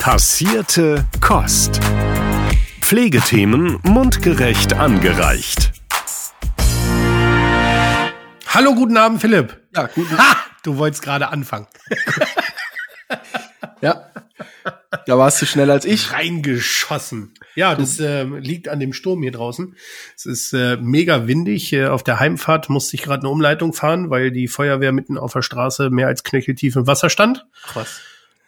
Passierte 0.00 1.06
Kost. 1.20 1.78
Pflegethemen 2.80 3.78
mundgerecht 3.82 4.72
angereicht. 4.72 5.72
Hallo, 8.46 8.74
guten 8.74 8.96
Abend, 8.96 9.20
Philipp. 9.20 9.60
Ja, 9.76 9.88
guten 9.94 10.16
Ha! 10.16 10.36
Du 10.62 10.78
wolltest 10.78 11.02
gerade 11.02 11.28
anfangen. 11.28 11.66
Ja. 13.82 14.10
Da 15.06 15.18
warst 15.18 15.40
du 15.40 15.46
schneller 15.46 15.72
als 15.72 15.86
ich. 15.86 16.12
Reingeschossen. 16.12 17.32
Ja, 17.54 17.74
das 17.74 17.98
äh, 17.98 18.24
liegt 18.24 18.68
an 18.68 18.78
dem 18.78 18.92
Sturm 18.92 19.22
hier 19.22 19.32
draußen. 19.32 19.74
Es 20.14 20.26
ist 20.26 20.52
äh, 20.52 20.76
mega 20.76 21.26
windig. 21.26 21.72
Äh, 21.72 21.86
auf 21.86 22.02
der 22.02 22.20
Heimfahrt 22.20 22.68
musste 22.68 22.96
ich 22.96 23.02
gerade 23.02 23.20
eine 23.20 23.30
Umleitung 23.30 23.72
fahren, 23.72 24.10
weil 24.10 24.32
die 24.32 24.48
Feuerwehr 24.48 24.92
mitten 24.92 25.16
auf 25.16 25.32
der 25.32 25.40
Straße 25.40 25.88
mehr 25.88 26.08
als 26.08 26.24
knöcheltief 26.24 26.76
im 26.76 26.86
Wasser 26.86 27.08
stand. 27.08 27.46
Krass. 27.62 28.00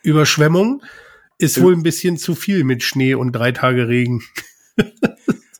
Überschwemmung 0.02 0.82
ist 1.38 1.60
wohl 1.62 1.74
ein 1.74 1.82
bisschen 1.82 2.16
zu 2.18 2.34
viel 2.34 2.64
mit 2.64 2.82
Schnee 2.82 3.14
und 3.14 3.32
drei 3.32 3.52
Tage 3.52 3.88
Regen. 3.88 4.22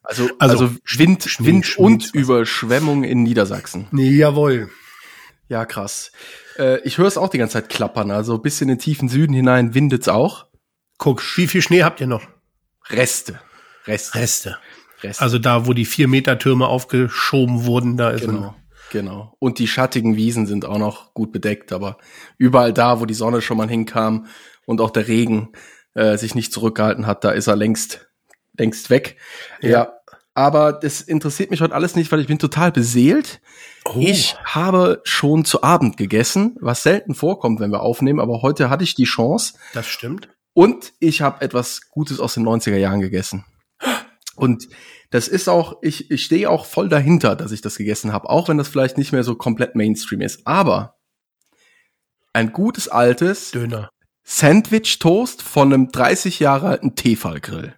Also, 0.05 0.29
Also, 0.39 0.65
also, 0.65 0.77
Wind, 0.99 1.23
Schnee, 1.25 1.47
Wind 1.47 1.65
Schnee, 1.67 1.83
und 1.85 2.03
was- 2.03 2.11
Überschwemmung 2.11 3.05
in 3.05 3.23
Niedersachsen. 3.23 3.87
Nee, 3.93 4.11
jawohl. 4.11 4.69
Ja, 5.49 5.65
krass. 5.65 6.13
Äh, 6.59 6.81
ich 6.83 6.99
höre 6.99 7.07
es 7.07 7.17
auch 7.17 7.31
die 7.31 7.39
ganze 7.39 7.55
Zeit 7.55 7.69
klappern. 7.69 8.11
Also 8.11 8.37
bis 8.39 8.61
in 8.61 8.69
den 8.69 8.79
tiefen 8.79 9.09
Süden 9.09 9.33
hinein 9.33 9.75
windet's 9.75 10.09
auch. 10.09 10.47
Guck, 10.99 11.23
wie 11.37 11.47
viel 11.47 11.63
Schnee 11.63 11.83
habt 11.85 12.01
ihr 12.01 12.09
noch? 12.09 12.27
Reste. 12.91 13.41
Reste. 13.87 14.19
Reste. 14.19 14.59
Reste. 15.03 15.23
Also 15.23 15.39
da, 15.39 15.67
wo 15.67 15.73
die 15.73 15.85
vier 15.87 16.09
Meter 16.09 16.39
Türme 16.39 16.67
aufgeschoben 16.67 17.65
wurden, 17.65 17.97
da 17.97 18.11
ist 18.11 18.27
genau. 18.27 18.55
Genau. 18.91 19.35
Und 19.39 19.59
die 19.59 19.69
schattigen 19.69 20.17
Wiesen 20.17 20.47
sind 20.47 20.67
auch 20.67 20.79
noch 20.79 21.15
gut 21.15 21.33
bedeckt, 21.33 21.73
aber 21.73 21.97
überall 22.37 22.75
da, 22.75 23.01
wo 23.01 23.07
die 23.07 23.15
Sonne 23.15 23.41
schon 23.41 23.57
mal 23.57 23.69
hinkam 23.69 24.27
und 24.67 24.81
auch 24.81 24.91
der 24.91 25.09
Regen 25.09 25.53
äh, 25.95 26.17
sich 26.17 26.35
nicht 26.35 26.53
zurückgehalten 26.53 27.07
hat, 27.07 27.25
da 27.25 27.31
ist 27.31 27.47
er 27.47 27.57
längst, 27.57 28.09
längst 28.57 28.91
weg. 28.91 29.17
Ja. 29.61 29.71
ja. 29.71 29.93
Aber 30.35 30.73
das 30.73 31.03
interessiert 31.03 31.51
mich 31.51 31.61
heute 31.61 31.75
alles 31.75 31.95
nicht, 31.95 32.11
weil 32.11 32.21
ich 32.21 32.27
bin 32.27 32.39
total 32.39 32.73
beseelt. 32.73 33.43
Oh. 33.85 33.97
Ich 33.99 34.37
habe 34.45 35.03
schon 35.05 35.45
zu 35.45 35.63
Abend 35.63 35.99
gegessen, 35.99 36.57
was 36.61 36.83
selten 36.83 37.15
vorkommt, 37.15 37.61
wenn 37.61 37.71
wir 37.71 37.83
aufnehmen, 37.83 38.21
aber 38.21 38.41
heute 38.41 38.71
hatte 38.71 38.85
ich 38.85 38.95
die 38.95 39.05
Chance 39.05 39.55
Das 39.75 39.87
stimmt. 39.87 40.29
und 40.55 40.95
ich 41.01 41.21
habe 41.21 41.43
etwas 41.43 41.91
Gutes 41.91 42.19
aus 42.19 42.35
den 42.35 42.45
90er 42.45 42.77
Jahren 42.77 43.01
gegessen. 43.01 43.45
Und 44.35 44.69
das 45.11 45.29
ist 45.29 45.49
auch, 45.49 45.77
ich, 45.83 46.11
ich 46.11 46.25
stehe 46.25 46.49
auch 46.49 46.65
voll 46.65 46.89
dahinter, 46.89 47.37
dass 47.37 47.53
ich 47.53 47.61
das 47.61 47.77
gegessen 47.77 48.15
habe, 48.15 48.31
auch 48.31 48.49
wenn 48.49 48.57
das 48.57 48.69
vielleicht 48.69 48.97
nicht 48.97 49.13
mehr 49.13 49.25
so 49.25 49.35
komplett 49.35 49.75
Mainstream 49.75 50.23
ist. 50.23 50.47
Aber 50.47 50.97
ein 52.33 52.53
gutes 52.53 52.89
altes 52.89 53.51
Döner. 53.51 53.91
Sandwich-Toast 54.25 55.43
von 55.43 55.73
einem 55.73 55.93
30 55.93 56.39
Jahre 56.41 56.69
alten 56.69 56.95
Tefal-Grill. 56.95 57.75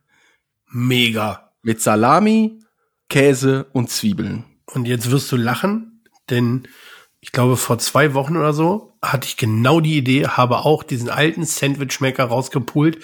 Mega. 0.70 1.52
Mit 1.62 1.80
Salami, 1.80 2.60
Käse 3.08 3.66
und 3.72 3.90
Zwiebeln. 3.90 4.44
Und 4.66 4.86
jetzt 4.86 5.10
wirst 5.10 5.30
du 5.32 5.36
lachen, 5.36 6.02
denn 6.30 6.68
ich 7.20 7.32
glaube, 7.32 7.56
vor 7.56 7.78
zwei 7.78 8.12
Wochen 8.12 8.36
oder 8.36 8.52
so 8.52 8.98
hatte 9.00 9.26
ich 9.26 9.38
genau 9.38 9.80
die 9.80 9.96
Idee, 9.96 10.26
habe 10.26 10.58
auch 10.58 10.82
diesen 10.82 11.08
alten 11.08 11.44
Sandwich-Maker 11.44 12.24
rausgepult. 12.24 13.02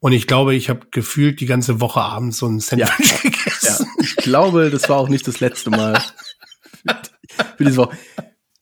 Und 0.00 0.12
ich 0.12 0.26
glaube, 0.26 0.54
ich 0.54 0.70
habe 0.70 0.86
gefühlt 0.90 1.40
die 1.40 1.46
ganze 1.46 1.80
Woche 1.80 2.00
abends 2.00 2.38
so 2.38 2.46
ein 2.46 2.60
Sandwich 2.60 2.88
Ja, 3.12 3.16
gegessen. 3.22 3.86
ich 4.00 4.16
glaube, 4.16 4.70
das 4.70 4.88
war 4.88 4.96
auch 4.96 5.08
nicht 5.10 5.28
das 5.28 5.40
letzte 5.40 5.68
Mal 5.70 6.02
für 7.56 7.64
diese 7.64 7.76
Woche. 7.76 7.98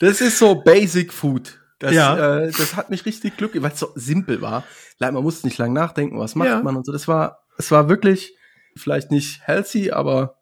Das 0.00 0.20
ist 0.20 0.38
so 0.38 0.56
Basic 0.56 1.12
Food. 1.12 1.60
Das, 1.78 1.92
Ja. 1.92 2.38
äh, 2.38 2.50
das 2.50 2.76
hat 2.76 2.90
mich 2.90 3.04
richtig 3.06 3.36
glücklich, 3.36 3.62
weil 3.62 3.72
es 3.72 3.78
so 3.80 3.92
simpel 3.94 4.40
war. 4.40 4.64
Leider, 4.98 5.12
Man 5.12 5.22
musste 5.22 5.46
nicht 5.46 5.58
lang 5.58 5.72
nachdenken, 5.72 6.18
was 6.18 6.34
macht 6.34 6.48
Ja. 6.48 6.62
man 6.62 6.76
und 6.76 6.86
so. 6.86 6.92
Das 6.92 7.06
war, 7.08 7.40
es 7.58 7.70
war 7.70 7.88
wirklich 7.88 8.34
vielleicht 8.76 9.10
nicht 9.10 9.40
healthy, 9.46 9.90
aber 9.90 10.36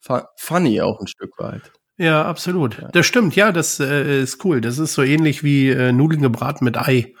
fu- 0.00 0.20
funny 0.36 0.80
auch 0.80 1.00
ein 1.00 1.06
Stück 1.08 1.32
weit. 1.38 1.72
Ja, 1.96 2.24
absolut. 2.24 2.80
Das 2.92 3.06
stimmt, 3.06 3.34
ja, 3.34 3.50
das 3.50 3.80
äh, 3.80 4.22
ist 4.22 4.44
cool. 4.44 4.60
Das 4.60 4.78
ist 4.78 4.94
so 4.94 5.02
ähnlich 5.02 5.42
wie 5.42 5.70
äh, 5.70 5.90
Nudeln 5.92 6.22
gebraten 6.22 6.64
mit 6.64 6.76
Ei. 6.76 7.12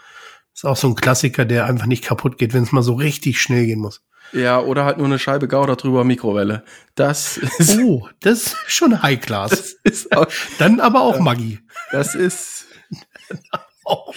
Ist 0.54 0.64
auch 0.64 0.76
so 0.76 0.88
ein 0.88 0.94
Klassiker, 0.94 1.44
der 1.44 1.66
einfach 1.66 1.86
nicht 1.86 2.04
kaputt 2.04 2.38
geht, 2.38 2.54
wenn 2.54 2.62
es 2.62 2.70
mal 2.72 2.82
so 2.82 2.94
richtig 2.94 3.40
schnell 3.40 3.66
gehen 3.66 3.80
muss. 3.80 4.02
Ja, 4.32 4.60
oder 4.60 4.84
halt 4.84 4.98
nur 4.98 5.06
eine 5.06 5.18
Scheibe 5.18 5.48
Gouda 5.48 5.74
drüber 5.74 6.04
Mikrowelle. 6.04 6.62
Das 6.94 7.38
ist, 7.38 7.78
Oh, 7.80 8.08
das 8.20 8.38
ist 8.48 8.56
schon 8.68 9.02
High 9.02 9.20
Class. 9.20 9.50
das 9.50 9.72
ist, 9.82 10.16
auch, 10.16 10.26
Dann 10.58 10.78
aber 10.78 11.00
auch 11.00 11.18
Maggi. 11.18 11.58
das 11.90 12.14
ist, 12.14 12.66
Oh, 13.90 14.12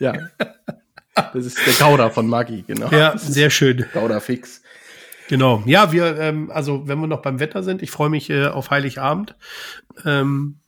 ja. 0.00 0.12
Das 1.14 1.46
ist 1.46 1.56
der 1.64 1.74
Gouda 1.74 2.10
von 2.10 2.26
Maggi, 2.26 2.64
genau. 2.66 2.90
ja, 2.90 3.16
sehr 3.16 3.48
schön. 3.48 3.84
Gouda 3.92 4.18
fix. 4.18 4.60
Genau. 5.28 5.62
Ja, 5.66 5.92
wir, 5.92 6.18
ähm, 6.18 6.50
also 6.50 6.88
wenn 6.88 6.98
wir 6.98 7.06
noch 7.06 7.22
beim 7.22 7.38
Wetter 7.38 7.62
sind, 7.62 7.82
ich 7.82 7.90
freue 7.90 8.10
mich 8.10 8.28
äh, 8.30 8.46
auf 8.46 8.70
Heiligabend. 8.70 9.36
Ähm, 10.04 10.58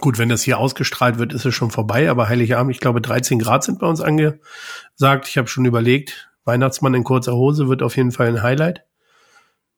gut, 0.00 0.18
wenn 0.18 0.28
das 0.28 0.42
hier 0.42 0.58
ausgestrahlt 0.58 1.18
wird, 1.18 1.32
ist 1.32 1.46
es 1.46 1.54
schon 1.54 1.70
vorbei, 1.70 2.10
aber 2.10 2.28
Heiligabend, 2.28 2.74
ich 2.74 2.80
glaube 2.80 3.00
13 3.00 3.38
Grad 3.38 3.64
sind 3.64 3.78
bei 3.78 3.86
uns 3.86 4.00
angesagt. 4.00 5.28
Ich 5.28 5.38
habe 5.38 5.48
schon 5.48 5.64
überlegt, 5.64 6.30
Weihnachtsmann 6.44 6.94
in 6.94 7.04
kurzer 7.04 7.34
Hose 7.34 7.68
wird 7.68 7.82
auf 7.82 7.96
jeden 7.96 8.12
Fall 8.12 8.28
ein 8.28 8.42
Highlight. 8.42 8.84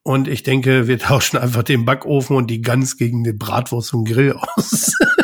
Und 0.03 0.29
ich 0.29 0.43
denke, 0.43 0.87
wir 0.89 0.99
tauschen 1.01 1.39
einfach 1.39 1.63
den 1.63 1.85
Backofen 1.85 2.37
und 2.37 2.49
die 2.49 2.63
Gans 2.63 2.97
gegen 2.97 3.25
die 3.25 3.33
Bratwurst 3.33 3.95
und 3.95 4.05
Grill 4.05 4.33
aus. 4.33 4.93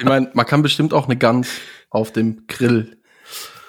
Ich 0.00 0.06
meine, 0.06 0.30
man 0.32 0.46
kann 0.46 0.62
bestimmt 0.62 0.94
auch 0.94 1.04
eine 1.04 1.16
Gans 1.18 1.48
auf 1.90 2.10
dem 2.10 2.46
Grill 2.46 2.96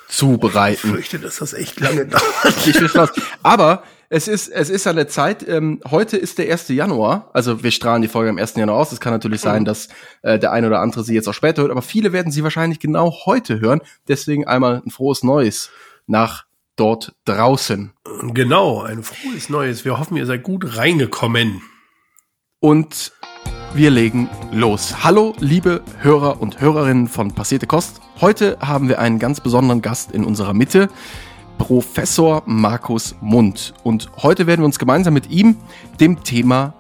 Ich 0.09 0.16
zubereiten. 0.16 0.92
fürchte, 0.92 1.19
dass 1.19 1.36
das 1.38 1.52
echt 1.52 1.81
lange 1.81 2.06
dauert. 2.08 2.66
Ich 2.66 2.80
will 2.80 2.88
Spaß. 2.88 3.12
Aber 3.44 3.84
es 4.08 4.30
ist, 4.30 4.47
es 4.47 4.69
ist 4.69 4.88
an 4.88 4.96
der 4.96 5.09
Zeit, 5.09 5.46
ähm, 5.46 5.81
heute 5.92 6.16
ist 6.16 6.38
der 6.38 6.50
1. 6.50 6.69
Januar, 6.69 7.30
also 7.34 7.64
wir 7.64 7.72
strahlen 7.72 8.02
die 8.02 8.08
Folge 8.08 8.30
am 8.30 8.38
1. 8.38 8.56
Januar 8.56 8.78
aus. 8.78 8.94
Es 8.94 9.02
kann 9.02 9.12
natürlich 9.12 9.42
sein, 9.42 9.66
dass 9.66 9.90
äh, 10.22 10.40
der 10.40 10.53
eine 10.53 10.68
oder 10.68 10.80
andere 10.80 11.03
sie 11.03 11.14
jetzt 11.16 11.28
auch 11.28 11.34
später 11.34 11.64
hört, 11.64 11.72
aber 11.72 11.81
viele 11.81 12.14
werden 12.14 12.31
sie 12.31 12.44
wahrscheinlich 12.44 12.80
genau 12.80 13.12
heute 13.25 13.59
hören. 13.59 13.81
Deswegen 14.08 14.48
einmal 14.48 14.81
ein 14.86 14.90
frohes 14.90 15.24
Neues 15.24 15.69
nach 16.08 16.46
dort 16.78 17.13
draußen. 17.25 17.92
Genau, 18.34 18.84
ein 18.84 19.03
frohes 19.03 19.50
Neues. 19.50 19.84
Wir 19.84 20.00
hoffen, 20.00 20.16
ihr 20.16 20.25
seid 20.25 20.44
gut 20.44 20.78
reingekommen. 20.78 21.62
Und 22.62 23.12
wir 23.73 23.89
legen 23.89 24.29
los. 24.51 25.03
Hallo, 25.03 25.33
liebe 25.39 25.81
Hörer 25.99 26.41
und 26.41 26.59
Hörerinnen 26.59 27.07
von 27.07 27.31
Passierte 27.31 27.67
Kost. 27.67 28.01
Heute 28.19 28.57
haben 28.59 28.89
wir 28.89 28.99
einen 28.99 29.17
ganz 29.17 29.39
besonderen 29.39 29.81
Gast 29.81 30.11
in 30.11 30.25
unserer 30.25 30.53
Mitte, 30.53 30.89
Professor 31.57 32.43
Markus 32.45 33.15
Mund. 33.21 33.73
Und 33.83 34.09
heute 34.17 34.45
werden 34.45 34.61
wir 34.61 34.65
uns 34.65 34.77
gemeinsam 34.77 35.13
mit 35.13 35.29
ihm 35.29 35.55
dem 36.01 36.23
Thema 36.23 36.73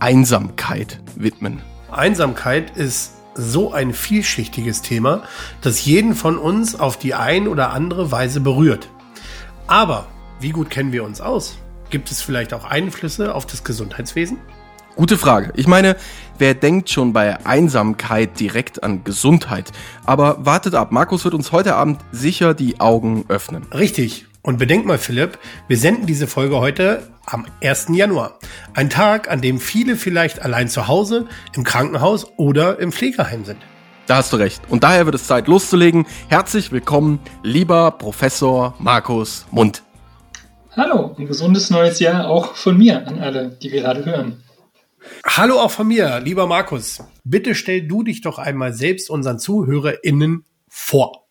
Einsamkeit 0.00 1.00
widmen. 1.16 1.62
Einsamkeit 1.90 2.76
ist 2.76 3.14
so 3.34 3.72
ein 3.72 3.94
vielschichtiges 3.94 4.82
Thema, 4.82 5.22
das 5.62 5.84
jeden 5.86 6.14
von 6.14 6.36
uns 6.36 6.78
auf 6.78 6.98
die 6.98 7.14
ein 7.14 7.48
oder 7.48 7.72
andere 7.72 8.12
Weise 8.12 8.40
berührt. 8.40 8.88
Aber 9.66 10.06
wie 10.40 10.50
gut 10.50 10.68
kennen 10.68 10.92
wir 10.92 11.04
uns 11.04 11.22
aus? 11.22 11.56
Gibt 11.88 12.10
es 12.10 12.20
vielleicht 12.20 12.52
auch 12.52 12.64
Einflüsse 12.64 13.34
auf 13.34 13.46
das 13.46 13.64
Gesundheitswesen? 13.64 14.38
Gute 14.96 15.18
Frage. 15.18 15.52
Ich 15.56 15.66
meine, 15.66 15.96
wer 16.38 16.54
denkt 16.54 16.88
schon 16.88 17.12
bei 17.12 17.44
Einsamkeit 17.44 18.38
direkt 18.38 18.84
an 18.84 19.02
Gesundheit? 19.02 19.72
Aber 20.04 20.46
wartet 20.46 20.76
ab, 20.76 20.92
Markus 20.92 21.24
wird 21.24 21.34
uns 21.34 21.50
heute 21.50 21.74
Abend 21.74 22.00
sicher 22.12 22.54
die 22.54 22.78
Augen 22.78 23.24
öffnen. 23.26 23.66
Richtig. 23.74 24.26
Und 24.42 24.58
bedenk 24.58 24.86
mal, 24.86 24.98
Philipp, 24.98 25.38
wir 25.66 25.78
senden 25.78 26.06
diese 26.06 26.28
Folge 26.28 26.60
heute 26.60 27.08
am 27.26 27.44
1. 27.60 27.88
Januar. 27.90 28.38
Ein 28.72 28.88
Tag, 28.88 29.28
an 29.28 29.40
dem 29.40 29.58
viele 29.58 29.96
vielleicht 29.96 30.42
allein 30.42 30.68
zu 30.68 30.86
Hause, 30.86 31.26
im 31.56 31.64
Krankenhaus 31.64 32.28
oder 32.36 32.78
im 32.78 32.92
Pflegeheim 32.92 33.44
sind. 33.44 33.58
Da 34.06 34.18
hast 34.18 34.32
du 34.32 34.36
recht. 34.36 34.62
Und 34.68 34.84
daher 34.84 35.06
wird 35.06 35.16
es 35.16 35.26
Zeit 35.26 35.48
loszulegen. 35.48 36.06
Herzlich 36.28 36.70
willkommen, 36.70 37.18
lieber 37.42 37.90
Professor 37.90 38.74
Markus 38.78 39.44
Mund. 39.50 39.82
Hallo, 40.76 41.16
ein 41.18 41.26
gesundes 41.26 41.70
neues 41.70 41.98
Jahr 41.98 42.28
auch 42.28 42.54
von 42.54 42.78
mir 42.78 43.08
an 43.08 43.18
alle, 43.18 43.48
die 43.60 43.70
gerade 43.70 44.04
hören. 44.04 44.43
Hallo 45.24 45.60
auch 45.60 45.70
von 45.70 45.88
mir, 45.88 46.20
lieber 46.20 46.46
Markus. 46.46 47.02
Bitte 47.24 47.54
stell 47.54 47.86
du 47.86 48.02
dich 48.02 48.20
doch 48.20 48.38
einmal 48.38 48.72
selbst 48.72 49.10
unseren 49.10 49.38
ZuhörerInnen 49.38 50.44
vor. 50.68 51.26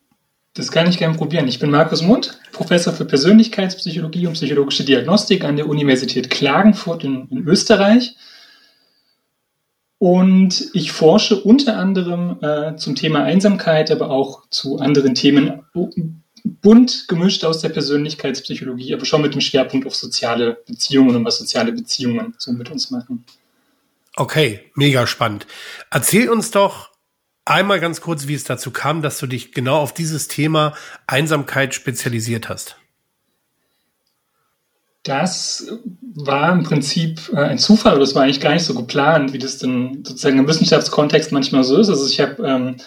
Das 0.54 0.72
kann 0.72 0.88
ich 0.88 1.00
gerne 1.00 1.18
probieren. 1.18 1.48
Ich 1.48 1.60
bin 1.60 1.72
Markus 1.72 2.04
Mund, 2.04 2.40
Professor 2.52 2.94
für 2.94 3.06
Persönlichkeitspsychologie 3.06 4.28
und 4.28 4.34
psychologische 4.34 4.84
Diagnostik 4.84 5.44
an 5.44 5.56
der 5.56 5.68
Universität 5.68 6.30
Klagenfurt 6.30 7.04
in, 7.04 7.28
in 7.30 7.48
Österreich. 7.48 8.16
Und 9.98 10.69
ich 10.74 10.92
forsche 10.92 11.42
unter 11.42 11.78
anderem 11.78 12.38
äh, 12.42 12.76
zum 12.76 12.94
Thema 12.96 13.24
Einsamkeit, 13.24 13.90
aber 13.90 14.12
auch 14.12 14.48
zu 14.50 14.78
anderen 14.78 15.16
Themen 15.16 15.62
bunt 16.44 17.08
gemischt 17.08 17.46
aus 17.46 17.62
der 17.62 17.69
Persönlichkeitspsychologie, 17.69 18.94
aber 18.94 19.06
schon 19.06 19.22
mit 19.22 19.34
dem 19.34 19.42
Schwerpunkt 19.42 19.88
auf 19.88 19.96
soziale 19.96 20.58
Beziehungen 20.68 21.16
und 21.16 21.26
was 21.26 21.38
soziale 21.38 21.72
Beziehungen 21.72 22.36
so 22.38 22.52
mit 22.52 22.69
uns 22.69 22.92
machen. 22.92 23.24
Okay, 24.15 24.71
mega 24.75 25.07
spannend. 25.07 25.48
Erzähl 25.89 26.30
uns 26.30 26.51
doch 26.51 26.92
einmal 27.45 27.80
ganz 27.80 28.01
kurz, 28.01 28.27
wie 28.27 28.36
es 28.36 28.44
dazu 28.44 28.71
kam, 28.71 29.01
dass 29.01 29.18
du 29.19 29.27
dich 29.27 29.51
genau 29.51 29.77
auf 29.77 29.94
dieses 29.94 30.27
Thema 30.27 30.74
Einsamkeit 31.07 31.74
spezialisiert 31.74 32.50
hast. 32.50 32.77
Das 35.04 35.68
war 36.15 36.54
im 36.54 36.63
Prinzip 36.63 37.19
äh, 37.33 37.38
ein 37.38 37.57
Zufall, 37.57 38.00
das 38.00 38.15
war 38.15 38.24
eigentlich 38.24 38.39
gar 38.39 38.54
nicht 38.54 38.63
so 38.63 38.74
geplant, 38.74 39.33
wie 39.33 39.38
das 39.38 39.57
denn 39.57 40.04
sozusagen 40.06 40.39
im 40.39 40.48
Wissenschaftskontext 40.48 41.33
manchmal 41.33 41.66
so 41.66 41.77
ist. 41.77 41.89
Also 41.89 42.07
ich 42.07 42.21
habe 42.21 42.42
ähm, 42.48 42.77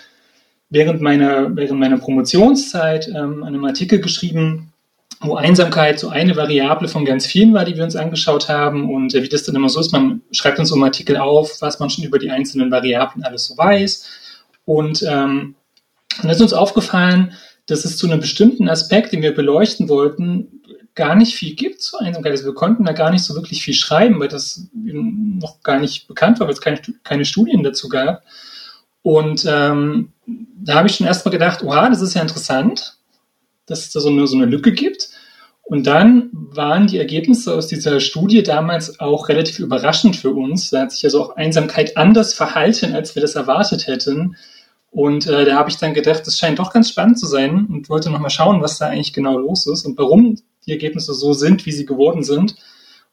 während 0.70 1.02
meiner, 1.02 1.54
während 1.54 1.78
meiner 1.78 1.98
Promotionszeit 1.98 3.08
ähm, 3.08 3.42
einen 3.42 3.64
Artikel 3.66 4.00
geschrieben, 4.00 4.72
wo 5.20 5.36
Einsamkeit 5.36 5.98
so 5.98 6.08
eine 6.08 6.36
Variable 6.36 6.88
von 6.88 7.04
ganz 7.04 7.26
vielen 7.26 7.54
war, 7.54 7.64
die 7.64 7.76
wir 7.76 7.84
uns 7.84 7.96
angeschaut 7.96 8.48
haben. 8.48 8.92
Und 8.92 9.14
äh, 9.14 9.22
wie 9.22 9.28
das 9.28 9.44
dann 9.44 9.54
immer 9.54 9.68
so 9.68 9.80
ist, 9.80 9.92
man 9.92 10.22
schreibt 10.30 10.58
uns 10.58 10.68
so 10.68 10.76
im 10.76 10.82
Artikel 10.82 11.16
auf, 11.16 11.60
was 11.60 11.78
man 11.78 11.90
schon 11.90 12.04
über 12.04 12.18
die 12.18 12.30
einzelnen 12.30 12.70
Variablen 12.70 13.24
alles 13.24 13.46
so 13.46 13.56
weiß. 13.56 14.06
Und 14.64 15.02
ähm, 15.02 15.54
dann 16.20 16.30
ist 16.30 16.40
uns 16.40 16.52
aufgefallen, 16.52 17.32
dass 17.66 17.84
es 17.84 17.96
zu 17.96 18.06
einem 18.06 18.20
bestimmten 18.20 18.68
Aspekt, 18.68 19.12
den 19.12 19.22
wir 19.22 19.34
beleuchten 19.34 19.88
wollten, 19.88 20.62
gar 20.94 21.14
nicht 21.14 21.34
viel 21.34 21.54
gibt 21.54 21.82
zur 21.82 22.00
Einsamkeit. 22.00 22.32
Also 22.32 22.46
wir 22.46 22.54
konnten 22.54 22.84
da 22.84 22.92
gar 22.92 23.10
nicht 23.10 23.24
so 23.24 23.34
wirklich 23.34 23.62
viel 23.62 23.74
schreiben, 23.74 24.18
weil 24.18 24.28
das 24.28 24.68
noch 24.72 25.62
gar 25.62 25.78
nicht 25.78 26.08
bekannt 26.08 26.40
war, 26.40 26.46
weil 26.46 26.54
es 26.54 26.60
keine, 26.60 26.80
keine 27.04 27.24
Studien 27.24 27.62
dazu 27.62 27.88
gab. 27.88 28.22
Und 29.02 29.46
ähm, 29.48 30.12
da 30.26 30.74
habe 30.74 30.88
ich 30.88 30.96
schon 30.96 31.06
erstmal 31.06 31.32
gedacht, 31.32 31.62
oha, 31.62 31.88
das 31.88 32.00
ist 32.00 32.14
ja 32.14 32.22
interessant, 32.22 32.95
dass 33.66 33.80
es 33.80 33.90
da 33.90 34.00
so 34.00 34.08
eine, 34.08 34.26
so 34.26 34.36
eine 34.36 34.46
Lücke 34.46 34.72
gibt. 34.72 35.10
Und 35.62 35.86
dann 35.88 36.30
waren 36.32 36.86
die 36.86 36.98
Ergebnisse 36.98 37.52
aus 37.52 37.66
dieser 37.66 37.98
Studie 37.98 38.44
damals 38.44 39.00
auch 39.00 39.28
relativ 39.28 39.58
überraschend 39.58 40.14
für 40.14 40.30
uns. 40.30 40.70
Da 40.70 40.82
hat 40.82 40.92
sich 40.92 41.04
also 41.04 41.24
auch 41.24 41.36
Einsamkeit 41.36 41.96
anders 41.96 42.34
verhalten, 42.34 42.94
als 42.94 43.16
wir 43.16 43.22
das 43.22 43.34
erwartet 43.34 43.88
hätten. 43.88 44.36
Und 44.92 45.26
äh, 45.26 45.44
da 45.44 45.56
habe 45.56 45.68
ich 45.68 45.76
dann 45.76 45.92
gedacht, 45.92 46.24
das 46.24 46.38
scheint 46.38 46.60
doch 46.60 46.72
ganz 46.72 46.88
spannend 46.88 47.18
zu 47.18 47.26
sein 47.26 47.66
und 47.66 47.88
wollte 47.88 48.10
nochmal 48.10 48.30
schauen, 48.30 48.62
was 48.62 48.78
da 48.78 48.86
eigentlich 48.86 49.12
genau 49.12 49.38
los 49.38 49.66
ist 49.66 49.84
und 49.84 49.98
warum 49.98 50.36
die 50.66 50.70
Ergebnisse 50.70 51.14
so 51.14 51.32
sind, 51.32 51.66
wie 51.66 51.72
sie 51.72 51.84
geworden 51.84 52.22
sind. 52.22 52.54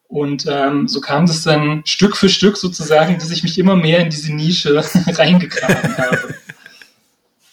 Und 0.07 0.45
ähm, 0.47 0.87
so 0.87 1.01
kam 1.01 1.25
das 1.25 1.41
dann 1.41 1.81
Stück 1.85 2.15
für 2.15 2.29
Stück 2.29 2.57
sozusagen, 2.57 3.17
dass 3.17 3.31
ich 3.31 3.41
mich 3.41 3.57
immer 3.57 3.75
mehr 3.75 3.99
in 3.99 4.11
diese 4.11 4.31
Nische 4.31 4.75
reingegraben 5.07 5.97
habe. 5.97 6.35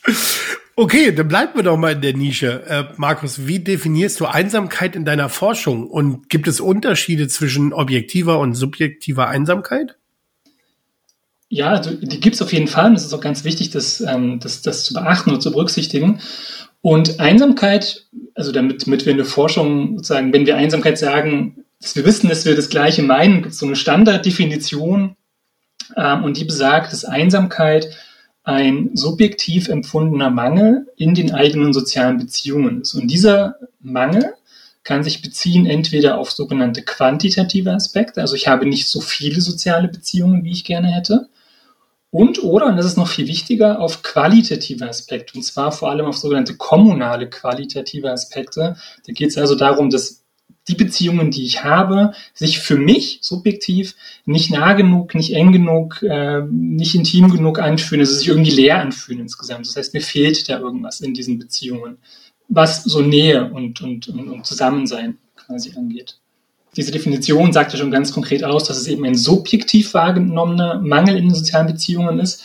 Okay, 0.80 1.12
dann 1.12 1.28
bleiben 1.28 1.52
wir 1.56 1.62
doch 1.62 1.76
mal 1.76 1.92
in 1.92 2.00
der 2.00 2.16
Nische. 2.16 2.64
Äh, 2.66 2.84
Markus, 2.96 3.46
wie 3.46 3.58
definierst 3.58 4.18
du 4.18 4.24
Einsamkeit 4.24 4.96
in 4.96 5.04
deiner 5.04 5.28
Forschung? 5.28 5.86
Und 5.86 6.30
gibt 6.30 6.48
es 6.48 6.58
Unterschiede 6.58 7.28
zwischen 7.28 7.74
objektiver 7.74 8.38
und 8.38 8.54
subjektiver 8.54 9.28
Einsamkeit? 9.28 9.98
Ja, 11.50 11.68
also 11.72 11.92
die 11.92 12.18
gibt 12.18 12.36
es 12.36 12.40
auf 12.40 12.54
jeden 12.54 12.66
Fall. 12.66 12.86
Und 12.86 12.94
es 12.94 13.04
ist 13.04 13.12
auch 13.12 13.20
ganz 13.20 13.44
wichtig, 13.44 13.68
das, 13.68 14.00
ähm, 14.00 14.40
das, 14.40 14.62
das 14.62 14.84
zu 14.84 14.94
beachten 14.94 15.30
und 15.32 15.42
zu 15.42 15.52
berücksichtigen. 15.52 16.22
Und 16.80 17.20
Einsamkeit, 17.20 18.06
also 18.34 18.50
damit, 18.50 18.86
damit 18.86 19.04
wir 19.04 19.10
in 19.10 19.18
der 19.18 19.26
Forschung 19.26 19.98
sozusagen, 19.98 20.32
wenn 20.32 20.46
wir 20.46 20.56
Einsamkeit 20.56 20.96
sagen, 20.96 21.62
dass 21.78 21.94
wir 21.94 22.06
wissen, 22.06 22.30
dass 22.30 22.46
wir 22.46 22.56
das 22.56 22.70
Gleiche 22.70 23.02
meinen, 23.02 23.42
gibt 23.42 23.52
es 23.52 23.58
so 23.58 23.66
eine 23.66 23.76
Standarddefinition. 23.76 25.14
Ähm, 25.94 26.24
und 26.24 26.38
die 26.38 26.46
besagt, 26.46 26.94
dass 26.94 27.04
Einsamkeit 27.04 27.94
ein 28.42 28.90
subjektiv 28.94 29.68
empfundener 29.68 30.30
Mangel 30.30 30.88
in 30.96 31.14
den 31.14 31.32
eigenen 31.32 31.72
sozialen 31.72 32.18
Beziehungen 32.18 32.82
ist. 32.82 32.94
Und 32.94 33.08
dieser 33.08 33.56
Mangel 33.80 34.34
kann 34.82 35.04
sich 35.04 35.22
beziehen 35.22 35.66
entweder 35.66 36.18
auf 36.18 36.30
sogenannte 36.30 36.82
quantitative 36.82 37.72
Aspekte, 37.72 38.20
also 38.20 38.34
ich 38.34 38.48
habe 38.48 38.66
nicht 38.66 38.88
so 38.88 39.00
viele 39.00 39.40
soziale 39.40 39.88
Beziehungen, 39.88 40.42
wie 40.44 40.52
ich 40.52 40.64
gerne 40.64 40.88
hätte, 40.88 41.28
und 42.10 42.42
oder, 42.42 42.66
und 42.66 42.76
das 42.76 42.86
ist 42.86 42.96
noch 42.96 43.06
viel 43.06 43.28
wichtiger, 43.28 43.80
auf 43.80 44.02
qualitative 44.02 44.88
Aspekte, 44.88 45.34
und 45.36 45.44
zwar 45.44 45.70
vor 45.70 45.90
allem 45.90 46.06
auf 46.06 46.18
sogenannte 46.18 46.56
kommunale 46.56 47.30
qualitative 47.30 48.10
Aspekte. 48.10 48.76
Da 49.06 49.12
geht 49.12 49.30
es 49.30 49.38
also 49.38 49.54
darum, 49.54 49.90
dass 49.90 50.19
die 50.70 50.84
Beziehungen, 50.84 51.30
die 51.30 51.44
ich 51.44 51.64
habe, 51.64 52.12
sich 52.34 52.60
für 52.60 52.76
mich 52.76 53.18
subjektiv 53.22 53.94
nicht 54.24 54.50
nah 54.50 54.72
genug, 54.74 55.14
nicht 55.14 55.34
eng 55.34 55.52
genug, 55.52 56.02
äh, 56.02 56.42
nicht 56.50 56.94
intim 56.94 57.30
genug 57.30 57.58
anfühlen, 57.58 58.00
dass 58.00 58.10
sie 58.10 58.18
sich 58.18 58.28
irgendwie 58.28 58.50
leer 58.50 58.80
anfühlen 58.80 59.20
insgesamt. 59.20 59.66
Das 59.66 59.76
heißt, 59.76 59.94
mir 59.94 60.00
fehlt 60.00 60.48
da 60.48 60.58
irgendwas 60.58 61.00
in 61.00 61.14
diesen 61.14 61.38
Beziehungen, 61.38 61.98
was 62.48 62.84
so 62.84 63.02
Nähe 63.02 63.50
und, 63.50 63.80
und, 63.80 64.08
und, 64.08 64.28
und 64.28 64.46
Zusammensein 64.46 65.18
quasi 65.36 65.72
angeht 65.76 66.20
diese 66.76 66.92
Definition 66.92 67.52
sagt 67.52 67.72
ja 67.72 67.78
schon 67.78 67.90
ganz 67.90 68.12
konkret 68.12 68.44
aus, 68.44 68.64
dass 68.64 68.78
es 68.78 68.86
eben 68.86 69.04
ein 69.04 69.14
subjektiv 69.14 69.94
wahrgenommener 69.94 70.80
Mangel 70.80 71.16
in 71.16 71.24
den 71.24 71.34
sozialen 71.34 71.66
Beziehungen 71.66 72.20
ist. 72.20 72.42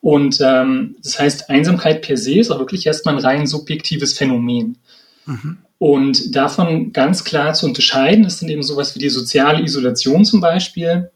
Und 0.00 0.38
ähm, 0.42 0.96
das 1.02 1.18
heißt, 1.18 1.48
Einsamkeit 1.48 2.02
per 2.02 2.16
se 2.16 2.38
ist 2.38 2.50
auch 2.50 2.58
wirklich 2.58 2.86
erstmal 2.86 3.16
ein 3.16 3.24
rein 3.24 3.46
subjektives 3.46 4.12
Phänomen. 4.12 4.76
Mhm. 5.24 5.58
Und 5.78 6.34
davon 6.34 6.92
ganz 6.92 7.24
klar 7.24 7.52
zu 7.52 7.66
unterscheiden 7.66 8.24
ist 8.24 8.40
dann 8.40 8.48
eben 8.48 8.62
sowas 8.62 8.94
wie 8.94 9.00
die 9.00 9.10
soziale 9.10 9.62
Isolation 9.62 10.24
zum 10.24 10.40
Beispiel. 10.40 11.10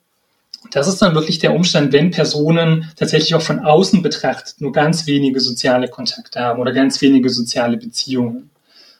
Das 0.73 0.89
ist 0.89 1.01
dann 1.01 1.15
wirklich 1.15 1.39
der 1.39 1.55
Umstand, 1.55 1.93
wenn 1.93 2.11
Personen 2.11 2.91
tatsächlich 2.97 3.35
auch 3.35 3.43
von 3.43 3.61
außen 3.61 4.03
betrachtet 4.03 4.61
nur 4.61 4.73
ganz 4.73 5.07
wenige 5.07 5.41
soziale 5.41 5.89
Kontakte 5.89 6.41
haben 6.41 6.61
oder 6.61 6.73
ganz 6.73 7.01
wenige 7.01 7.31
soziale 7.31 7.77
Beziehungen. 7.77 8.51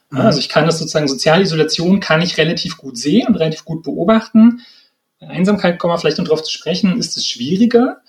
Mhm. 0.09 0.17
Also 0.19 0.39
ich 0.39 0.49
kann 0.49 0.65
das 0.65 0.79
sozusagen, 0.79 1.07
soziale 1.07 1.43
Isolation 1.43 1.99
kann 1.99 2.21
ich 2.21 2.37
relativ 2.37 2.77
gut 2.77 2.97
sehen 2.97 3.27
und 3.27 3.35
relativ 3.35 3.65
gut 3.65 3.83
beobachten. 3.83 4.61
Einsamkeit, 5.19 5.79
kommen 5.79 5.93
wir 5.93 5.97
vielleicht 5.97 6.17
noch 6.17 6.27
drauf 6.27 6.43
zu 6.43 6.51
sprechen, 6.51 6.97
ist 6.97 7.17
es 7.17 7.27
schwieriger. 7.27 8.01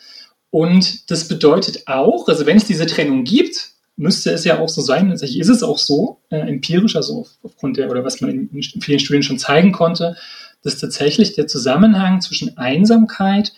Und 0.51 1.11
das 1.11 1.29
bedeutet 1.29 1.87
auch, 1.87 2.29
also 2.29 2.47
wenn 2.47 2.57
es 2.57 2.65
diese 2.65 2.87
Trennung 2.87 3.25
gibt, 3.25 3.70
müsste 4.01 4.31
es 4.31 4.45
ja 4.45 4.59
auch 4.59 4.69
so 4.69 4.81
sein, 4.81 5.09
tatsächlich 5.09 5.41
ist 5.41 5.49
es 5.49 5.63
auch 5.63 5.79
so, 5.79 6.19
äh, 6.31 6.39
empirisch, 6.39 6.97
also 6.97 7.21
auf, 7.21 7.29
aufgrund 7.43 7.77
der, 7.77 7.91
oder 7.91 8.05
was 8.05 8.21
man 8.21 8.31
in, 8.31 8.49
in 8.49 8.81
vielen 8.81 8.99
Studien 8.99 9.23
schon 9.23 9.39
zeigen 9.39 9.73
konnte, 9.73 10.17
dass 10.63 10.79
tatsächlich 10.79 11.35
der 11.35 11.47
Zusammenhang 11.47 12.21
zwischen 12.21 12.57
Einsamkeit 12.57 13.53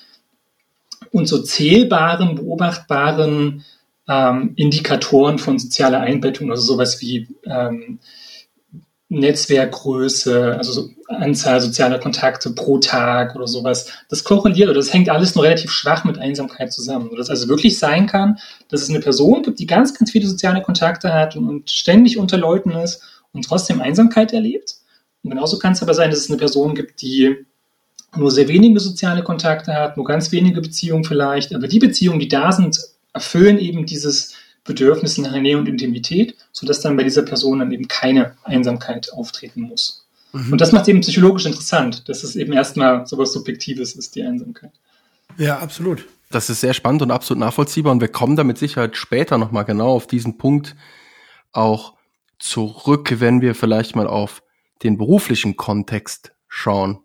und 1.13 1.27
so 1.27 1.39
zählbaren, 1.43 2.35
beobachtbaren 2.35 3.65
ähm, 4.09 4.53
Indikatoren 4.57 5.39
von 5.39 5.59
sozialer 5.59 6.01
Einbettung, 6.01 6.51
also 6.51 6.75
sowas 6.75 7.01
wie 7.01 7.29
ähm, 7.45 8.01
Netzwerkgröße, 9.13 10.57
also 10.57 10.73
so 10.73 10.91
Anzahl 11.09 11.61
sozialer 11.61 11.99
Kontakte 11.99 12.51
pro 12.51 12.79
Tag 12.79 13.37
oder 13.37 13.47
sowas, 13.47 13.93
das 14.09 14.25
korreliert 14.25 14.71
oder 14.71 14.79
das 14.79 14.93
hängt 14.93 15.11
alles 15.11 15.35
nur 15.35 15.45
relativ 15.45 15.71
schwach 15.71 16.05
mit 16.05 16.19
Einsamkeit 16.19 16.73
zusammen. 16.73 17.11
Dass 17.17 17.29
also 17.29 17.49
wirklich 17.49 17.79
sein 17.79 18.07
kann, 18.07 18.39
dass 18.69 18.83
es 18.83 18.89
eine 18.89 19.01
Person 19.01 19.43
gibt, 19.43 19.59
die 19.59 19.67
ganz, 19.67 19.97
ganz 19.99 20.11
viele 20.11 20.27
soziale 20.27 20.63
Kontakte 20.63 21.13
hat 21.13 21.37
und, 21.37 21.47
und 21.47 21.71
ständig 21.71 22.17
unter 22.17 22.39
Leuten 22.39 22.71
ist 22.71 23.03
und 23.33 23.45
trotzdem 23.45 23.83
Einsamkeit 23.83 24.33
erlebt. 24.33 24.77
Und 25.23 25.31
genauso 25.31 25.59
kann 25.59 25.75
es 25.75 25.83
aber 25.83 25.93
sein, 25.93 26.11
dass 26.11 26.21
es 26.21 26.31
eine 26.31 26.39
Person 26.39 26.75
gibt, 26.75 27.03
die 27.03 27.37
nur 28.17 28.31
sehr 28.31 28.49
wenige 28.49 28.81
soziale 28.81 29.23
Kontakte 29.23 29.75
hat, 29.75 29.99
nur 29.99 30.07
ganz 30.07 30.33
wenige 30.33 30.63
Beziehungen 30.63 31.05
vielleicht, 31.05 31.55
aber 31.55 31.69
die 31.69 31.79
Beziehungen, 31.79 32.19
die 32.19 32.29
da 32.29 32.51
sind, 32.53 32.79
erfüllen 33.13 33.59
eben 33.59 33.85
dieses 33.85 34.35
Bedürfnis 34.65 35.19
nach 35.19 35.35
Nähe 35.35 35.59
und 35.59 35.69
Intimität, 35.69 36.37
sodass 36.53 36.81
dann 36.81 36.97
bei 36.97 37.03
dieser 37.03 37.23
Person 37.23 37.59
dann 37.59 37.73
eben 37.73 37.89
keine 37.89 38.37
Einsamkeit 38.45 39.13
auftreten 39.13 39.63
muss. 39.63 40.07
Mhm. 40.33 40.53
Und 40.53 40.61
das 40.61 40.73
macht 40.73 40.89
eben 40.89 41.01
psychologisch 41.01 41.47
interessant, 41.47 42.09
dass 42.09 42.23
es 42.23 42.37
eben 42.37 42.53
erstmal 42.53 43.07
sowas 43.07 43.33
Subjektives 43.33 43.95
ist, 43.95 44.15
die 44.15 44.23
Einsamkeit. 44.23 44.71
Ja, 45.37 45.59
absolut. 45.59 46.07
Das 46.31 46.49
ist 46.49 46.61
sehr 46.61 46.75
spannend 46.75 47.03
und 47.03 47.11
absolut 47.11 47.41
nachvollziehbar 47.41 47.93
und 47.93 48.01
wir 48.01 48.09
kommen 48.09 48.37
da 48.37 48.45
mit 48.45 48.57
Sicherheit 48.57 48.97
später 48.97 49.37
nochmal 49.37 49.65
genau 49.65 49.91
auf 49.91 50.07
diesen 50.07 50.39
Punkt 50.39 50.77
auch 51.53 51.95
zurück, 52.39 53.17
wenn 53.19 53.41
wir 53.41 53.55
vielleicht 53.55 53.97
mal 53.97 54.07
auf 54.07 54.43
den 54.83 54.97
beruflichen 54.97 55.57
Kontext 55.57 56.33
schauen 56.49 57.01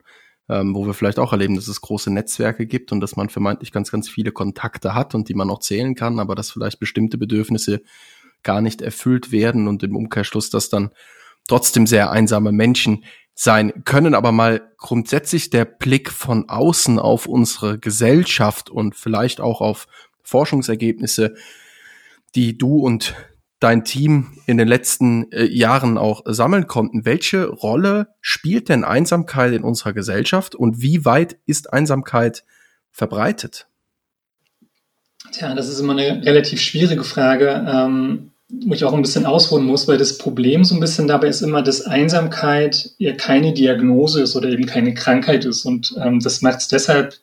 ähm, 0.50 0.74
wo 0.74 0.86
wir 0.86 0.94
vielleicht 0.94 1.20
auch 1.20 1.32
erleben, 1.32 1.56
dass 1.56 1.68
es 1.68 1.82
große 1.82 2.12
Netzwerke 2.12 2.66
gibt 2.66 2.92
und 2.92 3.01
dass 3.01 3.16
man 3.16 3.30
vermeintlich 3.30 3.72
ganz, 3.72 3.92
ganz 3.92 4.10
viele 4.10 4.32
Kontakte 4.32 4.94
hat 4.94 5.16
und 5.16 5.30
die 5.30 5.34
man 5.34 5.50
auch 5.50 5.60
zählen 5.60 5.96
kann, 5.96 6.20
aber 6.20 6.36
dass 6.36 6.51
vielleicht 6.51 6.80
bestimmte 6.80 7.18
Bedürfnisse 7.18 7.82
gar 8.44 8.62
nicht 8.62 8.82
erfüllt 8.82 9.32
werden 9.32 9.68
und 9.68 9.84
im 9.84 9.96
Umkehrschluss, 9.96 10.50
dass 10.50 10.70
dann 10.70 10.92
trotzdem 11.48 11.88
sehr 11.88 12.12
einsame 12.12 12.51
Menschen 12.51 13.04
sein 13.34 13.84
können, 13.86 14.16
aber 14.16 14.32
mal 14.32 14.72
grundsätzlich 14.77 15.50
der 15.50 15.66
Blick 15.66 16.12
von 16.12 16.50
außen 16.50 16.98
auf 16.98 17.27
unsere 17.27 17.77
Gesellschaft 17.77 18.70
und 18.70 18.96
vielleicht 18.96 19.42
auch 19.42 19.62
auf 19.62 19.88
Forschungsergebnisse, 20.24 21.36
die 22.36 22.58
du 22.58 22.80
und 22.80 23.16
dein 23.60 23.84
Team 23.84 24.28
in 24.46 24.58
den 24.58 24.68
letzten 24.68 25.32
äh, 25.32 25.46
Jahren 25.46 25.98
auch 25.98 26.22
sammeln 26.26 26.68
konnten. 26.68 27.06
Welche 27.06 27.48
Rolle 27.48 28.10
spielt 28.22 28.70
denn 28.70 28.84
Einsamkeit 28.84 29.54
in 29.54 29.64
unserer 29.64 29.94
Gesellschaft 29.94 30.56
und 30.56 30.82
wie 30.82 31.06
weit 31.06 31.38
ist 31.46 31.74
Einsamkeit 31.74 32.44
verbreitet? 32.92 33.68
Tja, 35.32 35.56
das 35.56 35.68
ist 35.68 35.80
immer 35.80 35.94
eine 35.94 36.26
relativ 36.26 36.62
schwierige 36.62 37.04
Frage, 37.04 37.66
ähm, 37.68 38.32
wo 38.50 38.74
ich 38.74 38.86
auch 38.86 38.94
ein 38.94 39.02
bisschen 39.02 39.26
ausholen 39.26 39.66
muss, 39.66 39.88
weil 39.88 39.98
das 39.98 40.18
Problem 40.18 40.64
so 40.64 40.76
ein 40.76 40.80
bisschen 40.80 41.08
dabei 41.08 41.28
ist 41.28 41.42
immer, 41.42 41.62
dass 41.62 41.82
Einsamkeit 41.82 42.92
ja 42.98 43.14
keine 43.14 43.54
Diagnose 43.54 44.22
ist 44.22 44.36
oder 44.36 44.50
eben 44.50 44.68
keine 44.68 44.94
Krankheit 44.94 45.44
ist. 45.44 45.66
Und 45.66 45.96
ähm, 46.02 46.20
das 46.20 46.42
macht 46.42 46.60
es 46.60 46.68
deshalb 46.68 47.16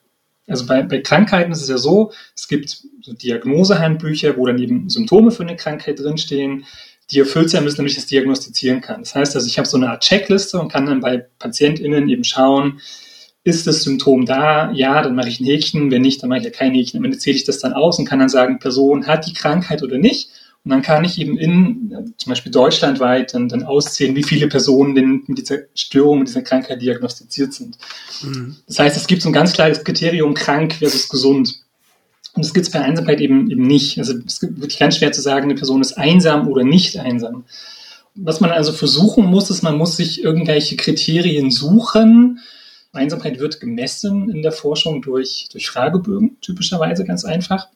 also 0.47 0.67
bei, 0.67 0.83
bei 0.83 1.01
Krankheiten 1.01 1.53
ist 1.53 1.63
es 1.63 1.69
ja 1.69 1.79
so, 1.79 2.13
es 2.35 2.49
gibt 2.49 2.83
so 3.05 3.13
Diagnosehandbücher, 3.13 4.37
wo 4.37 4.47
dann 4.47 4.59
eben 4.59 4.89
Symptome 4.89 5.31
für 5.31 5.43
eine 5.43 5.57
Krankheit 5.57 6.01
drinstehen. 6.01 6.65
die 7.11 7.19
erfüllt 7.19 7.51
sein 7.51 7.63
müssen, 7.65 7.77
damit 7.77 7.93
ich 7.93 7.99
das 7.99 8.07
diagnostizieren 8.07 8.81
kann. 8.81 9.01
Das 9.01 9.15
heißt 9.15 9.37
also, 9.37 9.47
ich 9.47 9.59
habe 9.59 9.69
so 9.69 9.77
eine 9.77 9.91
Art 9.91 10.03
Checkliste 10.03 10.59
und 10.59 10.73
kann 10.73 10.87
dann 10.87 11.01
bei 11.01 11.19
PatientInnen 11.39 12.09
eben 12.09 12.25
schauen, 12.25 12.81
ist 13.43 13.67
das 13.67 13.83
Symptom 13.83 14.25
da? 14.25 14.73
Ja, 14.73 15.03
dann 15.03 15.15
mache 15.15 15.29
ich 15.29 15.39
ein 15.39 15.45
Häkchen. 15.45 15.91
Wenn 15.91 16.01
nicht, 16.01 16.23
dann 16.23 16.31
mache 16.31 16.39
ich 16.39 16.45
ja 16.47 16.51
kein 16.51 16.73
Häkchen. 16.73 16.99
Am 16.99 17.05
Ende 17.05 17.19
zähle 17.19 17.37
ich 17.37 17.45
das 17.45 17.59
dann 17.59 17.75
aus 17.75 17.99
und 17.99 18.07
kann 18.07 18.21
dann 18.21 18.31
sagen, 18.31 18.59
Person 18.59 19.07
hat 19.07 19.27
die 19.27 19.35
Krankheit 19.35 19.83
oder 19.83 19.99
nicht. 19.99 20.31
Und 20.65 20.71
dann 20.71 20.81
kann 20.81 21.05
ich 21.05 21.21
eben 21.21 21.37
in, 21.37 22.15
zum 22.17 22.31
Beispiel 22.31 22.51
deutschlandweit, 22.51 23.35
dann, 23.35 23.51
dann 23.51 23.65
auszählen, 23.65 24.17
wie 24.17 24.23
viele 24.23 24.49
Personen 24.49 24.95
denn 24.95 25.25
mit 25.27 25.37
dieser 25.37 25.59
Störung, 25.75 26.21
mit 26.21 26.29
dieser 26.29 26.41
Krankheit 26.41 26.81
diagnostiziert 26.81 27.53
sind. 27.53 27.77
Mhm. 28.23 28.57
Das 28.67 28.79
heißt, 28.79 28.97
es 28.97 29.07
gibt 29.07 29.21
so 29.21 29.29
ein 29.29 29.35
ganz 29.35 29.53
klares 29.53 29.85
Kriterium, 29.85 30.33
krank 30.33 30.73
versus 30.73 31.11
gesund. 31.11 31.64
Und 32.35 32.45
das 32.45 32.53
gibt 32.53 32.67
es 32.67 32.73
bei 32.73 32.81
Einsamkeit 32.81 33.21
eben, 33.21 33.51
eben 33.51 33.67
nicht. 33.67 33.99
Also 33.99 34.15
es 34.27 34.35
ist 34.35 34.43
wirklich 34.43 34.79
ganz 34.79 34.97
schwer 34.97 35.13
zu 35.13 35.21
sagen, 35.21 35.45
eine 35.45 35.55
Person 35.55 35.81
ist 35.81 35.97
einsam 35.97 36.49
oder 36.49 36.65
nicht 36.65 36.99
einsam. 36.99 37.45
Was 38.17 38.41
man 38.41 38.51
also 38.51 38.73
versuchen 38.73 39.27
muss, 39.27 39.51
ist, 39.51 39.63
man 39.63 39.79
muss 39.79 39.97
sich 39.97 40.23
irgendwelche 40.23 40.77
Kriterien 40.77 41.51
suchen. 41.51 42.41
Einsamkeit 42.93 43.41
wird 43.41 43.61
gemessen 43.61 44.31
in 44.31 44.43
der 44.43 44.53
Forschung 44.53 45.03
durch, 45.03 45.49
durch 45.51 45.69
Fragebögen, 45.69 46.37
typischerweise 46.41 47.05
ganz 47.05 47.25
einfach. 47.25 47.69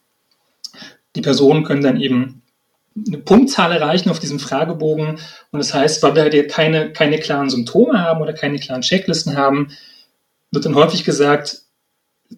Die 1.16 1.22
Personen 1.22 1.64
können 1.64 1.82
dann 1.82 2.00
eben 2.00 2.42
eine 3.06 3.18
Punktzahl 3.18 3.72
erreichen 3.72 4.10
auf 4.10 4.18
diesem 4.18 4.38
Fragebogen. 4.38 5.18
Und 5.50 5.58
das 5.58 5.72
heißt, 5.74 6.02
weil 6.02 6.14
wir 6.14 6.22
halt 6.22 6.50
keine, 6.50 6.92
keine 6.92 7.18
klaren 7.18 7.50
Symptome 7.50 8.00
haben 8.00 8.20
oder 8.20 8.32
keine 8.32 8.58
klaren 8.58 8.82
Checklisten 8.82 9.36
haben, 9.36 9.68
wird 10.50 10.64
dann 10.64 10.74
häufig 10.74 11.04
gesagt, 11.04 11.62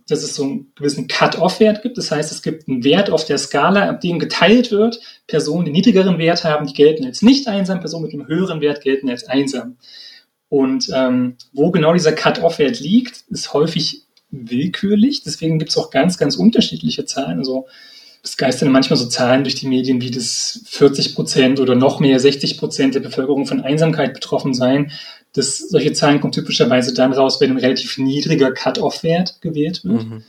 dass 0.08 0.22
es 0.22 0.34
so 0.34 0.44
einen 0.44 0.72
gewissen 0.76 1.08
Cut-off-Wert 1.08 1.82
gibt. 1.82 1.98
Das 1.98 2.10
heißt, 2.10 2.30
es 2.30 2.42
gibt 2.42 2.68
einen 2.68 2.84
Wert 2.84 3.10
auf 3.10 3.24
der 3.24 3.38
Skala, 3.38 3.88
ab 3.88 4.00
dem 4.00 4.18
geteilt 4.18 4.70
wird. 4.70 5.00
Personen, 5.26 5.64
die 5.64 5.72
niedrigeren 5.72 6.18
Wert 6.18 6.44
haben, 6.44 6.66
die 6.66 6.74
gelten 6.74 7.04
als 7.04 7.22
nicht 7.22 7.48
einsam. 7.48 7.80
Personen 7.80 8.04
mit 8.04 8.14
einem 8.14 8.28
höheren 8.28 8.60
Wert 8.60 8.82
gelten 8.82 9.10
als 9.10 9.24
einsam. 9.24 9.76
Und 10.48 10.90
ähm, 10.94 11.36
wo 11.52 11.70
genau 11.70 11.92
dieser 11.92 12.12
Cut-off-Wert 12.12 12.80
liegt, 12.80 13.24
ist 13.30 13.52
häufig 13.52 14.02
willkürlich. 14.30 15.22
Deswegen 15.22 15.58
gibt 15.58 15.70
es 15.70 15.76
auch 15.76 15.90
ganz, 15.90 16.18
ganz 16.18 16.36
unterschiedliche 16.36 17.04
Zahlen. 17.04 17.38
Also 17.38 17.66
es 18.22 18.36
geistern 18.36 18.70
manchmal 18.70 18.98
so 18.98 19.06
Zahlen 19.06 19.44
durch 19.44 19.54
die 19.54 19.66
Medien, 19.66 20.00
wie 20.00 20.10
das 20.10 20.62
40 20.66 21.14
Prozent 21.14 21.58
oder 21.60 21.74
noch 21.74 22.00
mehr 22.00 22.20
60 22.20 22.58
Prozent 22.58 22.94
der 22.94 23.00
Bevölkerung 23.00 23.46
von 23.46 23.62
Einsamkeit 23.62 24.12
betroffen 24.12 24.52
seien. 24.52 24.92
Das, 25.32 25.58
solche 25.58 25.92
Zahlen 25.92 26.20
kommen 26.20 26.32
typischerweise 26.32 26.92
dann 26.92 27.12
raus, 27.12 27.40
wenn 27.40 27.50
ein 27.50 27.58
relativ 27.58 27.98
niedriger 27.98 28.52
Cut-off-Wert 28.52 29.40
gewählt 29.40 29.84
wird. 29.84 30.04
Mhm. 30.04 30.22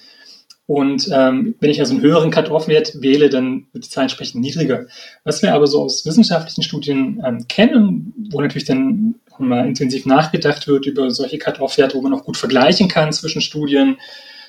Und 0.67 1.10
ähm, 1.12 1.55
wenn 1.60 1.70
ich 1.70 1.79
also 1.79 1.93
einen 1.93 2.03
höheren 2.03 2.31
Cut-off-Wert 2.31 3.01
wähle, 3.01 3.29
dann 3.29 3.67
wird 3.74 3.86
die 3.86 3.89
Zahl 3.89 4.03
entsprechend 4.03 4.41
niedriger. 4.41 4.86
Was 5.24 5.41
wir 5.41 5.53
aber 5.53 5.67
so 5.67 5.81
aus 5.81 6.05
wissenschaftlichen 6.05 6.63
Studien 6.63 7.22
ähm, 7.25 7.48
kennen, 7.48 8.13
wo 8.31 8.39
natürlich 8.39 8.65
dann 8.65 9.15
mal 9.38 9.67
intensiv 9.67 10.05
nachgedacht 10.05 10.67
wird 10.67 10.86
über 10.86 11.10
solche 11.10 11.39
Cut-off-Werte, 11.39 11.96
wo 11.96 12.01
man 12.01 12.13
auch 12.13 12.24
gut 12.24 12.38
vergleichen 12.38 12.88
kann 12.88 13.12
zwischen 13.12 13.41
Studien, 13.41 13.98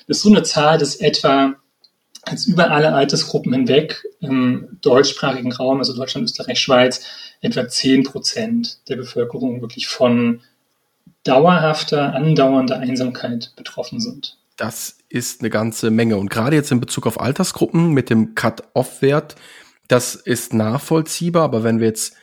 das 0.07 0.17
ist 0.17 0.23
so 0.23 0.29
eine 0.29 0.43
Zahl, 0.43 0.77
dass 0.77 0.95
etwa 0.95 1.55
jetzt 2.29 2.47
über 2.47 2.71
alle 2.71 2.93
Altersgruppen 2.93 3.53
hinweg 3.53 4.03
im 4.19 4.77
deutschsprachigen 4.81 5.51
Raum, 5.51 5.79
also 5.79 5.95
Deutschland, 5.95 6.25
Österreich, 6.25 6.59
Schweiz, 6.59 7.05
etwa 7.41 7.67
10 7.67 8.03
Prozent 8.03 8.79
der 8.87 8.95
Bevölkerung 8.95 9.61
wirklich 9.61 9.87
von 9.87 10.41
dauerhafter, 11.23 12.13
andauernder 12.13 12.79
Einsamkeit 12.79 13.53
betroffen 13.55 13.99
sind. 13.99 14.37
Das 14.57 14.97
ist 15.09 15.41
eine 15.41 15.49
ganze 15.49 15.89
Menge. 15.89 16.17
Und 16.17 16.29
gerade 16.29 16.55
jetzt 16.55 16.71
in 16.71 16.79
Bezug 16.79 17.07
auf 17.07 17.19
Altersgruppen 17.19 17.91
mit 17.91 18.09
dem 18.09 18.35
Cut-Off-Wert, 18.35 19.35
das 19.87 20.15
ist 20.15 20.53
nachvollziehbar. 20.53 21.43
Aber 21.43 21.63
wenn 21.63 21.79
wir 21.79 21.87
jetzt 21.87 22.15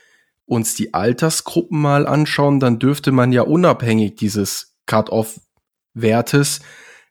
uns 0.46 0.74
die 0.74 0.94
Altersgruppen 0.94 1.80
mal 1.80 2.06
anschauen, 2.06 2.60
dann 2.60 2.78
dürfte 2.78 3.12
man 3.12 3.32
ja 3.32 3.42
unabhängig 3.42 4.16
dieses 4.16 4.74
Cut-Off-Wertes 4.86 6.60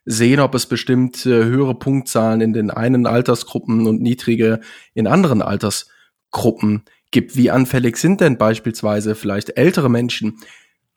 sehen, 0.04 0.40
ob 0.40 0.54
es 0.54 0.66
bestimmt 0.66 1.26
äh, 1.26 1.44
höhere 1.44 1.74
Punktzahlen 1.74 2.40
in 2.40 2.52
den 2.52 2.70
einen 2.70 3.06
Altersgruppen 3.06 3.86
und 3.86 4.00
niedrige 4.00 4.60
in 4.94 5.06
anderen 5.06 5.42
Altersgruppen 5.42 6.84
gibt. 7.10 7.36
Wie 7.36 7.50
anfällig 7.50 7.96
sind 7.96 8.20
denn 8.20 8.38
beispielsweise 8.38 9.14
vielleicht 9.14 9.56
ältere 9.56 9.90
Menschen 9.90 10.38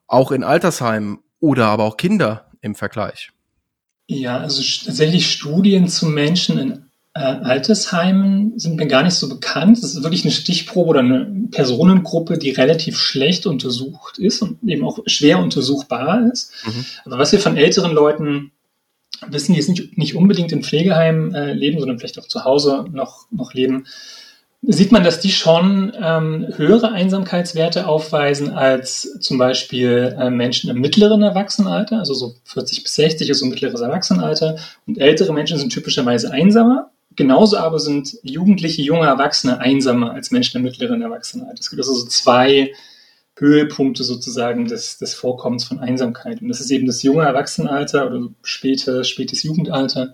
auch 0.07 0.31
in 0.31 0.43
Altersheimen 0.43 1.19
oder 1.39 1.67
aber 1.67 1.83
auch 1.83 1.97
Kinder 1.97 2.51
im 2.61 2.75
Vergleich? 2.75 3.31
Ja, 4.07 4.37
also 4.37 4.61
tatsächlich 4.85 5.31
Studien 5.31 5.87
zu 5.87 6.07
Menschen 6.07 6.57
in 6.57 6.85
äh, 7.15 7.19
Altersheimen 7.19 8.57
sind 8.57 8.75
mir 8.75 8.87
gar 8.87 9.03
nicht 9.03 9.13
so 9.13 9.29
bekannt. 9.29 9.77
Das 9.83 9.93
ist 9.93 10.03
wirklich 10.03 10.23
eine 10.23 10.31
Stichprobe 10.31 10.89
oder 10.89 10.99
eine 11.01 11.47
Personengruppe, 11.51 12.37
die 12.37 12.49
relativ 12.49 12.97
schlecht 12.97 13.45
untersucht 13.45 14.17
ist 14.17 14.41
und 14.41 14.57
eben 14.67 14.83
auch 14.83 14.99
schwer 15.05 15.39
untersuchbar 15.39 16.27
ist. 16.31 16.51
Mhm. 16.65 16.85
Aber 17.05 17.19
was 17.19 17.31
wir 17.31 17.39
von 17.39 17.55
älteren 17.55 17.91
Leuten 17.91 18.51
wissen, 19.27 19.53
die 19.53 19.59
jetzt 19.59 19.69
nicht, 19.69 19.97
nicht 19.97 20.15
unbedingt 20.15 20.51
in 20.51 20.63
Pflegeheimen 20.63 21.33
äh, 21.33 21.53
leben, 21.53 21.79
sondern 21.79 21.99
vielleicht 21.99 22.19
auch 22.19 22.27
zu 22.27 22.43
Hause 22.43 22.85
noch, 22.91 23.25
noch 23.31 23.53
leben, 23.53 23.85
sieht 24.65 24.91
man, 24.91 25.03
dass 25.03 25.19
die 25.19 25.31
schon 25.31 25.91
ähm, 26.01 26.47
höhere 26.55 26.91
Einsamkeitswerte 26.91 27.85
aufweisen 27.85 28.51
als 28.51 29.19
zum 29.19 29.37
Beispiel 29.37 30.15
äh, 30.17 30.29
Menschen 30.29 30.69
im 30.69 30.79
mittleren 30.79 31.21
Erwachsenenalter, 31.21 31.99
also 31.99 32.13
so 32.13 32.35
40 32.45 32.83
bis 32.83 32.95
60 32.95 33.29
ist 33.29 33.39
so 33.39 33.45
mittleres 33.45 33.81
Erwachsenenalter. 33.81 34.57
Und 34.87 34.99
ältere 34.99 35.33
Menschen 35.33 35.57
sind 35.57 35.73
typischerweise 35.73 36.31
einsamer. 36.31 36.91
Genauso 37.15 37.57
aber 37.57 37.79
sind 37.79 38.17
jugendliche, 38.23 38.81
junge 38.81 39.05
Erwachsene 39.05 39.59
einsamer 39.59 40.13
als 40.13 40.31
Menschen 40.31 40.57
im 40.57 40.63
mittleren 40.63 41.01
Erwachsenenalter. 41.01 41.59
Es 41.59 41.69
gibt 41.69 41.81
also 41.81 41.93
so 41.93 42.07
zwei 42.07 42.71
Höhepunkte 43.37 44.03
sozusagen 44.03 44.65
des, 44.65 44.97
des 44.97 45.13
Vorkommens 45.13 45.63
von 45.63 45.79
Einsamkeit. 45.79 46.41
Und 46.41 46.49
das 46.49 46.59
ist 46.59 46.71
eben 46.71 46.85
das 46.85 47.03
junge 47.03 47.23
Erwachsenenalter 47.23 48.07
oder 48.07 48.29
späte, 48.43 49.03
spätes 49.03 49.43
Jugendalter 49.43 50.13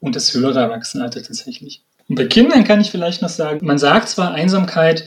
und 0.00 0.14
das 0.14 0.32
höhere 0.32 0.60
Erwachsenenalter 0.60 1.22
tatsächlich. 1.22 1.82
Und 2.08 2.14
bei 2.14 2.26
Kindern 2.26 2.64
kann 2.64 2.80
ich 2.80 2.90
vielleicht 2.90 3.22
noch 3.22 3.28
sagen, 3.28 3.66
man 3.66 3.78
sagt 3.78 4.08
zwar, 4.08 4.32
Einsamkeit 4.32 5.04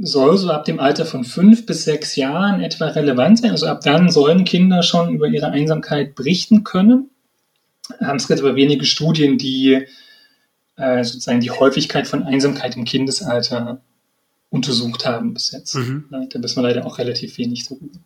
soll 0.00 0.38
so 0.38 0.50
ab 0.50 0.64
dem 0.64 0.80
Alter 0.80 1.04
von 1.04 1.24
fünf 1.24 1.66
bis 1.66 1.84
sechs 1.84 2.16
Jahren 2.16 2.62
etwa 2.62 2.86
relevant 2.86 3.40
sein. 3.40 3.50
Also 3.50 3.66
ab 3.66 3.82
dann 3.82 4.10
sollen 4.10 4.44
Kinder 4.44 4.82
schon 4.82 5.14
über 5.14 5.28
ihre 5.28 5.50
Einsamkeit 5.50 6.14
berichten 6.14 6.64
können. 6.64 7.10
Es 7.98 8.28
gibt 8.28 8.40
aber 8.40 8.56
wenige 8.56 8.86
Studien, 8.86 9.36
die 9.36 9.86
äh, 10.76 11.04
sozusagen 11.04 11.40
die 11.40 11.50
Häufigkeit 11.50 12.06
von 12.06 12.22
Einsamkeit 12.22 12.76
im 12.76 12.84
Kindesalter 12.84 13.82
untersucht 14.52 15.06
haben 15.06 15.34
bis 15.34 15.50
jetzt. 15.50 15.74
Mhm. 15.74 16.04
Da 16.10 16.42
wissen 16.42 16.56
wir 16.56 16.68
leider 16.68 16.86
auch 16.86 16.98
relativ 16.98 17.38
wenig 17.38 17.66
darüber. 17.68 17.98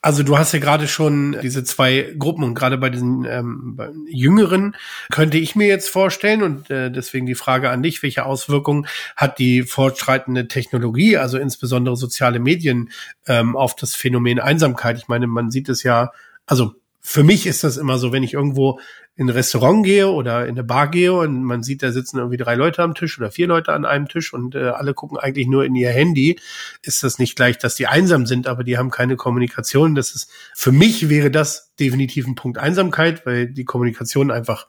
Also 0.00 0.22
du 0.22 0.38
hast 0.38 0.52
ja 0.52 0.60
gerade 0.60 0.86
schon 0.86 1.36
diese 1.42 1.64
zwei 1.64 2.14
Gruppen 2.16 2.44
und 2.44 2.54
gerade 2.54 2.78
bei 2.78 2.88
diesen 2.88 3.24
ähm, 3.24 3.74
bei 3.74 3.90
Jüngeren 4.08 4.76
könnte 5.10 5.38
ich 5.38 5.56
mir 5.56 5.66
jetzt 5.66 5.90
vorstellen 5.90 6.44
und 6.44 6.70
äh, 6.70 6.92
deswegen 6.92 7.26
die 7.26 7.34
Frage 7.34 7.70
an 7.70 7.82
dich, 7.82 8.00
welche 8.04 8.24
Auswirkungen 8.24 8.86
hat 9.16 9.40
die 9.40 9.64
fortschreitende 9.64 10.46
Technologie, 10.46 11.16
also 11.16 11.36
insbesondere 11.36 11.96
soziale 11.96 12.38
Medien, 12.38 12.90
ähm, 13.26 13.56
auf 13.56 13.74
das 13.74 13.96
Phänomen 13.96 14.38
Einsamkeit? 14.38 14.98
Ich 14.98 15.08
meine, 15.08 15.26
man 15.26 15.50
sieht 15.50 15.68
es 15.68 15.82
ja, 15.82 16.12
also 16.46 16.74
für 17.00 17.24
mich 17.24 17.46
ist 17.46 17.64
das 17.64 17.76
immer 17.76 17.98
so, 17.98 18.12
wenn 18.12 18.22
ich 18.22 18.34
irgendwo 18.34 18.80
in 19.18 19.26
ein 19.26 19.30
Restaurant 19.30 19.84
gehe 19.84 20.08
oder 20.08 20.44
in 20.44 20.50
eine 20.50 20.62
Bar 20.62 20.90
gehe 20.90 21.12
und 21.12 21.42
man 21.42 21.64
sieht, 21.64 21.82
da 21.82 21.90
sitzen 21.90 22.18
irgendwie 22.18 22.36
drei 22.36 22.54
Leute 22.54 22.82
am 22.82 22.94
Tisch 22.94 23.18
oder 23.18 23.32
vier 23.32 23.48
Leute 23.48 23.72
an 23.72 23.84
einem 23.84 24.08
Tisch 24.08 24.32
und 24.32 24.54
äh, 24.54 24.68
alle 24.68 24.94
gucken 24.94 25.18
eigentlich 25.18 25.48
nur 25.48 25.64
in 25.64 25.74
ihr 25.74 25.90
Handy, 25.90 26.38
ist 26.82 27.02
das 27.02 27.18
nicht 27.18 27.34
gleich, 27.34 27.58
dass 27.58 27.74
die 27.74 27.88
einsam 27.88 28.26
sind, 28.26 28.46
aber 28.46 28.62
die 28.62 28.78
haben 28.78 28.90
keine 28.90 29.16
Kommunikation. 29.16 29.96
Das 29.96 30.14
ist, 30.14 30.30
für 30.54 30.70
mich 30.70 31.08
wäre 31.08 31.32
das 31.32 31.74
definitiv 31.80 32.28
ein 32.28 32.36
Punkt 32.36 32.58
Einsamkeit, 32.58 33.26
weil 33.26 33.48
die 33.48 33.64
Kommunikation 33.64 34.30
einfach 34.30 34.68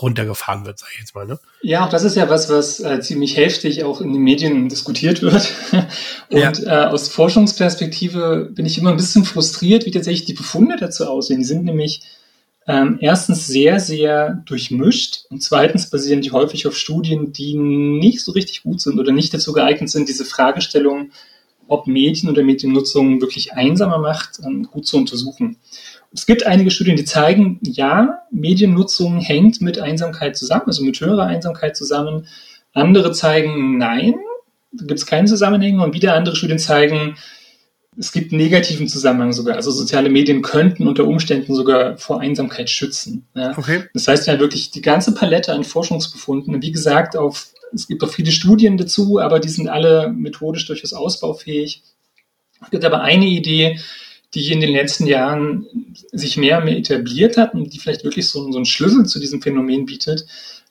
runtergefahren 0.00 0.64
wird, 0.66 0.78
sage 0.78 0.92
ich 0.94 1.00
jetzt 1.00 1.14
mal. 1.14 1.26
Ne? 1.26 1.38
Ja, 1.62 1.84
auch 1.84 1.90
das 1.90 2.04
ist 2.04 2.16
ja 2.16 2.28
was, 2.28 2.48
was 2.48 2.80
äh, 2.80 3.00
ziemlich 3.00 3.36
heftig 3.36 3.84
auch 3.84 4.00
in 4.00 4.12
den 4.12 4.22
Medien 4.22 4.68
diskutiert 4.68 5.22
wird. 5.22 5.52
Und 6.30 6.58
ja. 6.58 6.84
äh, 6.84 6.86
aus 6.86 7.08
Forschungsperspektive 7.08 8.50
bin 8.52 8.66
ich 8.66 8.78
immer 8.78 8.90
ein 8.90 8.96
bisschen 8.96 9.24
frustriert, 9.24 9.86
wie 9.86 9.90
tatsächlich 9.90 10.26
die 10.26 10.34
Befunde 10.34 10.76
dazu 10.76 11.06
aussehen. 11.06 11.38
Die 11.38 11.44
sind 11.44 11.64
nämlich 11.64 12.02
ähm, 12.68 12.98
erstens 13.00 13.46
sehr, 13.46 13.78
sehr 13.78 14.42
durchmischt 14.46 15.26
und 15.30 15.40
zweitens 15.40 15.88
basieren 15.88 16.20
die 16.20 16.32
häufig 16.32 16.66
auf 16.66 16.76
Studien, 16.76 17.32
die 17.32 17.54
nicht 17.54 18.20
so 18.20 18.32
richtig 18.32 18.64
gut 18.64 18.80
sind 18.80 18.98
oder 18.98 19.12
nicht 19.12 19.32
dazu 19.32 19.52
geeignet 19.52 19.88
sind, 19.88 20.08
diese 20.08 20.24
Fragestellung, 20.24 21.12
ob 21.68 21.86
Medien 21.86 22.28
oder 22.28 22.42
Mediennutzung 22.42 23.20
wirklich 23.20 23.52
einsamer 23.52 23.98
macht, 23.98 24.40
ähm, 24.44 24.64
gut 24.64 24.86
zu 24.86 24.96
untersuchen. 24.96 25.58
Es 26.12 26.26
gibt 26.26 26.46
einige 26.46 26.70
Studien, 26.70 26.96
die 26.96 27.04
zeigen, 27.04 27.60
ja, 27.62 28.22
Mediennutzung 28.30 29.20
hängt 29.20 29.60
mit 29.60 29.78
Einsamkeit 29.78 30.36
zusammen, 30.36 30.64
also 30.66 30.84
mit 30.84 31.00
höherer 31.00 31.24
Einsamkeit 31.24 31.76
zusammen. 31.76 32.26
Andere 32.72 33.12
zeigen, 33.12 33.78
nein, 33.78 34.14
da 34.72 34.86
gibt 34.86 35.00
es 35.00 35.06
keinen 35.06 35.26
Zusammenhang. 35.26 35.80
Und 35.80 35.94
wieder 35.94 36.14
andere 36.14 36.36
Studien 36.36 36.58
zeigen, 36.58 37.16
es 37.98 38.12
gibt 38.12 38.32
einen 38.32 38.42
negativen 38.42 38.88
Zusammenhang 38.88 39.32
sogar. 39.32 39.56
Also 39.56 39.70
soziale 39.70 40.10
Medien 40.10 40.42
könnten 40.42 40.86
unter 40.86 41.06
Umständen 41.06 41.54
sogar 41.54 41.96
vor 41.96 42.20
Einsamkeit 42.20 42.68
schützen. 42.68 43.26
Ja. 43.34 43.56
Okay. 43.56 43.84
Das 43.94 44.06
heißt 44.06 44.26
ja 44.26 44.38
wirklich 44.38 44.70
die 44.70 44.82
ganze 44.82 45.14
Palette 45.14 45.52
an 45.52 45.64
Forschungsbefunden, 45.64 46.60
wie 46.62 46.72
gesagt, 46.72 47.16
auf 47.16 47.48
es 47.74 47.88
gibt 47.88 48.04
auch 48.04 48.10
viele 48.10 48.30
Studien 48.30 48.76
dazu, 48.76 49.18
aber 49.18 49.40
die 49.40 49.48
sind 49.48 49.68
alle 49.68 50.08
methodisch 50.08 50.66
durchaus 50.66 50.92
ausbaufähig. 50.92 51.82
Es 52.62 52.70
gibt 52.70 52.84
aber 52.84 53.02
eine 53.02 53.26
Idee, 53.26 53.80
die 54.36 54.52
in 54.52 54.60
den 54.60 54.70
letzten 54.70 55.06
Jahren 55.06 55.66
sich 56.12 56.36
mehr 56.36 56.58
und 56.58 56.66
mehr 56.66 56.76
etabliert 56.76 57.38
hat 57.38 57.54
und 57.54 57.72
die 57.72 57.78
vielleicht 57.78 58.04
wirklich 58.04 58.28
so, 58.28 58.52
so 58.52 58.58
einen 58.58 58.66
Schlüssel 58.66 59.06
zu 59.06 59.18
diesem 59.18 59.40
Phänomen 59.40 59.86
bietet. 59.86 60.26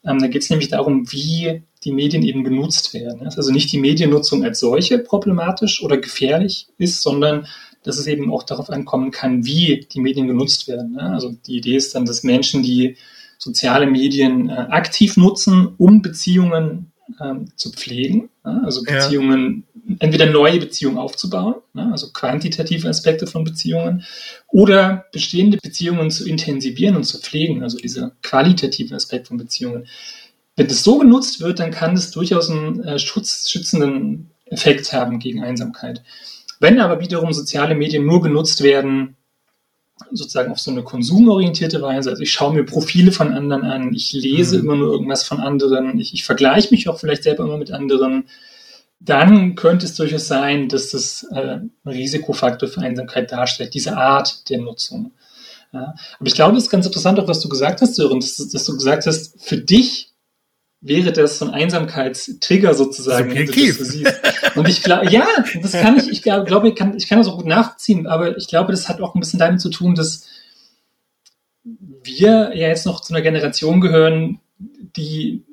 Ähm, 0.06 0.20
da 0.20 0.28
geht 0.28 0.44
es 0.44 0.52
nämlich 0.52 0.70
darum, 0.70 1.12
wie 1.12 1.64
die 1.84 1.92
Medien 1.92 2.22
eben 2.22 2.44
genutzt 2.44 2.94
werden. 2.94 3.28
Also 3.28 3.52
nicht 3.52 3.72
die 3.72 3.80
Mediennutzung 3.80 4.44
als 4.44 4.60
solche 4.60 5.00
problematisch 5.00 5.82
oder 5.82 5.98
gefährlich 5.98 6.68
ist, 6.78 7.02
sondern 7.02 7.48
dass 7.82 7.98
es 7.98 8.06
eben 8.06 8.32
auch 8.32 8.44
darauf 8.44 8.70
ankommen 8.70 9.10
kann, 9.10 9.46
wie 9.46 9.88
die 9.92 10.00
Medien 10.00 10.28
genutzt 10.28 10.68
werden. 10.68 11.00
Also 11.00 11.36
die 11.48 11.58
Idee 11.58 11.76
ist 11.76 11.96
dann, 11.96 12.06
dass 12.06 12.22
Menschen, 12.22 12.62
die 12.62 12.98
soziale 13.40 13.88
Medien 13.88 14.50
äh, 14.50 14.54
aktiv 14.54 15.18
nutzen, 15.18 15.70
um 15.78 16.04
Beziehungen 16.04 16.92
ähm, 17.20 17.48
zu 17.56 17.72
pflegen, 17.72 18.30
also 18.44 18.84
Beziehungen, 18.84 19.64
ja. 19.74 19.75
Entweder 20.00 20.26
neue 20.26 20.60
Beziehungen 20.60 20.98
aufzubauen, 20.98 21.56
ne? 21.74 21.90
also 21.92 22.12
quantitative 22.12 22.90
Aspekte 22.90 23.28
von 23.28 23.44
Beziehungen, 23.44 24.04
oder 24.48 25.06
bestehende 25.12 25.58
Beziehungen 25.58 26.10
zu 26.10 26.28
intensivieren 26.28 26.96
und 26.96 27.04
zu 27.04 27.20
pflegen, 27.20 27.64
also 27.64 27.78
dieser 27.78 28.12
qualitative 28.24 28.96
Aspekt 28.96 29.28
von 29.28 29.38
Beziehungen. 29.38 29.88
Wenn 30.56 30.68
das 30.68 30.84
so 30.84 30.98
genutzt 30.98 31.42
wird, 31.42 31.60
dann 31.60 31.72
kann 31.72 31.96
das 31.96 32.12
durchaus 32.12 32.50
einen 32.50 32.84
äh, 32.84 32.98
schutz, 32.98 33.50
schützenden 33.50 34.32
Effekt 34.46 34.94
haben 34.94 35.20
gegen 35.20 35.44
Einsamkeit. 35.44 36.02
Wenn 36.60 36.80
aber 36.80 37.02
wiederum 37.02 37.34
soziale 37.34 37.76
Medien 37.76 38.06
nur 38.06 38.22
genutzt 38.22 38.64
werden, 38.64 39.16
sozusagen 40.12 40.52
auf 40.52 40.60
so 40.60 40.72
eine 40.72 40.84
konsumorientierte 40.84 41.82
Weise, 41.82 42.10
also 42.10 42.22
ich 42.22 42.32
schaue 42.32 42.54
mir 42.54 42.64
Profile 42.64 43.12
von 43.12 43.34
anderen 43.34 43.64
an, 43.64 43.94
ich 43.94 44.14
lese 44.14 44.58
mhm. 44.58 44.64
immer 44.64 44.76
nur 44.78 44.92
irgendwas 44.92 45.24
von 45.24 45.40
anderen, 45.40 46.00
ich, 46.00 46.14
ich 46.14 46.24
vergleiche 46.24 46.70
mich 46.72 46.90
auch 46.90 47.00
vielleicht 47.00 47.24
selber 47.24 47.44
immer 47.44 47.58
mit 47.58 47.72
anderen, 47.72 48.26
dann 49.06 49.56
könnte 49.56 49.86
es 49.86 49.96
durchaus 49.96 50.28
sein, 50.28 50.68
dass 50.68 50.92
das 50.92 51.28
äh, 51.32 51.60
ein 51.60 51.72
Risikofaktor 51.86 52.68
für 52.68 52.82
Einsamkeit 52.82 53.32
darstellt, 53.32 53.74
diese 53.74 53.98
Art 53.98 54.50
der 54.50 54.60
Nutzung. 54.60 55.14
Ja. 55.72 55.94
Aber 56.20 56.28
ich 56.28 56.36
glaube, 56.36 56.58
es 56.58 56.64
ist 56.64 56.70
ganz 56.70 56.86
interessant, 56.86 57.20
auch 57.20 57.28
was 57.28 57.40
du 57.40 57.50
gesagt 57.50 57.82
hast, 57.82 57.96
Sören, 57.96 58.20
dass, 58.20 58.38
dass 58.38 58.66
du 58.66 58.74
gesagt 58.74 59.06
hast, 59.06 59.42
für 59.42 59.58
dich 59.58 60.12
wäre 60.82 61.12
das 61.12 61.40
so 61.40 61.46
ein 61.46 61.54
Einsamkeitstrigger 61.54 62.74
sozusagen. 62.74 63.30
Subjektiv. 63.30 63.80
Und 64.56 64.68
ich 64.68 64.84
glaube, 64.84 65.10
ja, 65.12 65.28
das 65.62 65.74
kann 65.74 65.98
ich, 65.98 66.10
ich 66.10 66.22
glaube, 66.22 66.70
ich 66.70 66.76
kann, 66.76 66.96
ich 66.96 67.08
kann 67.08 67.18
das 67.18 67.28
auch 67.28 67.38
gut 67.38 67.48
nachziehen, 67.48 68.08
aber 68.08 68.38
ich 68.38 68.48
glaube, 68.48 68.72
das 68.72 68.88
hat 68.88 69.02
auch 69.02 69.16
ein 69.16 69.20
bisschen 69.20 69.40
damit 69.40 69.62
zu 69.62 69.70
tun, 69.70 69.96
dass 69.96 70.26
wir 71.64 72.52
ja 72.56 72.68
jetzt 72.68 72.86
noch 72.86 73.02
zu 73.02 73.14
einer 73.14 73.24
Generation 73.24 73.82
gehören, 73.82 74.40
die 74.60 75.44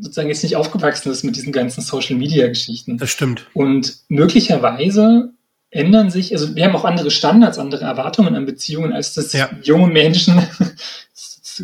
sozusagen 0.00 0.28
jetzt 0.28 0.42
nicht 0.42 0.56
aufgewachsen 0.56 1.12
ist 1.12 1.22
mit 1.22 1.36
diesen 1.36 1.52
ganzen 1.52 1.82
Social 1.82 2.16
Media 2.16 2.48
Geschichten. 2.48 2.98
Das 2.98 3.10
stimmt. 3.10 3.46
Und 3.54 3.96
möglicherweise 4.08 5.32
ändern 5.70 6.10
sich, 6.10 6.32
also 6.32 6.54
wir 6.54 6.64
haben 6.64 6.76
auch 6.76 6.84
andere 6.84 7.10
Standards, 7.10 7.58
andere 7.58 7.84
Erwartungen 7.84 8.34
an 8.34 8.46
Beziehungen, 8.46 8.92
als 8.92 9.14
das 9.14 9.32
ja. 9.32 9.50
junge 9.62 9.88
Menschen 9.88 10.42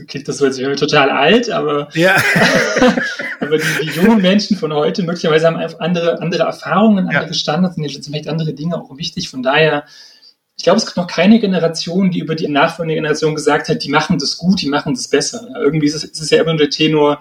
klingt 0.07 0.29
das 0.29 0.39
so, 0.39 0.45
als 0.45 0.59
wären 0.59 0.71
wir 0.71 0.77
total 0.77 1.11
alt, 1.11 1.51
aber, 1.51 1.89
ja. 1.95 2.17
aber 3.41 3.59
die, 3.59 3.87
die, 3.87 3.91
jungen 3.91 4.21
Menschen 4.21 4.57
von 4.57 4.73
heute 4.73 5.03
möglicherweise 5.03 5.47
haben 5.47 5.57
einfach 5.57 5.81
andere, 5.81 6.21
andere 6.21 6.45
Erfahrungen, 6.45 7.09
andere 7.09 7.29
ja. 7.29 7.33
Standards 7.33 7.77
und 7.77 7.85
jetzt 7.85 7.95
sind 7.95 8.13
vielleicht 8.13 8.29
andere 8.29 8.53
Dinge 8.53 8.77
auch 8.77 8.97
wichtig. 8.97 9.29
Von 9.29 9.43
daher, 9.43 9.85
ich 10.57 10.65
glaube, 10.65 10.79
es 10.79 10.87
gibt 10.87 10.97
noch 10.97 11.07
keine 11.07 11.41
Generation, 11.41 12.11
die 12.11 12.19
über 12.19 12.35
die 12.35 12.49
nachfolgende 12.49 12.97
Generation 12.97 13.35
gesagt 13.35 13.69
hat, 13.69 13.83
die 13.83 13.91
machen 13.91 14.19
das 14.19 14.37
gut, 14.37 14.61
die 14.61 14.69
machen 14.69 14.95
das 14.95 15.09
besser. 15.09 15.49
Irgendwie 15.59 15.87
ist 15.87 15.95
es, 15.95 16.05
ist 16.05 16.21
es 16.21 16.31
ja 16.31 16.41
immer 16.41 16.53
nur 16.53 16.59
der 16.59 16.71
Tenor, 16.71 17.21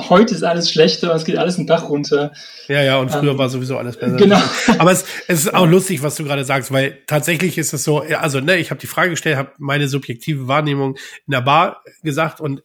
heute 0.00 0.34
ist 0.34 0.42
alles 0.42 0.70
schlechter, 0.70 1.14
es 1.14 1.24
geht 1.24 1.36
alles 1.36 1.56
den 1.56 1.66
Bach 1.66 1.88
runter. 1.88 2.32
Ja, 2.68 2.82
ja, 2.82 2.98
und 2.98 3.10
früher 3.10 3.32
ähm, 3.32 3.38
war 3.38 3.48
sowieso 3.48 3.76
alles 3.78 3.96
besser. 3.96 4.16
Genau. 4.16 4.40
Aber 4.78 4.90
es, 4.90 5.04
es 5.28 5.40
ist 5.40 5.54
auch 5.54 5.66
lustig, 5.66 6.02
was 6.02 6.16
du 6.16 6.24
gerade 6.24 6.44
sagst, 6.44 6.72
weil 6.72 6.98
tatsächlich 7.06 7.58
ist 7.58 7.72
es 7.72 7.84
so, 7.84 8.00
also 8.00 8.40
ne, 8.40 8.56
ich 8.56 8.70
habe 8.70 8.80
die 8.80 8.86
Frage 8.86 9.10
gestellt, 9.10 9.36
habe 9.36 9.52
meine 9.58 9.88
subjektive 9.88 10.48
Wahrnehmung 10.48 10.96
in 11.26 11.32
der 11.32 11.42
Bar 11.42 11.82
gesagt 12.02 12.40
und 12.40 12.62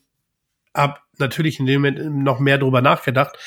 habe 0.74 1.00
natürlich 1.18 1.60
in 1.60 1.66
dem 1.66 1.82
Moment 1.82 2.24
noch 2.24 2.40
mehr 2.40 2.58
drüber 2.58 2.82
nachgedacht. 2.82 3.38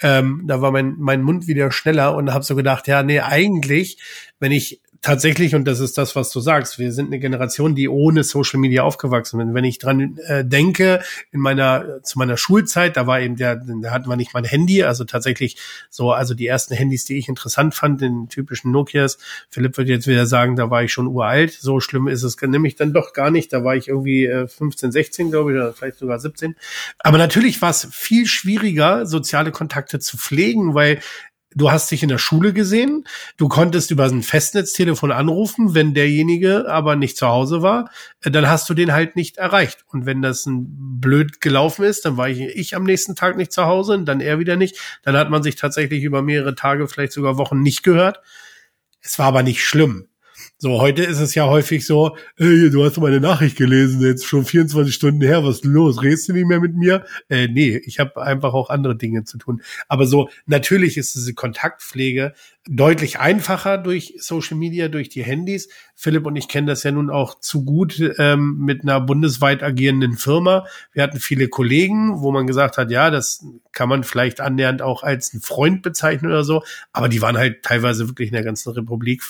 Ähm, 0.00 0.44
da 0.46 0.60
war 0.60 0.70
mein, 0.70 0.94
mein 0.98 1.22
Mund 1.22 1.46
wieder 1.46 1.72
schneller 1.72 2.14
und 2.14 2.32
habe 2.32 2.44
so 2.44 2.54
gedacht, 2.54 2.86
ja, 2.86 3.02
nee, 3.02 3.20
eigentlich, 3.20 3.98
wenn 4.38 4.52
ich 4.52 4.82
tatsächlich, 5.04 5.54
und 5.54 5.66
das 5.66 5.80
ist 5.80 5.98
das, 5.98 6.16
was 6.16 6.30
du 6.30 6.40
sagst, 6.40 6.78
wir 6.78 6.90
sind 6.90 7.06
eine 7.06 7.18
Generation, 7.18 7.74
die 7.74 7.88
ohne 7.88 8.24
Social 8.24 8.58
Media 8.58 8.82
aufgewachsen 8.82 9.38
sind. 9.38 9.54
Wenn 9.54 9.64
ich 9.64 9.78
dran 9.78 10.18
äh, 10.26 10.44
denke, 10.44 11.02
in 11.30 11.40
meiner, 11.40 12.02
zu 12.02 12.18
meiner 12.18 12.36
Schulzeit, 12.36 12.96
da 12.96 13.06
war 13.06 13.20
eben 13.20 13.36
der, 13.36 13.56
da 13.56 13.90
hatten 13.90 14.08
wir 14.08 14.16
nicht 14.16 14.32
mein 14.32 14.44
Handy, 14.44 14.82
also 14.82 15.04
tatsächlich 15.04 15.58
so, 15.90 16.12
also 16.12 16.34
die 16.34 16.46
ersten 16.46 16.74
Handys, 16.74 17.04
die 17.04 17.18
ich 17.18 17.28
interessant 17.28 17.74
fand, 17.74 18.00
den 18.00 18.28
typischen 18.28 18.72
Nokias. 18.72 19.18
Philipp 19.50 19.76
wird 19.76 19.88
jetzt 19.88 20.06
wieder 20.06 20.26
sagen, 20.26 20.56
da 20.56 20.70
war 20.70 20.82
ich 20.82 20.92
schon 20.92 21.06
uralt. 21.06 21.52
So 21.52 21.80
schlimm 21.80 22.08
ist 22.08 22.22
es 22.22 22.40
nämlich 22.40 22.76
dann 22.76 22.94
doch 22.94 23.12
gar 23.12 23.30
nicht. 23.30 23.52
Da 23.52 23.62
war 23.62 23.76
ich 23.76 23.88
irgendwie 23.88 24.24
äh, 24.24 24.48
15, 24.48 24.90
16, 24.90 25.30
glaube 25.30 25.52
ich, 25.52 25.58
oder 25.58 25.72
vielleicht 25.74 25.98
sogar 25.98 26.18
17. 26.18 26.56
Aber 26.98 27.18
natürlich 27.18 27.60
war 27.60 27.70
es 27.70 27.86
viel 27.92 28.26
schwieriger, 28.26 29.04
soziale 29.04 29.52
Kontakte 29.52 29.98
zu 29.98 30.16
pflegen, 30.16 30.74
weil 30.74 31.00
du 31.54 31.70
hast 31.70 31.90
dich 31.90 32.02
in 32.02 32.08
der 32.08 32.18
Schule 32.18 32.52
gesehen, 32.52 33.04
du 33.36 33.48
konntest 33.48 33.90
über 33.90 34.04
ein 34.04 34.22
Festnetztelefon 34.22 35.12
anrufen, 35.12 35.74
wenn 35.74 35.94
derjenige 35.94 36.68
aber 36.68 36.96
nicht 36.96 37.16
zu 37.16 37.26
Hause 37.26 37.62
war, 37.62 37.90
äh, 38.22 38.30
dann 38.30 38.48
hast 38.48 38.68
du 38.68 38.74
den 38.74 38.92
halt 38.92 39.16
nicht 39.16 39.36
erreicht. 39.36 39.84
Und 39.88 40.06
wenn 40.06 40.22
das 40.22 40.46
ein 40.46 40.66
blöd 41.00 41.40
gelaufen 41.40 41.84
ist, 41.84 42.04
dann 42.04 42.16
war 42.16 42.28
ich, 42.28 42.40
ich 42.40 42.76
am 42.76 42.84
nächsten 42.84 43.14
Tag 43.14 43.36
nicht 43.36 43.52
zu 43.52 43.64
Hause, 43.64 44.02
dann 44.04 44.20
er 44.20 44.38
wieder 44.38 44.56
nicht, 44.56 44.78
dann 45.02 45.16
hat 45.16 45.30
man 45.30 45.42
sich 45.42 45.56
tatsächlich 45.56 46.02
über 46.02 46.22
mehrere 46.22 46.54
Tage, 46.54 46.88
vielleicht 46.88 47.12
sogar 47.12 47.38
Wochen 47.38 47.60
nicht 47.60 47.82
gehört. 47.82 48.20
Es 49.00 49.18
war 49.18 49.26
aber 49.26 49.42
nicht 49.42 49.62
schlimm. 49.62 50.08
So, 50.58 50.80
heute 50.80 51.02
ist 51.02 51.18
es 51.18 51.34
ja 51.34 51.46
häufig 51.46 51.84
so, 51.84 52.16
hey, 52.36 52.70
du 52.70 52.84
hast 52.84 52.96
meine 52.98 53.20
Nachricht 53.20 53.56
gelesen, 53.56 54.00
jetzt 54.00 54.24
schon 54.24 54.44
24 54.44 54.94
Stunden 54.94 55.20
her, 55.20 55.42
was 55.44 55.56
ist 55.56 55.64
los? 55.64 56.00
Redest 56.00 56.28
du 56.28 56.32
nicht 56.32 56.46
mehr 56.46 56.60
mit 56.60 56.76
mir? 56.76 57.04
Äh, 57.28 57.48
nee, 57.48 57.76
ich 57.84 57.98
habe 57.98 58.22
einfach 58.22 58.54
auch 58.54 58.70
andere 58.70 58.96
Dinge 58.96 59.24
zu 59.24 59.36
tun. 59.36 59.62
Aber 59.88 60.06
so, 60.06 60.30
natürlich 60.46 60.96
ist 60.96 61.16
diese 61.16 61.34
Kontaktpflege 61.34 62.34
deutlich 62.68 63.18
einfacher 63.18 63.78
durch 63.78 64.14
Social 64.18 64.56
Media, 64.56 64.88
durch 64.88 65.08
die 65.08 65.24
Handys. 65.24 65.68
Philipp 65.96 66.24
und 66.24 66.36
ich 66.36 66.46
kennen 66.46 66.68
das 66.68 66.84
ja 66.84 66.92
nun 66.92 67.10
auch 67.10 67.40
zu 67.40 67.64
gut 67.64 68.00
ähm, 68.18 68.56
mit 68.58 68.84
einer 68.84 69.00
bundesweit 69.00 69.62
agierenden 69.62 70.16
Firma. 70.16 70.66
Wir 70.92 71.02
hatten 71.02 71.18
viele 71.18 71.48
Kollegen, 71.48 72.20
wo 72.20 72.30
man 72.30 72.46
gesagt 72.46 72.78
hat, 72.78 72.92
ja, 72.92 73.10
das 73.10 73.44
kann 73.72 73.88
man 73.88 74.04
vielleicht 74.04 74.40
annähernd 74.40 74.82
auch 74.82 75.02
als 75.02 75.34
einen 75.34 75.42
Freund 75.42 75.82
bezeichnen 75.82 76.30
oder 76.30 76.44
so, 76.44 76.62
aber 76.92 77.08
die 77.08 77.20
waren 77.20 77.36
halt 77.36 77.64
teilweise 77.64 78.08
wirklich 78.08 78.28
in 78.28 78.34
der 78.34 78.44
ganzen 78.44 78.72
Republik 78.72 79.22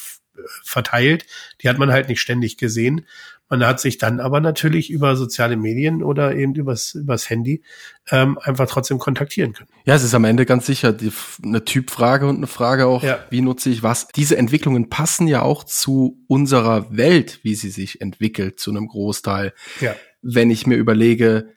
verteilt. 0.62 1.26
Die 1.62 1.68
hat 1.68 1.78
man 1.78 1.90
halt 1.90 2.08
nicht 2.08 2.20
ständig 2.20 2.56
gesehen. 2.56 3.06
Man 3.50 3.66
hat 3.66 3.78
sich 3.78 3.98
dann 3.98 4.20
aber 4.20 4.40
natürlich 4.40 4.90
über 4.90 5.16
soziale 5.16 5.56
Medien 5.56 6.02
oder 6.02 6.34
eben 6.34 6.54
übers, 6.54 6.94
übers 6.94 7.28
Handy 7.28 7.62
ähm, 8.10 8.38
einfach 8.38 8.66
trotzdem 8.66 8.98
kontaktieren 8.98 9.52
können. 9.52 9.68
Ja, 9.84 9.94
es 9.94 10.02
ist 10.02 10.14
am 10.14 10.24
Ende 10.24 10.46
ganz 10.46 10.64
sicher 10.66 10.92
die, 10.92 11.12
eine 11.44 11.64
Typfrage 11.64 12.26
und 12.26 12.36
eine 12.36 12.46
Frage 12.46 12.86
auch, 12.86 13.02
ja. 13.02 13.22
wie 13.30 13.42
nutze 13.42 13.68
ich 13.68 13.82
was. 13.82 14.08
Diese 14.08 14.38
Entwicklungen 14.38 14.88
passen 14.88 15.28
ja 15.28 15.42
auch 15.42 15.64
zu 15.64 16.24
unserer 16.26 16.96
Welt, 16.96 17.40
wie 17.42 17.54
sie 17.54 17.70
sich 17.70 18.00
entwickelt, 18.00 18.58
zu 18.58 18.70
einem 18.70 18.88
Großteil. 18.88 19.52
Ja. 19.80 19.94
Wenn 20.22 20.50
ich 20.50 20.66
mir 20.66 20.76
überlege, 20.76 21.50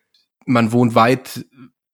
man 0.45 0.73
wohnt 0.73 0.93
weit 0.93 1.45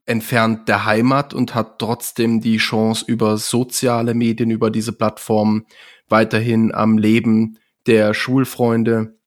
entfernt 0.06 0.67
der 0.67 0.86
Heimat 0.86 1.34
und 1.34 1.56
hat 1.56 1.80
trotzdem 1.80 2.41
die 2.41 2.58
Chance 2.58 3.06
über 3.08 3.38
soziale 3.38 4.13
Medien, 4.13 4.52
über 4.52 4.69
diese 4.69 4.91
Plattformen 4.91 5.65
weiterhin 6.13 6.73
am 6.73 6.99
Leben 6.99 7.58
der 7.88 8.13
Schulfreunde 8.13 9.17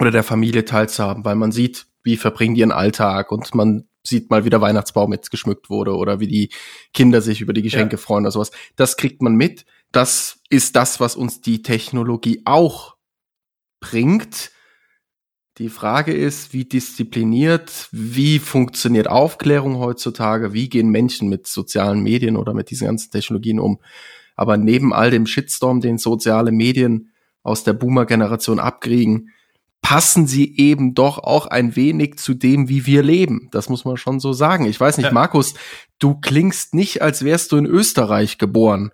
oder 0.00 0.10
der 0.10 0.24
Familie 0.24 0.64
teilzuhaben, 0.64 1.24
weil 1.24 1.36
man 1.36 1.52
sieht, 1.52 1.86
wie 2.02 2.16
verbringen 2.16 2.54
die 2.54 2.60
ihren 2.60 2.72
Alltag 2.72 3.30
und 3.30 3.54
man 3.54 3.84
sieht 4.02 4.30
mal, 4.30 4.46
wie 4.46 4.50
der 4.50 4.62
Weihnachtsbaum 4.62 5.12
jetzt 5.12 5.30
geschmückt 5.30 5.68
wurde 5.68 5.94
oder 5.94 6.20
wie 6.20 6.26
die 6.26 6.48
Kinder 6.94 7.20
sich 7.20 7.42
über 7.42 7.52
die 7.52 7.62
Geschenke 7.62 7.96
ja. 7.96 8.02
freuen 8.02 8.24
oder 8.24 8.32
sowas. 8.32 8.52
Das 8.74 8.96
kriegt 8.96 9.20
man 9.20 9.34
mit. 9.34 9.66
Das 9.92 10.40
ist 10.48 10.76
das, 10.76 10.98
was 10.98 11.14
uns 11.14 11.42
die 11.42 11.62
Technologie 11.62 12.40
auch 12.46 12.96
bringt. 13.80 14.50
Die 15.58 15.68
Frage 15.68 16.14
ist, 16.14 16.54
wie 16.54 16.64
diszipliniert, 16.64 17.88
wie 17.92 18.38
funktioniert 18.38 19.08
Aufklärung 19.08 19.78
heutzutage, 19.78 20.54
wie 20.54 20.70
gehen 20.70 20.88
Menschen 20.88 21.28
mit 21.28 21.46
sozialen 21.46 22.02
Medien 22.02 22.36
oder 22.38 22.54
mit 22.54 22.70
diesen 22.70 22.86
ganzen 22.86 23.10
Technologien 23.10 23.60
um. 23.60 23.78
Aber 24.36 24.56
neben 24.56 24.92
all 24.92 25.10
dem 25.10 25.26
Shitstorm, 25.26 25.80
den 25.80 25.98
soziale 25.98 26.52
Medien 26.52 27.12
aus 27.42 27.64
der 27.64 27.72
Boomer-Generation 27.72 28.58
abkriegen, 28.58 29.30
passen 29.84 30.26
sie 30.26 30.56
eben 30.56 30.94
doch 30.94 31.18
auch 31.18 31.46
ein 31.46 31.76
wenig 31.76 32.16
zu 32.16 32.32
dem, 32.32 32.70
wie 32.70 32.86
wir 32.86 33.02
leben. 33.02 33.48
Das 33.52 33.68
muss 33.68 33.84
man 33.84 33.98
schon 33.98 34.18
so 34.18 34.32
sagen. 34.32 34.64
Ich 34.64 34.80
weiß 34.80 34.96
nicht, 34.96 35.06
ja. 35.06 35.12
Markus, 35.12 35.54
du 35.98 36.14
klingst 36.14 36.74
nicht, 36.74 37.02
als 37.02 37.22
wärst 37.22 37.52
du 37.52 37.58
in 37.58 37.66
Österreich 37.66 38.38
geboren. 38.38 38.92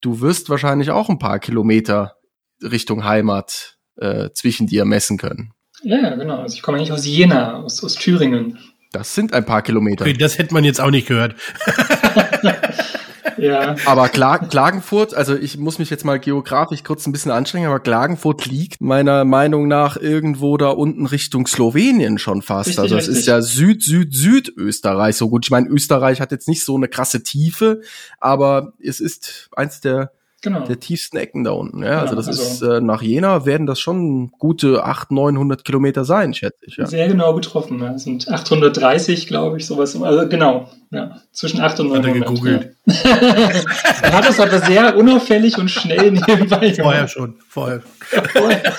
Du 0.00 0.20
wirst 0.20 0.50
wahrscheinlich 0.50 0.90
auch 0.90 1.08
ein 1.08 1.20
paar 1.20 1.38
Kilometer 1.38 2.16
Richtung 2.60 3.04
Heimat 3.04 3.78
äh, 3.96 4.30
zwischen 4.34 4.66
dir 4.66 4.84
messen 4.84 5.16
können. 5.16 5.52
Ja, 5.84 6.14
genau. 6.16 6.38
Also 6.38 6.56
ich 6.56 6.62
komme 6.62 6.78
eigentlich 6.78 6.92
aus 6.92 7.06
Jena, 7.06 7.62
aus, 7.62 7.82
aus 7.84 7.94
Thüringen. 7.94 8.58
Das 8.92 9.14
sind 9.14 9.32
ein 9.32 9.46
paar 9.46 9.62
Kilometer. 9.62 10.04
Okay, 10.04 10.12
das 10.12 10.38
hätte 10.38 10.52
man 10.54 10.64
jetzt 10.64 10.80
auch 10.80 10.90
nicht 10.90 11.06
gehört. 11.06 11.36
ja. 13.38 13.76
Aber 13.86 14.08
Kla 14.08 14.38
Klagenfurt, 14.38 15.14
also 15.14 15.34
ich 15.34 15.58
muss 15.58 15.78
mich 15.78 15.90
jetzt 15.90 16.04
mal 16.04 16.18
geografisch 16.18 16.82
kurz 16.84 17.06
ein 17.06 17.12
bisschen 17.12 17.30
anstrengen, 17.30 17.66
aber 17.66 17.80
Klagenfurt 17.80 18.46
liegt 18.46 18.80
meiner 18.80 19.24
Meinung 19.24 19.68
nach 19.68 19.96
irgendwo 19.96 20.56
da 20.56 20.68
unten 20.68 21.06
Richtung 21.06 21.46
Slowenien 21.46 22.18
schon 22.18 22.42
fast. 22.42 22.68
Richtig, 22.68 22.82
also 22.82 22.96
es 22.96 23.08
ist 23.08 23.26
ja 23.26 23.42
Süd, 23.42 23.82
Süd, 23.82 24.14
Südösterreich. 24.14 25.16
So 25.16 25.28
gut, 25.28 25.46
ich 25.46 25.50
meine, 25.50 25.68
Österreich 25.68 26.20
hat 26.20 26.32
jetzt 26.32 26.48
nicht 26.48 26.64
so 26.64 26.76
eine 26.76 26.88
krasse 26.88 27.22
Tiefe, 27.22 27.80
aber 28.20 28.72
es 28.82 29.00
ist 29.00 29.48
eins 29.54 29.80
der 29.80 30.12
Genau. 30.42 30.66
Der 30.66 30.80
tiefsten 30.80 31.18
Ecken 31.18 31.44
da 31.44 31.52
unten. 31.52 31.84
Ja, 31.84 32.00
also 32.00 32.16
genau, 32.16 32.18
also 32.18 32.32
das 32.32 32.40
also 32.40 32.66
ist 32.66 32.76
äh, 32.76 32.80
nach 32.80 33.00
Jena 33.00 33.46
werden 33.46 33.64
das 33.68 33.78
schon 33.78 34.32
gute 34.32 34.82
800, 34.82 35.12
900 35.12 35.64
Kilometer 35.64 36.04
sein, 36.04 36.34
schätze 36.34 36.66
ich. 36.66 36.76
Ja. 36.76 36.86
Sehr 36.86 37.06
genau 37.06 37.32
getroffen. 37.34 37.80
Ja. 37.80 37.92
Das 37.92 38.02
sind 38.02 38.28
830, 38.28 39.28
glaube 39.28 39.58
ich, 39.58 39.66
sowas. 39.66 39.94
Also 40.02 40.28
genau, 40.28 40.68
ja, 40.90 41.20
zwischen 41.30 41.60
8 41.60 41.78
und 41.80 41.88
900. 41.90 42.10
Hat 42.10 42.16
er 42.16 42.20
gegoogelt. 42.20 42.76
Ja. 42.86 42.94
er 44.02 44.12
hat 44.12 44.28
das 44.28 44.40
aber 44.40 44.58
sehr 44.58 44.96
unauffällig 44.96 45.56
und 45.58 45.70
schnell 45.70 46.10
nebenbei 46.10 46.70
gemacht. 46.70 46.80
Vorher 46.80 47.06
schon, 47.06 47.36
vorher. 47.48 47.82
Ja, 48.12 48.22
vorher. 48.24 48.74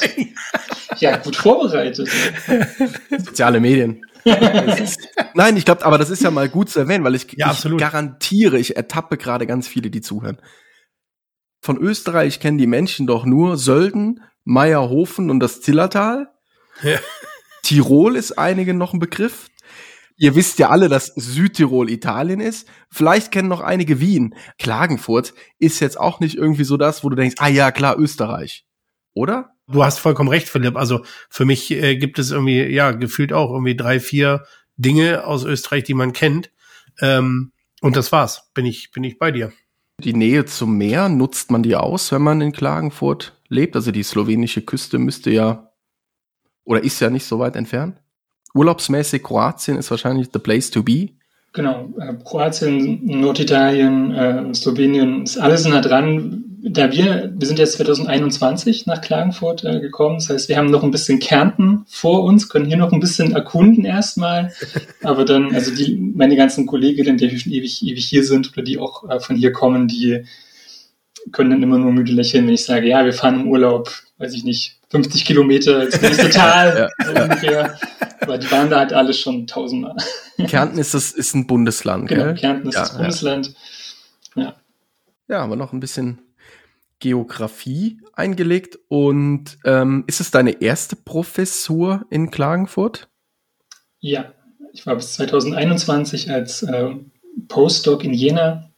ja 0.97 1.17
gut 1.17 1.37
vorbereitet. 1.37 2.09
Soziale 3.09 3.61
Medien. 3.61 4.01
Nein, 5.33 5.55
ich 5.55 5.63
glaube, 5.63 5.85
aber 5.85 5.97
das 5.97 6.09
ist 6.09 6.23
ja 6.23 6.31
mal 6.31 6.49
gut 6.49 6.69
zu 6.69 6.79
erwähnen, 6.79 7.05
weil 7.05 7.15
ich, 7.15 7.27
ja, 7.37 7.53
ich 7.53 7.77
garantiere, 7.77 8.57
ich 8.57 8.75
ertappe 8.75 9.15
gerade 9.15 9.47
ganz 9.47 9.69
viele, 9.69 9.89
die 9.89 10.01
zuhören 10.01 10.37
von 11.63 11.77
Österreich 11.77 12.41
kennen 12.41 12.57
die 12.57 12.67
Menschen 12.67 13.07
doch 13.07 13.23
nur 13.23 13.57
Sölden, 13.57 14.21
Meierhofen 14.43 15.29
und 15.29 15.39
das 15.39 15.61
Zillertal. 15.61 16.27
Ja. 16.81 16.99
Tirol 17.63 18.17
ist 18.17 18.37
einigen 18.37 18.77
noch 18.77 18.93
ein 18.93 18.99
Begriff. 18.99 19.47
Ihr 20.17 20.35
wisst 20.35 20.59
ja 20.59 20.69
alle, 20.69 20.89
dass 20.89 21.13
Südtirol 21.15 21.89
Italien 21.89 22.41
ist. 22.41 22.67
Vielleicht 22.91 23.31
kennen 23.31 23.47
noch 23.47 23.61
einige 23.61 24.01
Wien. 24.01 24.35
Klagenfurt 24.59 25.33
ist 25.57 25.79
jetzt 25.79 25.97
auch 25.97 26.19
nicht 26.19 26.35
irgendwie 26.35 26.65
so 26.65 26.75
das, 26.75 27.05
wo 27.05 27.09
du 27.09 27.15
denkst, 27.15 27.35
ah 27.39 27.47
ja, 27.47 27.71
klar, 27.71 27.97
Österreich. 27.97 28.65
Oder? 29.13 29.51
Du 29.67 29.85
hast 29.85 29.99
vollkommen 29.99 30.29
recht, 30.29 30.49
Philipp. 30.49 30.75
Also 30.75 31.05
für 31.29 31.45
mich 31.45 31.71
äh, 31.71 31.95
gibt 31.95 32.19
es 32.19 32.31
irgendwie, 32.31 32.61
ja, 32.63 32.91
gefühlt 32.91 33.31
auch 33.31 33.51
irgendwie 33.51 33.77
drei, 33.77 34.01
vier 34.01 34.45
Dinge 34.75 35.25
aus 35.25 35.45
Österreich, 35.45 35.85
die 35.85 35.93
man 35.93 36.11
kennt. 36.11 36.51
Ähm, 36.99 37.53
und 37.79 37.95
das 37.95 38.11
war's. 38.11 38.51
Bin 38.53 38.65
ich, 38.65 38.91
bin 38.91 39.05
ich 39.05 39.17
bei 39.17 39.31
dir. 39.31 39.53
Die 40.03 40.13
Nähe 40.13 40.45
zum 40.45 40.77
Meer, 40.77 41.07
nutzt 41.07 41.49
man 41.49 41.63
die 41.63 41.75
aus, 41.75 42.11
wenn 42.11 42.21
man 42.21 42.41
in 42.41 42.51
Klagenfurt 42.51 43.39
lebt? 43.47 43.75
Also 43.75 43.91
die 43.91 44.03
slowenische 44.03 44.61
Küste 44.61 44.99
müsste 44.99 45.31
ja 45.31 45.71
oder 46.65 46.83
ist 46.83 46.99
ja 46.99 47.09
nicht 47.09 47.25
so 47.25 47.39
weit 47.39 47.55
entfernt. 47.55 48.01
Urlaubsmäßig 48.53 49.23
Kroatien 49.23 49.77
ist 49.77 49.91
wahrscheinlich 49.91 50.29
the 50.33 50.39
place 50.39 50.69
to 50.71 50.83
be. 50.83 51.09
Genau, 51.53 51.87
äh, 51.99 52.15
Kroatien, 52.25 52.99
Norditalien, 53.05 54.11
äh, 54.11 54.53
Slowenien, 54.55 55.23
ist 55.23 55.37
alles 55.37 55.67
nah 55.67 55.81
dran. 55.81 56.45
Da 56.63 56.91
wir, 56.91 57.31
wir 57.37 57.47
sind 57.47 57.59
jetzt 57.59 57.73
2021 57.73 58.87
nach 58.87 59.01
Klagenfurt 59.01 59.63
äh, 59.63 59.79
gekommen, 59.79 60.15
das 60.15 60.29
heißt, 60.29 60.49
wir 60.49 60.57
haben 60.57 60.71
noch 60.71 60.81
ein 60.81 60.89
bisschen 60.89 61.19
Kärnten 61.19 61.83
vor 61.87 62.23
uns, 62.23 62.49
können 62.49 62.65
hier 62.65 62.77
noch 62.77 62.91
ein 62.91 62.99
bisschen 62.99 63.35
erkunden 63.35 63.85
erstmal, 63.85 64.51
aber 65.03 65.25
dann, 65.25 65.53
also 65.53 65.75
die, 65.75 65.95
meine 65.95 66.35
ganzen 66.35 66.65
Kolleginnen, 66.65 67.17
die 67.17 67.37
schon 67.37 67.51
ewig, 67.51 67.83
ewig 67.83 68.05
hier 68.05 68.23
sind 68.23 68.51
oder 68.51 68.63
die 68.63 68.79
auch 68.79 69.07
äh, 69.07 69.19
von 69.19 69.35
hier 69.35 69.51
kommen, 69.51 69.87
die 69.87 70.23
können 71.31 71.51
dann 71.51 71.63
immer 71.63 71.77
nur 71.77 71.91
müde 71.91 72.13
lächeln, 72.13 72.47
wenn 72.47 72.55
ich 72.55 72.65
sage, 72.65 72.87
ja, 72.87 73.05
wir 73.05 73.13
fahren 73.13 73.41
im 73.41 73.47
Urlaub, 73.47 73.91
weiß 74.17 74.33
ich 74.33 74.43
nicht, 74.43 74.79
50 74.93 75.25
Kilometer 75.25 75.83
ins 75.83 75.99
nächste 75.99 76.29
Tal, 76.29 76.89
ja, 76.99 77.05
so 77.05 77.21
ungefähr. 77.23 77.79
Aber 78.21 78.37
die 78.37 78.49
waren 78.51 78.69
da 78.69 78.77
halt 78.77 78.93
alle 78.93 79.13
schon 79.13 79.47
tausendmal. 79.47 79.95
Kärnten 80.47 80.77
ist 80.77 80.93
das, 80.93 81.11
ist 81.11 81.33
ein 81.33 81.47
Bundesland, 81.47 82.07
genau, 82.07 82.25
gell? 82.25 82.35
Kärnten 82.35 82.69
ist 82.69 82.75
ja, 82.75 82.81
das 82.81 82.95
Bundesland. 82.95 83.55
Ja. 84.35 84.55
Ja, 85.27 85.39
aber 85.39 85.55
noch 85.55 85.73
ein 85.73 85.79
bisschen 85.79 86.19
Geografie 86.99 87.99
eingelegt. 88.13 88.77
Und 88.87 89.57
ähm, 89.65 90.03
ist 90.05 90.21
es 90.21 90.29
deine 90.29 90.61
erste 90.61 90.95
Professur 90.95 92.05
in 92.11 92.29
Klagenfurt? 92.29 93.09
Ja, 93.99 94.31
ich 94.73 94.85
war 94.85 94.95
bis 94.95 95.13
2021 95.13 96.29
als 96.29 96.61
äh, 96.61 96.91
Postdoc 97.47 98.03
in 98.03 98.13
Jena 98.13 98.69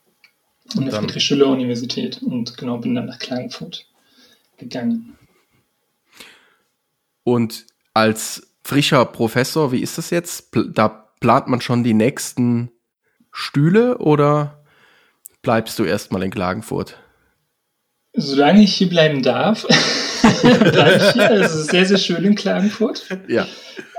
an 0.77 0.85
der 0.85 0.93
Friedrich-Schiller-Universität 0.93 2.23
und 2.23 2.57
genau 2.57 2.77
bin 2.77 2.95
dann 2.95 3.05
nach 3.05 3.19
Klagenfurt 3.19 3.85
gegangen. 4.57 5.14
Und 7.25 7.65
als 7.93 8.53
frischer 8.63 9.03
Professor, 9.03 9.71
wie 9.71 9.81
ist 9.81 9.97
das 9.97 10.11
jetzt? 10.11 10.55
Da 10.73 11.09
plant 11.19 11.47
man 11.47 11.59
schon 11.59 11.83
die 11.83 11.95
nächsten 11.95 12.71
Stühle 13.31 13.97
oder 13.97 14.63
bleibst 15.41 15.77
du 15.79 15.83
erstmal 15.83 16.23
in 16.23 16.31
Klagenfurt? 16.31 16.97
Solange 18.13 18.61
ich 18.61 18.75
hier 18.75 18.89
bleiben 18.89 19.23
darf, 19.23 19.65
bleibe 20.41 21.03
ich 21.03 21.11
hier. 21.13 21.31
Es 21.31 21.55
ist 21.55 21.71
sehr, 21.71 21.85
sehr 21.85 21.97
schön 21.97 22.23
in 22.23 22.35
Klagenfurt. 22.35 23.05
Ja. 23.27 23.47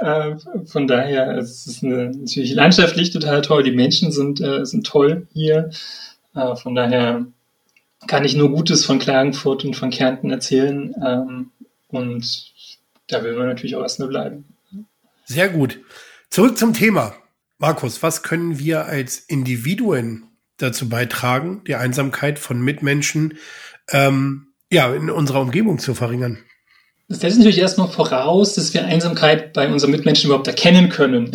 Äh, 0.00 0.36
von 0.66 0.86
daher, 0.86 1.36
es 1.36 1.66
ist 1.66 1.82
eine, 1.82 2.10
natürlich 2.10 2.54
landschaftlich 2.54 3.10
total 3.10 3.42
toll. 3.42 3.64
Die 3.64 3.72
Menschen 3.72 4.12
sind, 4.12 4.40
äh, 4.40 4.64
sind 4.64 4.86
toll 4.86 5.26
hier. 5.32 5.70
Äh, 6.34 6.54
von 6.54 6.76
daher 6.76 7.26
kann 8.06 8.24
ich 8.24 8.36
nur 8.36 8.50
Gutes 8.50 8.84
von 8.84 9.00
Klagenfurt 9.00 9.64
und 9.64 9.74
von 9.74 9.90
Kärnten 9.90 10.30
erzählen. 10.30 10.94
Ähm, 11.04 11.50
und 11.88 12.52
da 13.08 13.22
will 13.22 13.34
man 13.36 13.46
natürlich 13.46 13.76
auch 13.76 13.82
erstmal 13.82 14.08
bleiben. 14.08 14.44
Sehr 15.24 15.48
gut. 15.48 15.80
Zurück 16.30 16.58
zum 16.58 16.72
Thema. 16.72 17.14
Markus, 17.58 18.02
was 18.02 18.22
können 18.22 18.58
wir 18.58 18.86
als 18.86 19.18
Individuen 19.18 20.24
dazu 20.58 20.88
beitragen, 20.88 21.62
die 21.66 21.74
Einsamkeit 21.74 22.38
von 22.38 22.60
Mitmenschen 22.60 23.38
ähm, 23.90 24.48
ja, 24.70 24.92
in 24.94 25.10
unserer 25.10 25.40
Umgebung 25.40 25.78
zu 25.78 25.94
verringern. 25.94 26.38
Das 27.08 27.20
setzt 27.20 27.38
natürlich 27.38 27.58
erstmal 27.58 27.88
voraus, 27.88 28.54
dass 28.54 28.74
wir 28.74 28.84
Einsamkeit 28.84 29.52
bei 29.52 29.68
unseren 29.68 29.92
Mitmenschen 29.92 30.26
überhaupt 30.26 30.48
erkennen 30.48 30.88
können. 30.88 31.30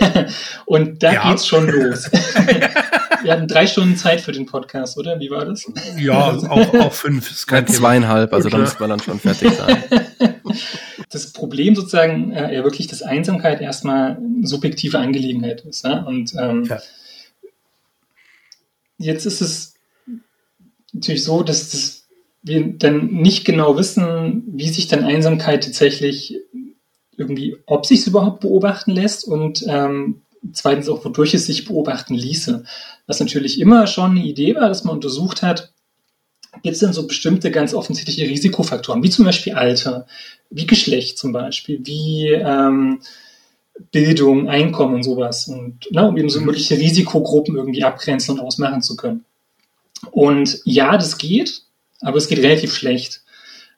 Und 0.66 1.02
da 1.02 1.12
ja. 1.12 1.30
geht's 1.30 1.46
schon 1.46 1.68
los. 1.68 2.10
wir 3.22 3.32
hatten 3.32 3.48
drei 3.48 3.66
Stunden 3.66 3.96
Zeit 3.96 4.20
für 4.20 4.30
den 4.30 4.46
Podcast, 4.46 4.96
oder? 4.96 5.18
Wie 5.18 5.30
war 5.30 5.44
das? 5.44 5.66
Ja, 5.98 6.30
auch, 6.32 6.74
auch 6.74 6.92
fünf. 6.92 7.28
Ist 7.28 7.48
kein 7.48 7.66
zweieinhalb, 7.66 8.32
also 8.32 8.48
da 8.48 8.58
müsste 8.58 8.80
man 8.80 8.90
dann 8.90 9.00
schon 9.00 9.18
fertig 9.18 9.52
sein. 9.52 9.82
Das 11.10 11.32
Problem 11.32 11.74
sozusagen 11.74 12.32
äh, 12.32 12.54
ja 12.54 12.64
wirklich, 12.64 12.86
dass 12.88 13.02
Einsamkeit 13.02 13.60
erstmal 13.60 14.18
subjektive 14.42 14.98
Angelegenheit 14.98 15.62
ist. 15.62 15.84
Ja? 15.84 16.02
Und 16.02 16.34
ähm, 16.38 16.64
ja. 16.64 16.78
jetzt 18.98 19.24
ist 19.26 19.40
es 19.40 19.74
natürlich 20.92 21.24
so, 21.24 21.42
dass 21.42 21.70
das, 21.70 22.06
wir 22.42 22.64
dann 22.78 23.06
nicht 23.08 23.44
genau 23.44 23.76
wissen, 23.76 24.44
wie 24.46 24.68
sich 24.68 24.88
dann 24.88 25.04
Einsamkeit 25.04 25.64
tatsächlich 25.64 26.40
irgendwie, 27.16 27.56
ob 27.66 27.86
sich 27.86 28.00
es 28.00 28.06
überhaupt 28.06 28.40
beobachten 28.40 28.92
lässt 28.92 29.26
und 29.26 29.64
ähm, 29.68 30.22
zweitens 30.52 30.88
auch, 30.88 31.04
wodurch 31.04 31.34
es 31.34 31.46
sich 31.46 31.66
beobachten 31.66 32.14
ließe. 32.14 32.64
Was 33.06 33.20
natürlich 33.20 33.60
immer 33.60 33.86
schon 33.86 34.12
eine 34.12 34.24
Idee 34.24 34.54
war, 34.54 34.68
dass 34.68 34.84
man 34.84 34.96
untersucht 34.96 35.42
hat, 35.42 35.72
gibt 36.62 36.74
es 36.74 36.80
denn 36.80 36.92
so 36.92 37.06
bestimmte 37.06 37.50
ganz 37.50 37.74
offensichtliche 37.74 38.28
Risikofaktoren, 38.28 39.02
wie 39.02 39.10
zum 39.10 39.24
Beispiel 39.24 39.54
Alter, 39.54 40.06
wie 40.50 40.66
Geschlecht 40.66 41.18
zum 41.18 41.32
Beispiel, 41.32 41.80
wie 41.84 42.28
ähm, 42.30 43.00
Bildung, 43.92 44.48
Einkommen 44.48 44.94
und 44.96 45.02
sowas. 45.02 45.48
Und 45.48 45.86
na, 45.90 46.02
ne, 46.02 46.08
um 46.08 46.16
eben 46.16 46.30
so 46.30 46.40
mögliche 46.40 46.78
Risikogruppen 46.78 47.56
irgendwie 47.56 47.84
abgrenzen 47.84 48.34
und 48.34 48.40
ausmachen 48.40 48.82
zu 48.82 48.96
können. 48.96 49.24
Und 50.10 50.60
ja, 50.64 50.96
das 50.96 51.18
geht, 51.18 51.62
aber 52.00 52.16
es 52.16 52.28
geht 52.28 52.38
relativ 52.38 52.74
schlecht. 52.74 53.22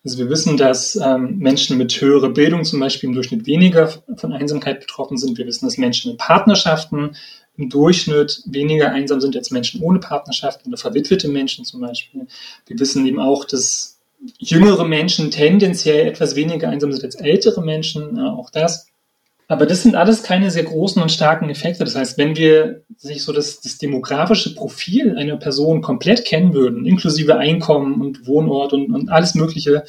Also 0.04 0.18
wir 0.18 0.30
wissen, 0.30 0.56
dass 0.56 0.96
ähm, 0.96 1.38
Menschen 1.38 1.76
mit 1.76 2.00
höherer 2.00 2.30
Bildung 2.30 2.64
zum 2.64 2.80
Beispiel 2.80 3.08
im 3.08 3.14
Durchschnitt 3.14 3.46
weniger 3.46 3.88
von 4.16 4.32
Einsamkeit 4.32 4.80
betroffen 4.80 5.18
sind. 5.18 5.36
Wir 5.38 5.46
wissen, 5.46 5.66
dass 5.66 5.76
Menschen 5.76 6.12
in 6.12 6.16
Partnerschaften 6.16 7.16
im 7.58 7.68
Durchschnitt 7.68 8.42
weniger 8.46 8.92
einsam 8.92 9.20
sind 9.20 9.36
als 9.36 9.50
Menschen 9.50 9.82
ohne 9.82 9.98
Partnerschaft 9.98 10.64
oder 10.66 10.76
verwitwete 10.76 11.28
Menschen 11.28 11.64
zum 11.64 11.80
Beispiel. 11.80 12.26
Wir 12.66 12.78
wissen 12.78 13.04
eben 13.04 13.20
auch, 13.20 13.44
dass 13.44 13.98
jüngere 14.38 14.84
Menschen 14.84 15.30
tendenziell 15.30 16.06
etwas 16.06 16.36
weniger 16.36 16.68
einsam 16.68 16.92
sind 16.92 17.04
als 17.04 17.16
ältere 17.16 17.62
Menschen. 17.62 18.18
Auch 18.18 18.50
das. 18.50 18.86
Aber 19.48 19.64
das 19.64 19.82
sind 19.82 19.96
alles 19.96 20.22
keine 20.22 20.50
sehr 20.50 20.64
großen 20.64 21.00
und 21.00 21.10
starken 21.10 21.48
Effekte. 21.48 21.82
Das 21.82 21.96
heißt, 21.96 22.18
wenn 22.18 22.36
wir 22.36 22.82
sich 22.96 23.24
so 23.24 23.32
das, 23.32 23.60
das 23.60 23.78
demografische 23.78 24.54
Profil 24.54 25.16
einer 25.16 25.36
Person 25.36 25.80
komplett 25.80 26.24
kennen 26.24 26.52
würden, 26.52 26.84
inklusive 26.84 27.38
Einkommen 27.38 28.00
und 28.00 28.26
Wohnort 28.26 28.72
und, 28.72 28.92
und 28.92 29.08
alles 29.08 29.34
Mögliche, 29.34 29.84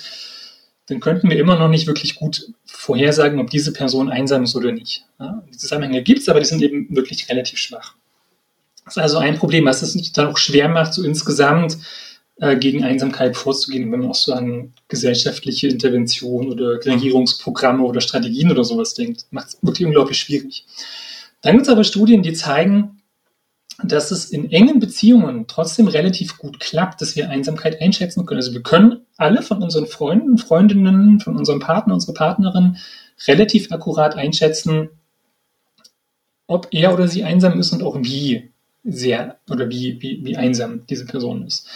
dann 0.90 1.00
könnten 1.00 1.30
wir 1.30 1.38
immer 1.38 1.58
noch 1.58 1.70
nicht 1.70 1.88
wirklich 1.88 2.16
gut 2.16 2.52
vorhersagen, 2.66 3.40
ob 3.40 3.50
diese 3.50 3.72
Person 3.72 4.10
einsam 4.10 4.44
ist 4.44 4.56
oder 4.56 4.72
nicht. 4.72 5.06
Ja, 5.20 5.44
die 5.52 5.58
Zusammenhänge 5.58 6.02
gibt 6.02 6.22
es, 6.22 6.30
aber 6.30 6.40
die 6.40 6.48
sind 6.48 6.62
eben 6.62 6.88
wirklich 6.96 7.30
relativ 7.30 7.60
schwach. 7.60 7.94
Das 8.86 8.98
ist 8.98 9.04
also 9.04 9.20
ein 9.20 9.38
Problem, 9.38 9.66
was 9.66 9.84
es 9.84 10.12
dann 10.14 10.28
auch 10.28 10.38
schwer 10.38 10.68
macht, 10.68 10.96
so 10.96 11.04
insgesamt 11.04 11.78
äh, 12.38 12.58
gegen 12.58 12.84
Einsamkeit 12.84 13.38
vorzugehen, 13.38 13.92
wenn 13.92 14.00
man 14.00 14.10
auch 14.10 14.16
so 14.16 14.34
an 14.34 14.74
gesellschaftliche 14.88 15.68
Intervention 15.68 16.50
oder 16.50 16.84
Regierungsprogramme 16.84 17.84
oder 17.84 18.02
Strategien 18.02 18.50
oder 18.50 18.64
sowas 18.64 18.96
denkt. 18.96 19.28
Macht 19.30 19.50
es 19.50 19.58
wirklich 19.62 19.86
unglaublich 19.86 20.18
schwierig. 20.18 20.66
Dann 21.42 21.54
gibt 21.54 21.68
es 21.68 21.72
aber 21.72 21.84
Studien, 21.84 22.24
die 22.24 22.34
zeigen, 22.34 22.99
dass 23.84 24.12
es 24.12 24.26
in 24.26 24.52
engen 24.52 24.80
Beziehungen 24.80 25.46
trotzdem 25.48 25.88
relativ 25.88 26.38
gut 26.38 26.60
klappt, 26.60 27.02
dass 27.02 27.16
wir 27.16 27.30
Einsamkeit 27.30 27.82
einschätzen 27.82 28.26
können. 28.26 28.40
Also 28.40 28.54
wir 28.54 28.64
können 28.64 29.06
alle 29.18 29.42
von 29.42 29.64
unseren 29.64 29.86
Freunden, 29.86 30.38
Freundinnen, 30.38 31.20
von 31.20 31.38
unserem 31.38 31.60
Partner, 31.60 31.94
unserer 31.94 32.14
Partnerin 32.14 32.78
relativ 33.28 33.72
akkurat 33.72 34.16
einschätzen, 34.16 34.90
ob 36.48 36.68
er 36.72 36.94
oder 36.94 37.08
sie 37.08 37.24
einsam 37.24 37.60
ist 37.60 37.72
und 37.72 37.84
auch 37.84 37.98
wie 38.02 38.52
sehr 38.84 39.38
oder 39.50 39.70
wie, 39.70 40.02
wie, 40.02 40.26
wie 40.26 40.38
einsam 40.38 40.86
diese 40.88 41.06
Person 41.06 41.46
ist. 41.46 41.68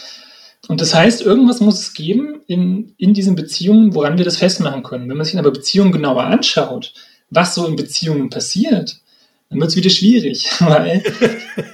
Und 0.67 0.81
das 0.81 0.95
heißt, 0.95 1.21
irgendwas 1.21 1.59
muss 1.59 1.79
es 1.79 1.93
geben 1.93 2.41
in, 2.47 2.93
in 2.97 3.13
diesen 3.13 3.35
Beziehungen, 3.35 3.93
woran 3.93 4.17
wir 4.17 4.25
das 4.25 4.37
festmachen 4.37 4.83
können. 4.83 5.09
Wenn 5.09 5.17
man 5.17 5.25
sich 5.25 5.37
aber 5.37 5.51
Beziehungen 5.51 5.91
genauer 5.91 6.23
anschaut, 6.23 6.93
was 7.29 7.55
so 7.55 7.67
in 7.67 7.75
Beziehungen 7.75 8.29
passiert, 8.29 9.02
dann 9.53 9.61
wird 9.61 9.69
es 9.69 9.77
wieder 9.77 9.89
schwierig, 9.89 10.49
weil, 10.59 11.03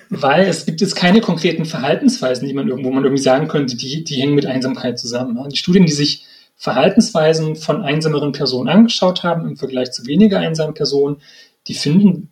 weil 0.10 0.48
es 0.48 0.66
gibt 0.66 0.82
jetzt 0.82 0.96
keine 0.96 1.22
konkreten 1.22 1.66
Verhaltensweisen, 1.66 2.48
die 2.48 2.54
man 2.54 2.68
irgendwo 2.68 2.92
man 2.92 3.04
irgendwie 3.04 3.24
sagen 3.24 3.48
könnte, 3.48 3.78
die, 3.78 4.04
die 4.04 4.16
hängen 4.16 4.36
mit 4.36 4.46
Einsamkeit 4.46 5.00
zusammen. 5.00 5.40
Die 5.50 5.58
Studien, 5.58 5.86
die 5.86 5.92
sich 5.92 6.26
Verhaltensweisen 6.58 7.56
von 7.56 7.84
einsameren 7.84 8.34
Personen 8.34 8.68
angeschaut 8.68 9.24
haben 9.24 9.48
im 9.48 9.56
Vergleich 9.56 9.92
zu 9.92 10.06
weniger 10.06 10.40
einsamen 10.40 10.74
Personen, 10.74 11.22
die 11.68 11.74
finden 11.74 12.30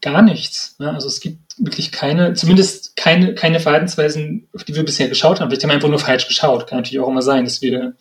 gar 0.00 0.22
nichts. 0.22 0.74
Also 0.78 1.06
es 1.06 1.20
gibt 1.20 1.54
wirklich 1.58 1.92
keine, 1.92 2.34
zumindest 2.34 2.96
keine, 2.96 3.34
keine 3.34 3.60
Verhaltensweisen, 3.60 4.48
auf 4.52 4.64
die 4.64 4.74
wir 4.74 4.84
bisher 4.84 5.08
geschaut 5.08 5.40
haben. 5.40 5.48
Vielleicht 5.48 5.62
haben 5.62 5.70
wir 5.70 5.74
einfach 5.74 5.88
nur 5.88 5.98
falsch 5.98 6.26
geschaut. 6.26 6.66
Kann 6.66 6.78
natürlich 6.78 7.00
auch 7.00 7.08
immer 7.08 7.22
sein, 7.22 7.44
dass 7.44 7.62
wir 7.62 7.94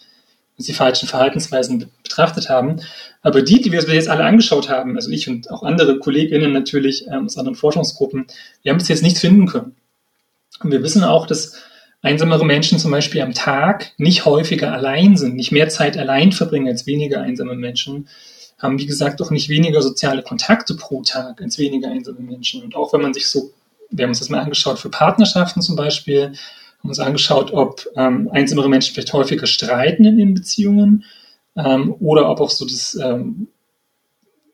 die 0.58 0.74
falschen 0.74 1.08
Verhaltensweisen 1.08 1.92
betrachtet 2.04 2.50
haben. 2.50 2.82
Aber 3.22 3.42
die, 3.42 3.62
die 3.62 3.72
wir 3.72 3.82
jetzt 3.82 4.08
alle 4.10 4.24
angeschaut 4.24 4.70
haben, 4.70 4.96
also 4.96 5.10
ich 5.10 5.28
und 5.28 5.52
auch 5.52 5.64
andere 5.64 6.00
KollegInnen 6.00 6.54
natürlich 6.54 7.08
ähm, 7.08 7.26
aus 7.26 7.38
anderen 7.38 7.56
Forschungsgruppen, 7.56 8.28
wir 8.64 8.72
haben 8.72 8.78
bis 8.78 8.88
jetzt 8.88 9.04
nichts 9.04 9.20
finden 9.20 9.48
können. 9.48 9.76
Und 10.62 10.72
wir 10.72 10.82
wissen 10.82 11.04
auch, 11.04 11.28
dass 11.28 11.62
einsamere 12.02 12.46
Menschen 12.46 12.80
zum 12.80 12.92
Beispiel 12.92 13.22
am 13.22 13.34
Tag 13.34 13.92
nicht 13.98 14.26
häufiger 14.26 14.72
allein 14.72 15.18
sind, 15.18 15.36
nicht 15.36 15.52
mehr 15.52 15.70
Zeit 15.70 15.98
allein 15.98 16.32
verbringen 16.32 16.68
als 16.68 16.86
weniger 16.86 17.22
einsame 17.22 17.56
Menschen, 17.56 18.08
haben 18.58 18.80
wie 18.80 18.86
gesagt 18.86 19.22
auch 19.22 19.32
nicht 19.32 19.50
weniger 19.50 19.82
soziale 19.82 20.22
Kontakte 20.22 20.76
pro 20.76 21.02
Tag 21.02 21.42
als 21.42 21.58
weniger 21.58 21.90
einsame 21.90 22.22
Menschen. 22.22 22.64
Und 22.64 22.76
auch 22.76 22.94
wenn 22.94 23.02
man 23.02 23.14
sich 23.14 23.28
so, 23.28 23.52
wir 23.90 24.04
haben 24.04 24.12
uns 24.12 24.20
das 24.20 24.30
mal 24.30 24.40
angeschaut 24.40 24.80
für 24.80 24.90
Partnerschaften 24.90 25.62
zum 25.62 25.76
Beispiel, 25.76 26.34
haben 26.86 26.90
uns 26.90 27.00
angeschaut, 27.00 27.52
ob 27.52 27.88
ähm, 27.96 28.30
einsamere 28.32 28.70
Menschen 28.70 28.94
vielleicht 28.94 29.14
häufiger 29.14 29.48
streiten 29.48 30.06
in 30.06 30.20
ihren 30.20 30.34
Beziehungen 30.36 31.04
ähm, 31.58 31.96
oder 32.00 32.30
ob 32.30 32.40
auch 32.40 32.52
so 32.52 32.64
das, 32.64 32.96
ähm, 33.02 33.48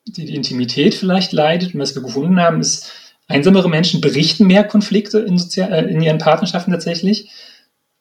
die, 0.08 0.26
die 0.26 0.36
Intimität 0.36 0.96
vielleicht 0.96 1.34
leidet. 1.34 1.74
Und 1.74 1.82
was 1.82 1.94
wir 1.94 2.02
gefunden 2.02 2.40
haben, 2.40 2.62
ist, 2.62 2.90
einsamere 3.28 3.70
Menschen 3.70 4.00
berichten 4.00 4.48
mehr 4.48 4.64
Konflikte 4.64 5.20
in, 5.20 5.38
sozial, 5.38 5.74
äh, 5.74 5.92
in 5.92 6.02
ihren 6.02 6.20
Partnerschaften 6.20 6.72
tatsächlich, 6.72 7.30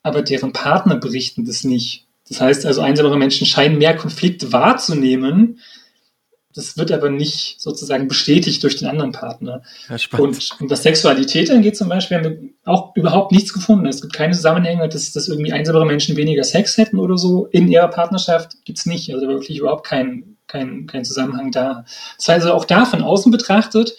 aber 0.04 0.22
deren 0.22 0.52
Partner 0.52 0.94
berichten 0.94 1.44
das 1.44 1.64
nicht. 1.64 2.06
Das 2.28 2.40
heißt 2.40 2.66
also, 2.66 2.82
einsamere 2.82 3.18
Menschen 3.18 3.48
scheinen 3.48 3.78
mehr 3.78 3.96
Konflikte 3.96 4.52
wahrzunehmen, 4.52 5.58
das 6.54 6.76
wird 6.76 6.90
aber 6.90 7.10
nicht 7.10 7.60
sozusagen 7.60 8.08
bestätigt 8.08 8.62
durch 8.62 8.76
den 8.76 8.88
anderen 8.88 9.12
Partner. 9.12 9.62
Ja, 9.88 9.96
und, 10.18 10.50
und 10.60 10.70
was 10.70 10.82
Sexualität 10.82 11.50
angeht 11.50 11.76
zum 11.76 11.88
Beispiel, 11.88 12.16
haben 12.16 12.24
wir 12.24 12.38
auch 12.64 12.96
überhaupt 12.96 13.30
nichts 13.30 13.52
gefunden. 13.52 13.86
Es 13.86 14.02
gibt 14.02 14.14
keine 14.14 14.34
Zusammenhänge, 14.34 14.88
dass, 14.88 15.12
dass 15.12 15.28
irgendwie 15.28 15.52
einsamere 15.52 15.86
Menschen 15.86 16.16
weniger 16.16 16.42
Sex 16.42 16.76
hätten 16.76 16.98
oder 16.98 17.16
so 17.18 17.46
in 17.46 17.68
ihrer 17.68 17.88
Partnerschaft. 17.88 18.56
Gibt's 18.64 18.86
nicht. 18.86 19.12
Also 19.14 19.28
wirklich 19.28 19.58
überhaupt 19.58 19.86
kein, 19.86 20.36
kein, 20.48 20.86
kein 20.86 21.04
Zusammenhang 21.04 21.52
da. 21.52 21.84
Das 22.16 22.28
heißt 22.28 22.46
also 22.46 22.52
auch 22.52 22.64
da 22.64 22.84
von 22.84 23.02
außen 23.02 23.30
betrachtet, 23.30 23.96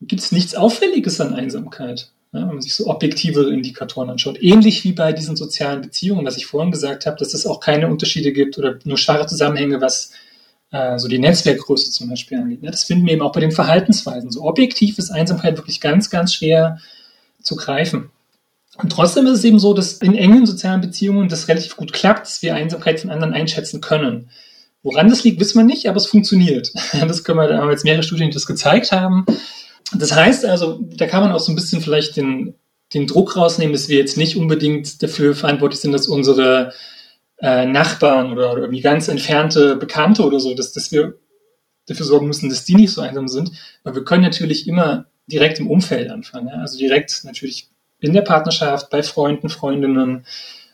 gibt's 0.00 0.32
nichts 0.32 0.54
Auffälliges 0.54 1.20
an 1.20 1.34
Einsamkeit. 1.34 2.10
Ja, 2.32 2.40
wenn 2.40 2.48
man 2.48 2.62
sich 2.62 2.74
so 2.74 2.86
objektive 2.88 3.52
Indikatoren 3.52 4.10
anschaut. 4.10 4.42
Ähnlich 4.42 4.82
wie 4.84 4.92
bei 4.92 5.12
diesen 5.12 5.36
sozialen 5.36 5.82
Beziehungen, 5.82 6.26
was 6.26 6.36
ich 6.36 6.46
vorhin 6.46 6.72
gesagt 6.72 7.06
habe, 7.06 7.16
dass 7.16 7.32
es 7.32 7.46
auch 7.46 7.60
keine 7.60 7.88
Unterschiede 7.88 8.32
gibt 8.32 8.58
oder 8.58 8.78
nur 8.84 8.98
starre 8.98 9.26
Zusammenhänge, 9.26 9.80
was 9.80 10.10
äh, 10.74 10.98
so 10.98 11.06
die 11.06 11.20
Netzwerkgröße 11.20 11.92
zum 11.92 12.08
Beispiel 12.08 12.38
angeht. 12.38 12.62
Ne? 12.62 12.70
Das 12.70 12.82
finden 12.82 13.06
wir 13.06 13.12
eben 13.12 13.22
auch 13.22 13.30
bei 13.30 13.40
den 13.40 13.52
Verhaltensweisen. 13.52 14.32
So 14.32 14.42
objektiv 14.42 14.98
ist 14.98 15.10
Einsamkeit 15.10 15.56
wirklich 15.56 15.80
ganz, 15.80 16.10
ganz 16.10 16.34
schwer 16.34 16.78
zu 17.40 17.54
greifen. 17.54 18.10
Und 18.78 18.90
trotzdem 18.90 19.24
ist 19.26 19.38
es 19.38 19.44
eben 19.44 19.60
so, 19.60 19.72
dass 19.72 19.98
in 19.98 20.16
engen 20.16 20.46
sozialen 20.46 20.80
Beziehungen 20.80 21.28
das 21.28 21.46
relativ 21.46 21.76
gut 21.76 21.92
klappt, 21.92 22.26
dass 22.26 22.42
wir 22.42 22.56
Einsamkeit 22.56 22.98
von 22.98 23.10
anderen 23.10 23.32
einschätzen 23.32 23.80
können. 23.80 24.30
Woran 24.82 25.08
das 25.08 25.22
liegt, 25.22 25.38
wissen 25.38 25.58
wir 25.58 25.64
nicht, 25.64 25.88
aber 25.88 25.96
es 25.96 26.06
funktioniert. 26.06 26.72
Das 27.06 27.22
können 27.22 27.38
wir, 27.38 27.46
da 27.46 27.58
haben 27.58 27.68
wir 27.68 27.72
jetzt 27.72 27.84
mehrere 27.84 28.02
Studien, 28.02 28.30
die 28.30 28.34
das 28.34 28.46
gezeigt 28.46 28.90
haben. 28.90 29.24
Das 29.92 30.12
heißt 30.12 30.44
also, 30.44 30.80
da 30.96 31.06
kann 31.06 31.22
man 31.22 31.30
auch 31.30 31.38
so 31.38 31.52
ein 31.52 31.54
bisschen 31.54 31.82
vielleicht 31.82 32.16
den, 32.16 32.54
den 32.92 33.06
Druck 33.06 33.36
rausnehmen, 33.36 33.72
dass 33.72 33.88
wir 33.88 33.98
jetzt 33.98 34.16
nicht 34.16 34.36
unbedingt 34.36 35.04
dafür 35.04 35.36
verantwortlich 35.36 35.80
sind, 35.80 35.92
dass 35.92 36.08
unsere 36.08 36.72
äh, 37.44 37.66
Nachbarn 37.66 38.32
oder, 38.32 38.56
irgendwie 38.56 38.80
ganz 38.80 39.06
entfernte 39.08 39.76
Bekannte 39.76 40.24
oder 40.24 40.40
so, 40.40 40.54
dass, 40.54 40.72
dass 40.72 40.90
wir 40.92 41.18
dafür 41.86 42.06
sorgen 42.06 42.26
müssen, 42.26 42.48
dass 42.48 42.64
die 42.64 42.74
nicht 42.74 42.92
so 42.92 43.02
einsam 43.02 43.28
sind. 43.28 43.52
Aber 43.84 43.96
wir 43.96 44.04
können 44.04 44.22
natürlich 44.22 44.66
immer 44.66 45.04
direkt 45.26 45.60
im 45.60 45.70
Umfeld 45.70 46.10
anfangen. 46.10 46.48
Ja? 46.48 46.54
Also 46.54 46.78
direkt 46.78 47.22
natürlich 47.24 47.68
in 48.00 48.14
der 48.14 48.22
Partnerschaft, 48.22 48.88
bei 48.88 49.02
Freunden, 49.02 49.50
Freundinnen, 49.50 50.24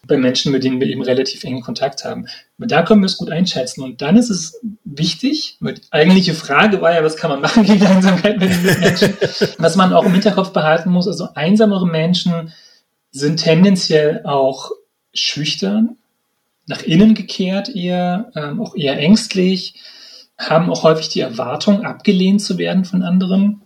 bei 0.07 0.17
Menschen, 0.17 0.53
mit 0.53 0.63
denen 0.63 0.81
wir 0.81 0.87
eben 0.87 1.03
relativ 1.03 1.43
engen 1.43 1.61
Kontakt 1.61 2.05
haben. 2.05 2.29
Aber 2.57 2.69
da 2.69 2.83
können 2.85 3.03
wir 3.03 3.07
es 3.07 3.17
gut 3.17 3.31
einschätzen. 3.31 3.83
Und 3.83 4.01
dann 4.01 4.17
ist 4.17 4.31
es 4.31 4.61
wichtig, 4.85 5.59
die 5.61 5.75
eigentliche 5.91 6.35
Frage 6.35 6.81
war 6.81 6.95
ja, 6.95 7.03
was 7.03 7.17
kann 7.17 7.31
man 7.31 7.41
machen 7.41 7.65
gegen 7.67 7.85
Einsamkeit 7.85 8.39
mit 8.39 8.49
den 8.49 8.63
Menschen? 8.63 9.17
Was 9.59 9.75
man 9.75 9.93
auch 9.93 10.05
im 10.05 10.13
Hinterkopf 10.13 10.53
behalten 10.53 10.91
muss, 10.91 11.09
also 11.09 11.29
einsamere 11.35 11.87
Menschen 11.87 12.53
sind 13.11 13.39
tendenziell 13.39 14.23
auch 14.25 14.71
schüchtern, 15.13 15.97
nach 16.71 16.83
innen 16.83 17.15
gekehrt 17.15 17.69
eher, 17.69 18.31
ähm, 18.37 18.61
auch 18.61 18.77
eher 18.77 18.97
ängstlich, 18.97 19.75
haben 20.39 20.71
auch 20.71 20.85
häufig 20.85 21.09
die 21.09 21.21
Erwartung, 21.21 21.85
abgelehnt 21.85 22.41
zu 22.41 22.59
werden 22.59 22.85
von 22.85 23.03
anderen. 23.03 23.61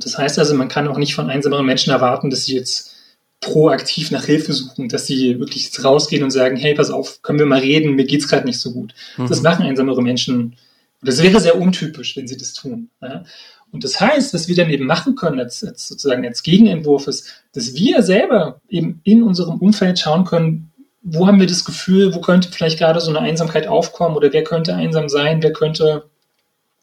Das 0.00 0.16
heißt 0.18 0.38
also, 0.38 0.54
man 0.54 0.68
kann 0.68 0.88
auch 0.88 0.96
nicht 0.96 1.14
von 1.14 1.28
einsameren 1.28 1.66
Menschen 1.66 1.92
erwarten, 1.92 2.30
dass 2.30 2.46
sie 2.46 2.56
jetzt 2.56 2.92
proaktiv 3.40 4.10
nach 4.10 4.24
Hilfe 4.24 4.54
suchen, 4.54 4.88
dass 4.88 5.06
sie 5.06 5.38
wirklich 5.38 5.64
jetzt 5.66 5.84
rausgehen 5.84 6.24
und 6.24 6.30
sagen, 6.30 6.56
hey, 6.56 6.74
pass 6.74 6.90
auf, 6.90 7.20
können 7.20 7.38
wir 7.38 7.46
mal 7.46 7.60
reden, 7.60 7.94
mir 7.94 8.06
geht's 8.06 8.26
gerade 8.26 8.46
nicht 8.46 8.58
so 8.58 8.72
gut. 8.72 8.94
Mhm. 9.18 9.28
Das 9.28 9.42
machen 9.42 9.66
einsamere 9.66 10.02
Menschen. 10.02 10.56
Das 11.02 11.22
wäre 11.22 11.38
sehr 11.40 11.60
untypisch, 11.60 12.16
wenn 12.16 12.26
sie 12.26 12.38
das 12.38 12.54
tun. 12.54 12.88
Ja? 13.02 13.24
Und 13.70 13.84
das 13.84 14.00
heißt, 14.00 14.32
was 14.32 14.48
wir 14.48 14.56
dann 14.56 14.70
eben 14.70 14.86
machen 14.86 15.14
können, 15.14 15.38
als, 15.38 15.62
als 15.62 15.88
sozusagen 15.88 16.24
als 16.24 16.42
Gegenentwurf 16.42 17.06
ist, 17.06 17.44
dass 17.52 17.74
wir 17.74 18.02
selber 18.02 18.62
eben 18.70 19.02
in 19.04 19.22
unserem 19.22 19.58
Umfeld 19.58 19.98
schauen 19.98 20.24
können, 20.24 20.70
wo 21.04 21.26
haben 21.26 21.38
wir 21.38 21.46
das 21.46 21.64
Gefühl, 21.64 22.14
wo 22.14 22.20
könnte 22.20 22.50
vielleicht 22.50 22.78
gerade 22.78 22.98
so 22.98 23.10
eine 23.10 23.20
Einsamkeit 23.20 23.68
aufkommen 23.68 24.16
oder 24.16 24.32
wer 24.32 24.42
könnte 24.42 24.74
einsam 24.74 25.10
sein, 25.10 25.42
wer 25.42 25.52
könnte 25.52 26.08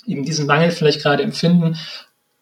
eben 0.05 0.23
diesen 0.23 0.45
Mangel 0.45 0.71
vielleicht 0.71 1.01
gerade 1.01 1.23
empfinden 1.23 1.75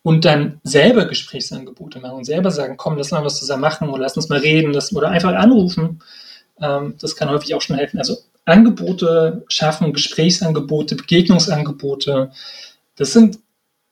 und 0.03 0.25
dann 0.25 0.59
selber 0.63 1.05
Gesprächsangebote 1.05 1.99
machen 1.99 2.17
und 2.17 2.25
selber 2.25 2.51
sagen, 2.51 2.75
komm, 2.77 2.97
lass 2.97 3.11
mal 3.11 3.23
was 3.23 3.39
zusammen 3.39 3.61
machen 3.61 3.89
oder 3.89 4.03
lass 4.03 4.17
uns 4.17 4.27
mal 4.27 4.39
reden 4.39 4.73
lass, 4.73 4.93
oder 4.93 5.09
einfach 5.09 5.33
anrufen. 5.33 6.01
Ähm, 6.61 6.95
das 6.99 7.15
kann 7.15 7.29
häufig 7.29 7.55
auch 7.55 7.61
schon 7.61 7.77
helfen. 7.77 7.97
Also 7.97 8.17
Angebote 8.43 9.45
schaffen, 9.47 9.93
Gesprächsangebote, 9.93 10.95
Begegnungsangebote, 10.95 12.31
das 12.97 13.13
sind, 13.13 13.39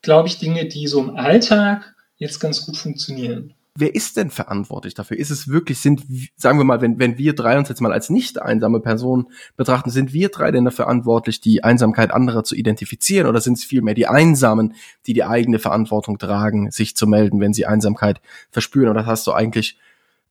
glaube 0.01 0.27
ich, 0.27 0.39
Dinge, 0.39 0.65
die 0.65 0.87
so 0.87 0.99
im 0.99 1.15
Alltag 1.15 1.95
jetzt 2.17 2.39
ganz 2.39 2.65
gut 2.65 2.75
funktionieren 2.75 3.53
wer 3.79 3.93
ist 3.93 4.17
denn 4.17 4.31
verantwortlich 4.31 4.95
dafür? 4.95 5.17
Ist 5.17 5.29
es 5.29 5.47
wirklich, 5.47 5.79
sind, 5.79 6.03
sagen 6.35 6.57
wir 6.57 6.65
mal, 6.65 6.81
wenn, 6.81 6.97
wenn 6.97 7.17
wir 7.19 7.33
drei 7.33 7.59
uns 7.59 7.69
jetzt 7.69 7.79
mal 7.79 7.93
als 7.93 8.09
nicht 8.09 8.41
einsame 8.41 8.79
Person 8.79 9.27
betrachten, 9.55 9.91
sind 9.91 10.13
wir 10.13 10.29
drei 10.29 10.49
denn 10.49 10.65
dafür 10.65 10.85
verantwortlich, 10.85 11.41
die 11.41 11.63
Einsamkeit 11.63 12.11
anderer 12.11 12.43
zu 12.43 12.55
identifizieren 12.55 13.27
oder 13.27 13.39
sind 13.39 13.57
es 13.57 13.63
vielmehr 13.63 13.93
die 13.93 14.07
Einsamen, 14.07 14.73
die 15.05 15.13
die 15.13 15.23
eigene 15.23 15.59
Verantwortung 15.59 16.17
tragen, 16.17 16.71
sich 16.71 16.95
zu 16.95 17.05
melden, 17.05 17.39
wenn 17.39 17.53
sie 17.53 17.67
Einsamkeit 17.67 18.19
verspüren? 18.49 18.89
Und 18.89 18.95
das 18.95 19.05
hast 19.05 19.27
du 19.27 19.31
eigentlich 19.31 19.77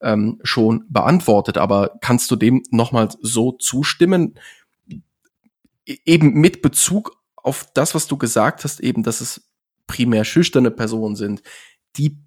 ähm, 0.00 0.40
schon 0.42 0.84
beantwortet, 0.88 1.56
aber 1.56 1.98
kannst 2.00 2.30
du 2.32 2.36
dem 2.36 2.64
nochmal 2.70 3.08
so 3.20 3.52
zustimmen? 3.52 4.34
E-, 5.86 5.98
eben 6.04 6.32
mit 6.32 6.62
Bezug 6.62 7.16
auf 7.36 7.68
das, 7.74 7.94
was 7.94 8.08
du 8.08 8.16
gesagt 8.16 8.64
hast, 8.64 8.80
eben, 8.80 9.04
dass 9.04 9.20
es 9.20 9.48
primär 9.86 10.24
schüchterne 10.24 10.72
Personen 10.72 11.14
sind, 11.14 11.42
die 11.96 12.18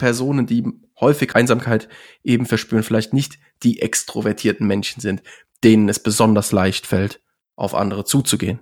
Personen, 0.00 0.46
die 0.46 0.64
häufig 1.00 1.36
Einsamkeit 1.36 1.88
eben 2.24 2.46
verspüren, 2.46 2.82
vielleicht 2.82 3.12
nicht 3.12 3.38
die 3.62 3.80
extrovertierten 3.80 4.66
Menschen 4.66 5.00
sind, 5.00 5.22
denen 5.62 5.88
es 5.88 6.00
besonders 6.00 6.50
leicht 6.50 6.86
fällt, 6.86 7.20
auf 7.54 7.74
andere 7.74 8.04
zuzugehen. 8.04 8.58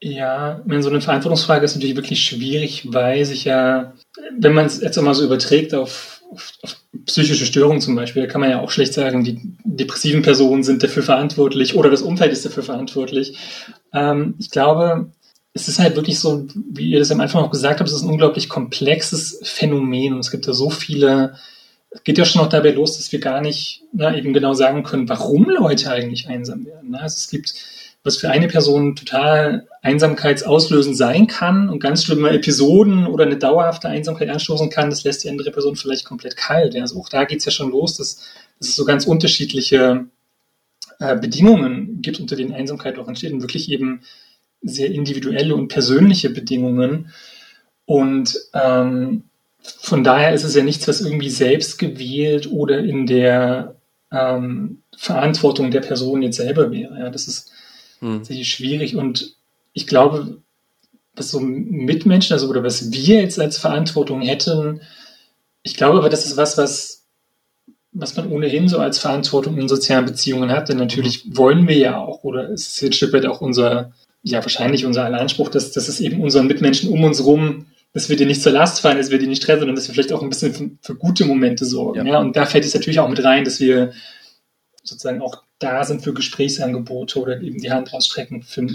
Ja, 0.00 0.60
so 0.80 0.90
eine 0.90 1.00
Verantwortungsfrage 1.00 1.64
ist 1.64 1.74
natürlich 1.74 1.96
wirklich 1.96 2.22
schwierig, 2.22 2.92
weil 2.92 3.24
sich 3.24 3.44
ja, 3.44 3.94
wenn 4.38 4.52
man 4.52 4.66
es 4.66 4.80
jetzt 4.80 4.98
einmal 4.98 5.14
so 5.14 5.24
überträgt 5.24 5.72
auf, 5.72 6.20
auf, 6.30 6.52
auf, 6.62 6.76
psychische 7.06 7.46
Störungen 7.46 7.80
zum 7.80 7.94
Beispiel, 7.94 8.22
da 8.22 8.28
kann 8.28 8.40
man 8.40 8.50
ja 8.50 8.60
auch 8.60 8.70
schlecht 8.70 8.92
sagen, 8.92 9.24
die 9.24 9.40
depressiven 9.64 10.22
Personen 10.22 10.62
sind 10.62 10.82
dafür 10.82 11.02
verantwortlich 11.02 11.74
oder 11.74 11.90
das 11.90 12.02
Umfeld 12.02 12.32
ist 12.32 12.44
dafür 12.44 12.62
verantwortlich. 12.62 13.38
Ähm, 13.92 14.34
ich 14.38 14.50
glaube, 14.50 15.10
es 15.54 15.68
ist 15.68 15.78
halt 15.78 15.94
wirklich 15.94 16.18
so, 16.18 16.46
wie 16.54 16.90
ihr 16.90 16.98
das 16.98 17.12
am 17.12 17.20
Anfang 17.20 17.42
auch 17.42 17.50
gesagt 17.50 17.78
habt, 17.78 17.88
es 17.88 17.94
ist 17.94 18.02
ein 18.02 18.10
unglaublich 18.10 18.48
komplexes 18.48 19.40
Phänomen 19.44 20.12
und 20.12 20.18
es 20.18 20.32
gibt 20.32 20.48
da 20.48 20.52
so 20.52 20.68
viele, 20.68 21.36
es 21.90 22.02
geht 22.02 22.18
ja 22.18 22.24
schon 22.24 22.42
noch 22.42 22.48
dabei 22.48 22.72
los, 22.72 22.96
dass 22.96 23.12
wir 23.12 23.20
gar 23.20 23.40
nicht 23.40 23.82
na, 23.92 24.16
eben 24.16 24.32
genau 24.32 24.52
sagen 24.54 24.82
können, 24.82 25.08
warum 25.08 25.48
Leute 25.48 25.92
eigentlich 25.92 26.28
einsam 26.28 26.66
werden. 26.66 26.96
Also 26.96 27.14
es 27.18 27.28
gibt, 27.28 27.54
was 28.02 28.16
für 28.16 28.30
eine 28.30 28.48
Person 28.48 28.96
total 28.96 29.68
einsamkeitsauslösend 29.80 30.96
sein 30.96 31.28
kann 31.28 31.68
und 31.68 31.78
ganz 31.78 32.02
schlimme 32.02 32.30
Episoden 32.30 33.06
oder 33.06 33.24
eine 33.24 33.36
dauerhafte 33.36 33.88
Einsamkeit 33.88 34.30
anstoßen 34.30 34.70
kann, 34.70 34.90
das 34.90 35.04
lässt 35.04 35.22
die 35.22 35.30
andere 35.30 35.52
Person 35.52 35.76
vielleicht 35.76 36.04
komplett 36.04 36.36
kalt. 36.36 36.74
Also 36.74 36.98
auch 36.98 37.08
da 37.08 37.24
geht's 37.24 37.44
ja 37.44 37.52
schon 37.52 37.70
los, 37.70 37.96
dass, 37.96 38.16
dass 38.58 38.70
es 38.70 38.74
so 38.74 38.84
ganz 38.84 39.06
unterschiedliche 39.06 40.06
äh, 40.98 41.16
Bedingungen 41.16 42.02
gibt, 42.02 42.18
unter 42.18 42.34
denen 42.34 42.52
Einsamkeit 42.52 42.98
auch 42.98 43.06
entsteht 43.06 43.32
und 43.32 43.40
wirklich 43.40 43.70
eben 43.70 44.00
sehr 44.64 44.90
individuelle 44.90 45.54
und 45.54 45.68
persönliche 45.68 46.30
Bedingungen. 46.30 47.12
Und 47.86 48.36
ähm, 48.54 49.24
von 49.62 50.04
daher 50.04 50.32
ist 50.32 50.44
es 50.44 50.54
ja 50.54 50.62
nichts, 50.62 50.88
was 50.88 51.00
irgendwie 51.00 51.30
selbst 51.30 51.78
gewählt 51.78 52.50
oder 52.50 52.78
in 52.78 53.06
der 53.06 53.76
ähm, 54.10 54.82
Verantwortung 54.96 55.70
der 55.70 55.80
Person 55.80 56.22
jetzt 56.22 56.36
selber 56.36 56.70
wäre. 56.70 56.98
Ja, 56.98 57.10
das 57.10 57.28
ist 57.28 57.52
hm. 58.00 58.24
sehr 58.24 58.44
schwierig. 58.44 58.96
Und 58.96 59.36
ich 59.72 59.86
glaube, 59.86 60.38
was 61.16 61.30
so 61.30 61.40
Mitmenschen, 61.40 62.34
also 62.34 62.48
oder 62.48 62.62
was 62.62 62.92
wir 62.92 63.20
jetzt 63.20 63.38
als 63.38 63.58
Verantwortung 63.58 64.20
hätten, 64.22 64.80
ich 65.62 65.76
glaube 65.76 65.98
aber, 65.98 66.10
das 66.10 66.26
ist 66.26 66.36
was, 66.36 66.58
was, 66.58 67.06
was 67.92 68.16
man 68.16 68.30
ohnehin 68.30 68.68
so 68.68 68.78
als 68.78 68.98
Verantwortung 68.98 69.56
in 69.56 69.68
sozialen 69.68 70.04
Beziehungen 70.04 70.50
hat. 70.50 70.68
Denn 70.68 70.76
natürlich 70.76 71.24
mhm. 71.24 71.36
wollen 71.36 71.68
wir 71.68 71.76
ja 71.78 71.98
auch, 71.98 72.22
oder 72.22 72.50
es 72.50 72.74
ist 72.74 72.82
ein 72.82 72.92
Stück 72.92 73.12
weit 73.12 73.26
auch 73.26 73.40
unser, 73.40 73.92
ja, 74.24 74.42
wahrscheinlich 74.42 74.86
unser 74.86 75.04
Anspruch, 75.04 75.50
dass, 75.50 75.70
dass 75.70 75.86
es 75.88 76.00
eben 76.00 76.22
unseren 76.22 76.46
Mitmenschen 76.46 76.90
um 76.90 77.04
uns 77.04 77.24
rum, 77.24 77.66
dass 77.92 78.08
wir 78.08 78.16
dir 78.16 78.26
nicht 78.26 78.42
zur 78.42 78.52
Last 78.52 78.80
fallen, 78.80 78.96
dass 78.96 79.10
wir 79.10 79.18
dir 79.18 79.28
nicht 79.28 79.42
stressen, 79.42 79.60
sondern 79.60 79.76
dass 79.76 79.86
wir 79.86 79.94
vielleicht 79.94 80.12
auch 80.12 80.22
ein 80.22 80.30
bisschen 80.30 80.54
für, 80.54 80.70
für 80.80 80.94
gute 80.96 81.26
Momente 81.26 81.66
sorgen. 81.66 82.06
Ja. 82.06 82.14
ja. 82.14 82.18
Und 82.20 82.34
da 82.34 82.46
fällt 82.46 82.64
es 82.64 82.74
natürlich 82.74 82.98
auch 82.98 83.08
mit 83.08 83.22
rein, 83.22 83.44
dass 83.44 83.60
wir 83.60 83.92
sozusagen 84.82 85.20
auch 85.20 85.42
da 85.58 85.84
sind 85.84 86.02
für 86.02 86.14
Gesprächsangebote 86.14 87.20
oder 87.20 87.40
eben 87.40 87.60
die 87.60 87.70
Hand 87.70 87.92
rausstrecken, 87.92 88.42
für, 88.42 88.66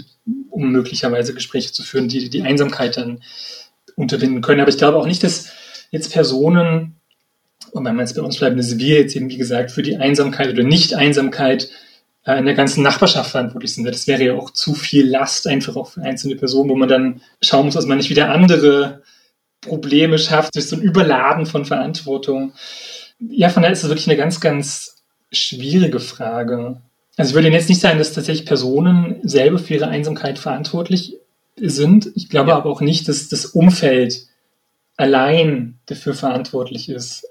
um 0.50 0.70
möglicherweise 0.70 1.34
Gespräche 1.34 1.72
zu 1.72 1.82
führen, 1.82 2.08
die 2.08 2.30
die 2.30 2.42
Einsamkeit 2.42 2.96
dann 2.96 3.20
unterbinden 3.96 4.42
können. 4.42 4.60
Aber 4.60 4.70
ich 4.70 4.78
glaube 4.78 4.98
auch 4.98 5.06
nicht, 5.06 5.22
dass 5.24 5.50
jetzt 5.90 6.12
Personen, 6.12 6.96
und 7.72 7.84
wenn 7.84 7.96
man 7.96 8.06
jetzt 8.06 8.14
bei 8.14 8.22
uns 8.22 8.38
bleibt, 8.38 8.58
dass 8.58 8.78
wir 8.78 9.00
jetzt 9.00 9.16
eben, 9.16 9.28
wie 9.30 9.36
gesagt, 9.36 9.72
für 9.72 9.82
die 9.82 9.96
Einsamkeit 9.96 10.48
oder 10.48 10.62
Nicht-Einsamkeit 10.62 11.70
äh, 12.24 12.38
in 12.38 12.44
der 12.44 12.54
ganzen 12.54 12.82
Nachbarschaft 12.82 13.30
verantwortlich 13.30 13.74
sind. 13.74 13.84
Das 13.84 14.06
wäre 14.06 14.24
ja 14.24 14.34
auch 14.34 14.50
zu 14.50 14.74
viel 14.74 15.06
Last 15.06 15.46
einfach 15.46 15.76
auch 15.76 15.88
für 15.88 16.02
einzelne 16.02 16.36
Personen, 16.36 16.70
wo 16.70 16.76
man 16.76 16.88
dann 16.88 17.20
schauen 17.42 17.66
muss, 17.66 17.74
dass 17.74 17.86
man 17.86 17.98
nicht 17.98 18.10
wieder 18.10 18.30
andere 18.30 19.02
Probleme 19.60 20.18
schafft, 20.18 20.54
durch 20.54 20.66
so 20.66 20.76
ein 20.76 20.82
Überladen 20.82 21.46
von 21.46 21.64
Verantwortung. 21.64 22.52
Ja, 23.18 23.48
von 23.48 23.62
daher 23.62 23.72
ist 23.72 23.82
es 23.82 23.88
wirklich 23.88 24.08
eine 24.08 24.16
ganz, 24.16 24.40
ganz 24.40 25.02
schwierige 25.30 26.00
Frage. 26.00 26.80
Also 27.16 27.30
ich 27.30 27.34
würde 27.34 27.48
jetzt 27.48 27.68
nicht 27.68 27.80
sagen, 27.80 27.98
dass 27.98 28.12
tatsächlich 28.12 28.46
Personen 28.46 29.16
selber 29.22 29.58
für 29.58 29.74
ihre 29.74 29.88
Einsamkeit 29.88 30.38
verantwortlich 30.38 31.16
sind. 31.56 32.10
Ich 32.14 32.30
glaube 32.30 32.50
ja. 32.50 32.56
aber 32.56 32.70
auch 32.70 32.80
nicht, 32.80 33.08
dass 33.08 33.28
das 33.28 33.46
Umfeld 33.46 34.26
allein 34.96 35.78
dafür 35.86 36.14
verantwortlich 36.14 36.88
ist, 36.88 37.26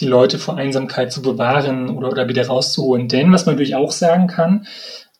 die 0.00 0.06
Leute 0.06 0.38
vor 0.38 0.56
Einsamkeit 0.56 1.12
zu 1.12 1.22
bewahren 1.22 1.90
oder, 1.90 2.10
oder 2.10 2.28
wieder 2.28 2.46
rauszuholen. 2.46 3.08
Denn 3.08 3.32
was 3.32 3.46
man 3.46 3.54
natürlich 3.54 3.76
auch 3.76 3.92
sagen 3.92 4.26
kann, 4.26 4.66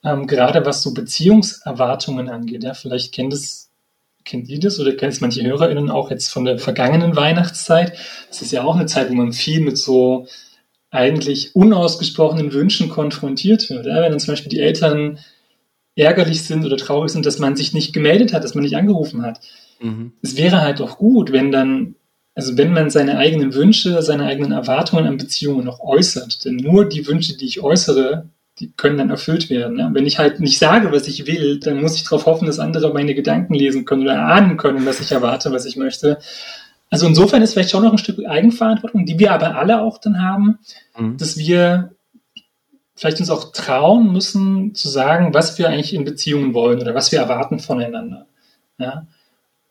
ähm, 0.03 0.27
gerade 0.27 0.65
was 0.65 0.81
so 0.81 0.93
Beziehungserwartungen 0.93 2.29
angeht, 2.29 2.63
ja, 2.63 2.73
vielleicht 2.73 3.13
kennt 3.13 3.33
es 3.33 3.69
kennt 4.25 4.47
ihr 4.47 4.59
das 4.59 4.79
oder 4.79 4.93
kennt 4.93 5.13
es 5.13 5.21
manche 5.21 5.43
HörerInnen 5.43 5.89
auch 5.89 6.09
jetzt 6.09 6.29
von 6.29 6.45
der 6.45 6.57
vergangenen 6.57 7.15
Weihnachtszeit? 7.15 7.93
Das 8.29 8.41
ist 8.41 8.51
ja 8.51 8.63
auch 8.63 8.75
eine 8.75 8.85
Zeit, 8.85 9.09
wo 9.09 9.13
man 9.13 9.33
viel 9.33 9.59
mit 9.59 9.77
so 9.77 10.27
eigentlich 10.91 11.55
unausgesprochenen 11.55 12.53
Wünschen 12.53 12.89
konfrontiert 12.89 13.69
wird. 13.69 13.85
Ja, 13.85 14.01
wenn 14.01 14.11
dann 14.11 14.19
zum 14.19 14.33
Beispiel 14.33 14.49
die 14.49 14.59
Eltern 14.59 15.19
ärgerlich 15.95 16.43
sind 16.43 16.65
oder 16.65 16.77
traurig 16.77 17.11
sind, 17.11 17.25
dass 17.25 17.39
man 17.39 17.55
sich 17.55 17.73
nicht 17.73 17.93
gemeldet 17.93 18.33
hat, 18.33 18.43
dass 18.43 18.55
man 18.55 18.63
nicht 18.63 18.77
angerufen 18.77 19.23
hat. 19.23 19.39
Mhm. 19.79 20.13
Es 20.21 20.37
wäre 20.37 20.61
halt 20.61 20.81
auch 20.81 20.97
gut, 20.97 21.31
wenn 21.31 21.51
dann, 21.51 21.95
also 22.35 22.57
wenn 22.57 22.73
man 22.73 22.89
seine 22.89 23.17
eigenen 23.17 23.53
Wünsche, 23.53 24.01
seine 24.01 24.25
eigenen 24.25 24.51
Erwartungen 24.51 25.05
an 25.05 25.17
Beziehungen 25.17 25.65
noch 25.65 25.79
äußert. 25.79 26.45
Denn 26.45 26.55
nur 26.55 26.87
die 26.87 27.05
Wünsche, 27.07 27.37
die 27.37 27.45
ich 27.45 27.61
äußere, 27.61 28.29
die 28.59 28.71
können 28.71 28.97
dann 28.97 29.09
erfüllt 29.09 29.49
werden. 29.49 29.79
Ja? 29.79 29.93
Wenn 29.93 30.05
ich 30.05 30.19
halt 30.19 30.39
nicht 30.39 30.57
sage, 30.57 30.91
was 30.91 31.07
ich 31.07 31.27
will, 31.27 31.59
dann 31.59 31.81
muss 31.81 31.95
ich 31.95 32.03
darauf 32.03 32.25
hoffen, 32.25 32.45
dass 32.47 32.59
andere 32.59 32.93
meine 32.93 33.13
Gedanken 33.13 33.53
lesen 33.53 33.85
können 33.85 34.03
oder 34.03 34.19
ahnen 34.19 34.57
können, 34.57 34.85
was 34.85 34.99
ich 34.99 35.11
erwarte, 35.11 35.51
was 35.51 35.65
ich 35.65 35.75
möchte. 35.75 36.17
Also 36.89 37.07
insofern 37.07 37.41
ist 37.41 37.53
vielleicht 37.53 37.71
schon 37.71 37.83
noch 37.83 37.91
ein 37.91 37.97
Stück 37.97 38.19
Eigenverantwortung, 38.27 39.05
die 39.05 39.17
wir 39.17 39.31
aber 39.31 39.55
alle 39.55 39.81
auch 39.81 39.97
dann 39.97 40.21
haben, 40.21 40.59
mhm. 40.97 41.17
dass 41.17 41.37
wir 41.37 41.91
vielleicht 42.95 43.19
uns 43.19 43.31
auch 43.31 43.51
trauen 43.51 44.11
müssen 44.11 44.75
zu 44.75 44.89
sagen, 44.89 45.33
was 45.33 45.57
wir 45.57 45.69
eigentlich 45.69 45.93
in 45.93 46.05
Beziehungen 46.05 46.53
wollen 46.53 46.79
oder 46.79 46.93
was 46.93 47.11
wir 47.11 47.19
erwarten 47.19 47.59
voneinander. 47.59 48.27
Ja? 48.77 49.07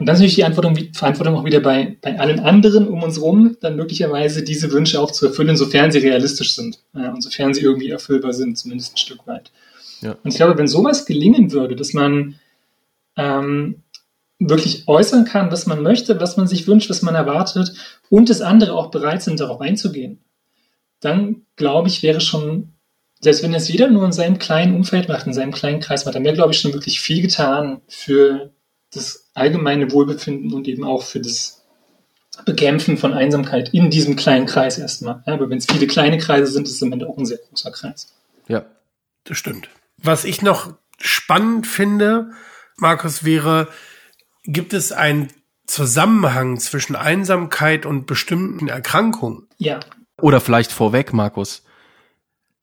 Und 0.02 0.06
dann 0.06 0.16
ist 0.16 0.18
natürlich 0.18 0.34
die 0.34 0.40
Verantwortung, 0.40 0.94
Verantwortung 0.94 1.36
auch 1.36 1.44
wieder 1.44 1.60
bei, 1.60 1.96
bei 2.02 2.18
allen 2.18 2.40
anderen 2.40 2.88
um 2.88 3.04
uns 3.04 3.18
herum, 3.18 3.56
dann 3.60 3.76
möglicherweise 3.76 4.42
diese 4.42 4.72
Wünsche 4.72 5.00
auch 5.00 5.12
zu 5.12 5.26
erfüllen, 5.26 5.56
sofern 5.56 5.92
sie 5.92 6.00
realistisch 6.00 6.56
sind 6.56 6.80
ja, 6.92 7.12
und 7.12 7.22
sofern 7.22 7.54
sie 7.54 7.60
irgendwie 7.60 7.90
erfüllbar 7.90 8.32
sind, 8.32 8.58
zumindest 8.58 8.94
ein 8.94 8.96
Stück 8.96 9.24
weit. 9.28 9.52
Ja. 10.00 10.16
Und 10.20 10.28
ich 10.28 10.34
glaube, 10.34 10.58
wenn 10.58 10.66
sowas 10.66 11.06
gelingen 11.06 11.52
würde, 11.52 11.76
dass 11.76 11.92
man 11.92 12.34
ähm, 13.16 13.84
wirklich 14.40 14.88
äußern 14.88 15.24
kann, 15.24 15.52
was 15.52 15.66
man 15.66 15.84
möchte, 15.84 16.18
was 16.18 16.36
man 16.36 16.48
sich 16.48 16.66
wünscht, 16.66 16.90
was 16.90 17.02
man 17.02 17.14
erwartet 17.14 17.72
und 18.10 18.28
das 18.28 18.40
andere 18.40 18.72
auch 18.72 18.90
bereit 18.90 19.22
sind, 19.22 19.38
darauf 19.38 19.60
einzugehen, 19.60 20.18
dann 20.98 21.42
glaube 21.54 21.86
ich, 21.86 22.02
wäre 22.02 22.20
schon, 22.20 22.72
selbst 23.20 23.44
wenn 23.44 23.54
es 23.54 23.68
jeder 23.68 23.88
nur 23.88 24.04
in 24.04 24.10
seinem 24.10 24.40
kleinen 24.40 24.74
Umfeld 24.74 25.08
macht, 25.08 25.28
in 25.28 25.32
seinem 25.32 25.52
kleinen 25.52 25.78
Kreis 25.78 26.04
macht, 26.04 26.16
dann 26.16 26.24
wäre, 26.24 26.34
glaube 26.34 26.50
ich, 26.50 26.58
schon 26.58 26.72
wirklich 26.72 27.00
viel 27.00 27.22
getan 27.22 27.82
für 27.86 28.50
das 28.92 29.30
allgemeine 29.34 29.90
Wohlbefinden 29.92 30.52
und 30.52 30.68
eben 30.68 30.84
auch 30.84 31.02
für 31.02 31.20
das 31.20 31.62
Bekämpfen 32.44 32.96
von 32.96 33.12
Einsamkeit 33.12 33.74
in 33.74 33.90
diesem 33.90 34.16
kleinen 34.16 34.46
Kreis 34.46 34.78
erstmal. 34.78 35.22
Ja, 35.26 35.34
aber 35.34 35.50
wenn 35.50 35.58
es 35.58 35.66
viele 35.66 35.86
kleine 35.86 36.18
Kreise 36.18 36.50
sind, 36.50 36.66
ist 36.66 36.74
es 36.74 36.82
am 36.82 36.92
Ende 36.92 37.08
auch 37.08 37.18
ein 37.18 37.26
sehr 37.26 37.38
großer 37.38 37.70
Kreis. 37.70 38.12
Ja, 38.48 38.64
das 39.24 39.36
stimmt. 39.36 39.68
Was 39.98 40.24
ich 40.24 40.42
noch 40.42 40.72
spannend 40.98 41.66
finde, 41.66 42.30
Markus, 42.76 43.24
wäre, 43.24 43.68
Gibt 44.44 44.72
es 44.72 44.90
einen 44.90 45.28
Zusammenhang 45.66 46.58
zwischen 46.58 46.96
Einsamkeit 46.96 47.86
und 47.86 48.06
bestimmten 48.06 48.68
Erkrankungen? 48.68 49.46
Ja. 49.58 49.80
Oder 50.20 50.40
vielleicht 50.40 50.72
vorweg, 50.72 51.12
Markus. 51.12 51.62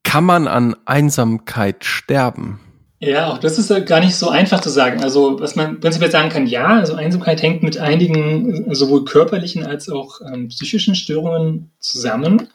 Kann 0.04 0.26
man 0.26 0.48
an 0.48 0.76
Einsamkeit 0.86 1.86
sterben? 1.86 2.60
Ja, 3.02 3.32
auch 3.32 3.38
das 3.38 3.58
ist 3.58 3.86
gar 3.86 4.02
nicht 4.02 4.16
so 4.16 4.30
einfach 4.30 4.60
zu 4.60 4.70
sagen. 4.70 5.02
Also, 5.02 5.40
was 5.40 5.56
man 5.56 5.80
prinzipiell 5.80 6.12
sagen 6.12 6.30
kann, 6.30 6.48
ja, 6.48 6.68
also 6.68 6.96
Einsamkeit 6.96 7.42
hängt 7.42 7.64
mit 7.64 7.78
einigen 7.78 8.74
sowohl 8.76 9.06
körperlichen 9.06 9.66
als 9.66 9.90
auch 9.90 10.20
ähm, 10.22 10.50
psychischen 10.50 10.96
Störungen 10.96 11.72
zusammen. 11.80 12.50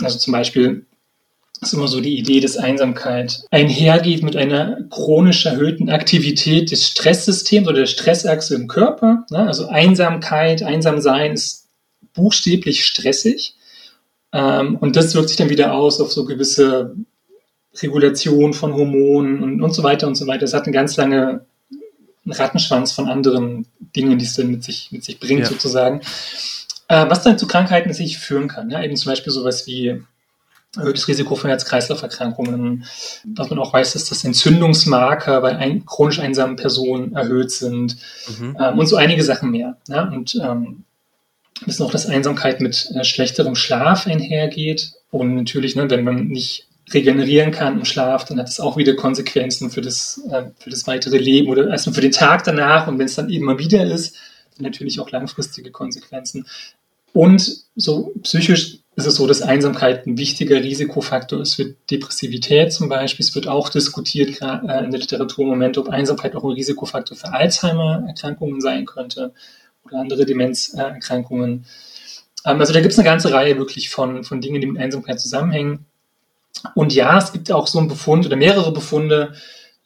Also 0.00 0.18
zum 0.18 0.32
Beispiel 0.32 0.86
ist 1.60 1.74
immer 1.74 1.88
so 1.88 2.00
die 2.00 2.18
Idee, 2.18 2.40
dass 2.40 2.56
Einsamkeit 2.56 3.44
einhergeht 3.50 4.22
mit 4.22 4.36
einer 4.36 4.78
chronisch 4.90 5.44
erhöhten 5.44 5.90
Aktivität 5.90 6.70
des 6.70 6.88
Stresssystems 6.88 7.68
oder 7.68 7.80
der 7.80 7.86
Stressachse 7.86 8.54
im 8.54 8.68
Körper. 8.68 9.26
Ne? 9.30 9.46
Also 9.46 9.68
Einsamkeit, 9.68 10.62
Einsamsein 10.62 11.34
ist 11.34 11.68
buchstäblich 12.14 12.86
stressig. 12.86 13.54
Ähm, 14.32 14.76
und 14.76 14.96
das 14.96 15.14
wirkt 15.14 15.28
sich 15.28 15.36
dann 15.36 15.50
wieder 15.50 15.74
aus 15.74 16.00
auf 16.00 16.10
so 16.10 16.24
gewisse 16.24 16.96
Regulation 17.82 18.54
von 18.54 18.74
Hormonen 18.74 19.42
und, 19.42 19.62
und 19.62 19.74
so 19.74 19.82
weiter 19.82 20.06
und 20.06 20.14
so 20.14 20.26
weiter. 20.26 20.44
Es 20.44 20.54
hat 20.54 20.64
eine 20.64 20.72
ganz 20.72 20.96
lange 20.96 21.44
Rattenschwanz 22.26 22.92
von 22.92 23.08
anderen 23.08 23.66
Dingen, 23.94 24.18
die 24.18 24.24
es 24.24 24.34
dann 24.34 24.50
mit 24.50 24.64
sich, 24.64 24.90
mit 24.92 25.04
sich 25.04 25.20
bringt, 25.20 25.40
ja. 25.40 25.46
sozusagen. 25.46 26.00
Äh, 26.88 27.06
was 27.08 27.22
dann 27.22 27.38
zu 27.38 27.46
Krankheiten 27.46 27.92
sich 27.92 28.18
führen 28.18 28.48
kann. 28.48 28.70
Ja? 28.70 28.82
Eben 28.82 28.96
zum 28.96 29.10
Beispiel 29.10 29.32
sowas 29.32 29.66
wie 29.66 30.00
erhöhtes 30.76 31.06
Risiko 31.06 31.36
für 31.36 31.48
Herz-Kreislauf-Erkrankungen. 31.48 32.84
Was 33.24 33.50
man 33.50 33.58
auch 33.58 33.72
weiß, 33.72 33.94
ist, 33.94 34.10
dass 34.10 34.24
Entzündungsmarker 34.24 35.40
bei 35.40 35.56
ein, 35.56 35.86
chronisch 35.86 36.18
einsamen 36.18 36.56
Personen 36.56 37.14
erhöht 37.14 37.50
sind 37.50 37.96
mhm. 38.38 38.56
ähm, 38.60 38.78
und 38.78 38.86
so 38.86 38.96
einige 38.96 39.22
Sachen 39.22 39.50
mehr. 39.50 39.76
Ja? 39.88 40.08
Und 40.08 40.34
ähm, 40.36 40.84
wissen 41.64 41.84
auch, 41.84 41.90
dass 41.90 42.06
Einsamkeit 42.06 42.60
mit 42.60 42.90
äh, 42.94 43.04
schlechterem 43.04 43.54
Schlaf 43.54 44.06
einhergeht. 44.06 44.92
Und 45.10 45.36
natürlich, 45.36 45.76
ne, 45.76 45.88
wenn 45.90 46.04
man 46.04 46.26
nicht 46.26 46.66
regenerieren 46.92 47.50
kann 47.50 47.78
im 47.78 47.84
Schlaf, 47.84 48.24
dann 48.24 48.38
hat 48.38 48.48
es 48.48 48.60
auch 48.60 48.76
wieder 48.76 48.94
Konsequenzen 48.94 49.70
für 49.70 49.80
das, 49.80 50.20
äh, 50.30 50.44
für 50.58 50.70
das 50.70 50.86
weitere 50.86 51.18
Leben 51.18 51.48
oder 51.48 51.68
erstmal 51.68 51.94
für 51.94 52.00
den 52.00 52.12
Tag 52.12 52.44
danach. 52.44 52.86
Und 52.86 52.98
wenn 52.98 53.06
es 53.06 53.14
dann 53.14 53.30
eben 53.30 53.46
mal 53.46 53.58
wieder 53.58 53.84
ist, 53.84 54.16
dann 54.56 54.64
natürlich 54.64 55.00
auch 55.00 55.10
langfristige 55.10 55.70
Konsequenzen. 55.70 56.46
Und 57.12 57.64
so 57.76 58.12
psychisch 58.22 58.80
ist 58.96 59.06
es 59.06 59.14
so, 59.16 59.26
dass 59.26 59.42
Einsamkeit 59.42 60.06
ein 60.06 60.18
wichtiger 60.18 60.56
Risikofaktor 60.56 61.40
ist 61.40 61.54
für 61.54 61.74
Depressivität 61.90 62.72
zum 62.72 62.88
Beispiel. 62.88 63.24
Es 63.24 63.34
wird 63.34 63.48
auch 63.48 63.68
diskutiert 63.68 64.40
äh, 64.40 64.84
in 64.84 64.90
der 64.90 65.00
Literatur 65.00 65.44
im 65.44 65.50
Moment, 65.50 65.78
ob 65.78 65.88
Einsamkeit 65.88 66.36
auch 66.36 66.44
ein 66.44 66.50
Risikofaktor 66.50 67.16
für 67.16 67.32
Alzheimer-Erkrankungen 67.32 68.60
sein 68.60 68.84
könnte 68.84 69.32
oder 69.84 69.98
andere 69.98 70.26
Demenzerkrankungen. 70.26 71.66
Ähm, 72.44 72.60
also 72.60 72.72
da 72.72 72.80
gibt 72.80 72.92
es 72.92 72.98
eine 72.98 73.08
ganze 73.08 73.32
Reihe 73.32 73.58
wirklich 73.58 73.90
von, 73.90 74.24
von 74.24 74.40
Dingen, 74.40 74.60
die 74.60 74.66
mit 74.66 74.80
Einsamkeit 74.80 75.20
zusammenhängen. 75.20 75.86
Und 76.74 76.94
ja, 76.94 77.18
es 77.18 77.32
gibt 77.32 77.50
auch 77.52 77.66
so 77.66 77.78
einen 77.78 77.88
Befund 77.88 78.26
oder 78.26 78.36
mehrere 78.36 78.72
Befunde, 78.72 79.34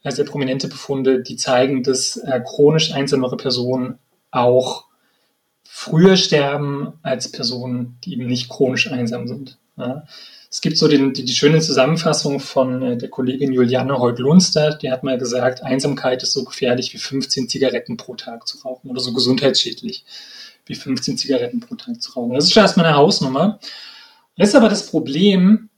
äh, 0.02 0.10
sehr 0.10 0.24
prominente 0.24 0.68
Befunde, 0.68 1.22
die 1.22 1.36
zeigen, 1.36 1.82
dass 1.82 2.16
äh, 2.16 2.40
chronisch 2.44 2.92
einsamere 2.92 3.36
Personen 3.36 3.98
auch 4.30 4.86
früher 5.64 6.16
sterben 6.16 6.94
als 7.02 7.30
Personen, 7.30 7.98
die 8.04 8.14
eben 8.14 8.26
nicht 8.26 8.48
chronisch 8.48 8.90
einsam 8.90 9.26
sind. 9.28 9.58
Ja. 9.76 10.04
Es 10.50 10.62
gibt 10.62 10.78
so 10.78 10.88
den, 10.88 11.12
die, 11.12 11.24
die 11.24 11.34
schöne 11.34 11.60
Zusammenfassung 11.60 12.40
von 12.40 12.82
äh, 12.82 12.96
der 12.96 13.10
Kollegin 13.10 13.52
Juliane 13.52 13.98
Holt-Lunster, 13.98 14.76
die 14.76 14.90
hat 14.90 15.04
mal 15.04 15.18
gesagt, 15.18 15.62
Einsamkeit 15.62 16.22
ist 16.22 16.32
so 16.32 16.44
gefährlich 16.44 16.94
wie 16.94 16.98
15 16.98 17.48
Zigaretten 17.48 17.96
pro 17.96 18.14
Tag 18.14 18.48
zu 18.48 18.58
rauchen 18.58 18.90
oder 18.90 19.00
so 19.00 19.12
gesundheitsschädlich 19.12 20.04
wie 20.64 20.74
15 20.74 21.18
Zigaretten 21.18 21.60
pro 21.60 21.74
Tag 21.74 22.00
zu 22.00 22.12
rauchen. 22.12 22.34
Das 22.34 22.44
ist 22.44 22.52
schon 22.52 22.62
erstmal 22.62 22.86
eine 22.86 22.96
Hausnummer. 22.96 23.58
Das 24.36 24.50
ist 24.50 24.54
aber 24.54 24.68
das 24.68 24.86
Problem, 24.86 25.68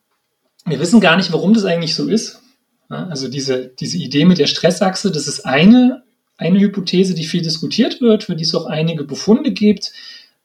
wir 0.67 0.79
wissen 0.81 1.01
gar 1.01 1.17
nicht, 1.17 1.33
warum 1.33 1.55
das 1.55 1.65
eigentlich 1.65 1.95
so 1.95 2.09
ist. 2.09 2.41
Also 2.89 3.29
diese, 3.29 3.69
diese 3.69 3.99
Idee 3.99 4.25
mit 4.25 4.39
der 4.39 4.47
Stressachse, 4.47 5.11
das 5.11 5.29
ist 5.29 5.47
eine 5.47 6.03
eine 6.41 6.59
Hypothese, 6.59 7.15
die 7.15 7.25
viel 7.25 7.43
diskutiert 7.43 8.01
wird, 8.01 8.25
für 8.25 8.35
die 8.35 8.45
es 8.45 8.55
auch 8.55 8.67
einige 8.67 9.05
Befunde 9.05 9.53
gibt. 9.53 9.93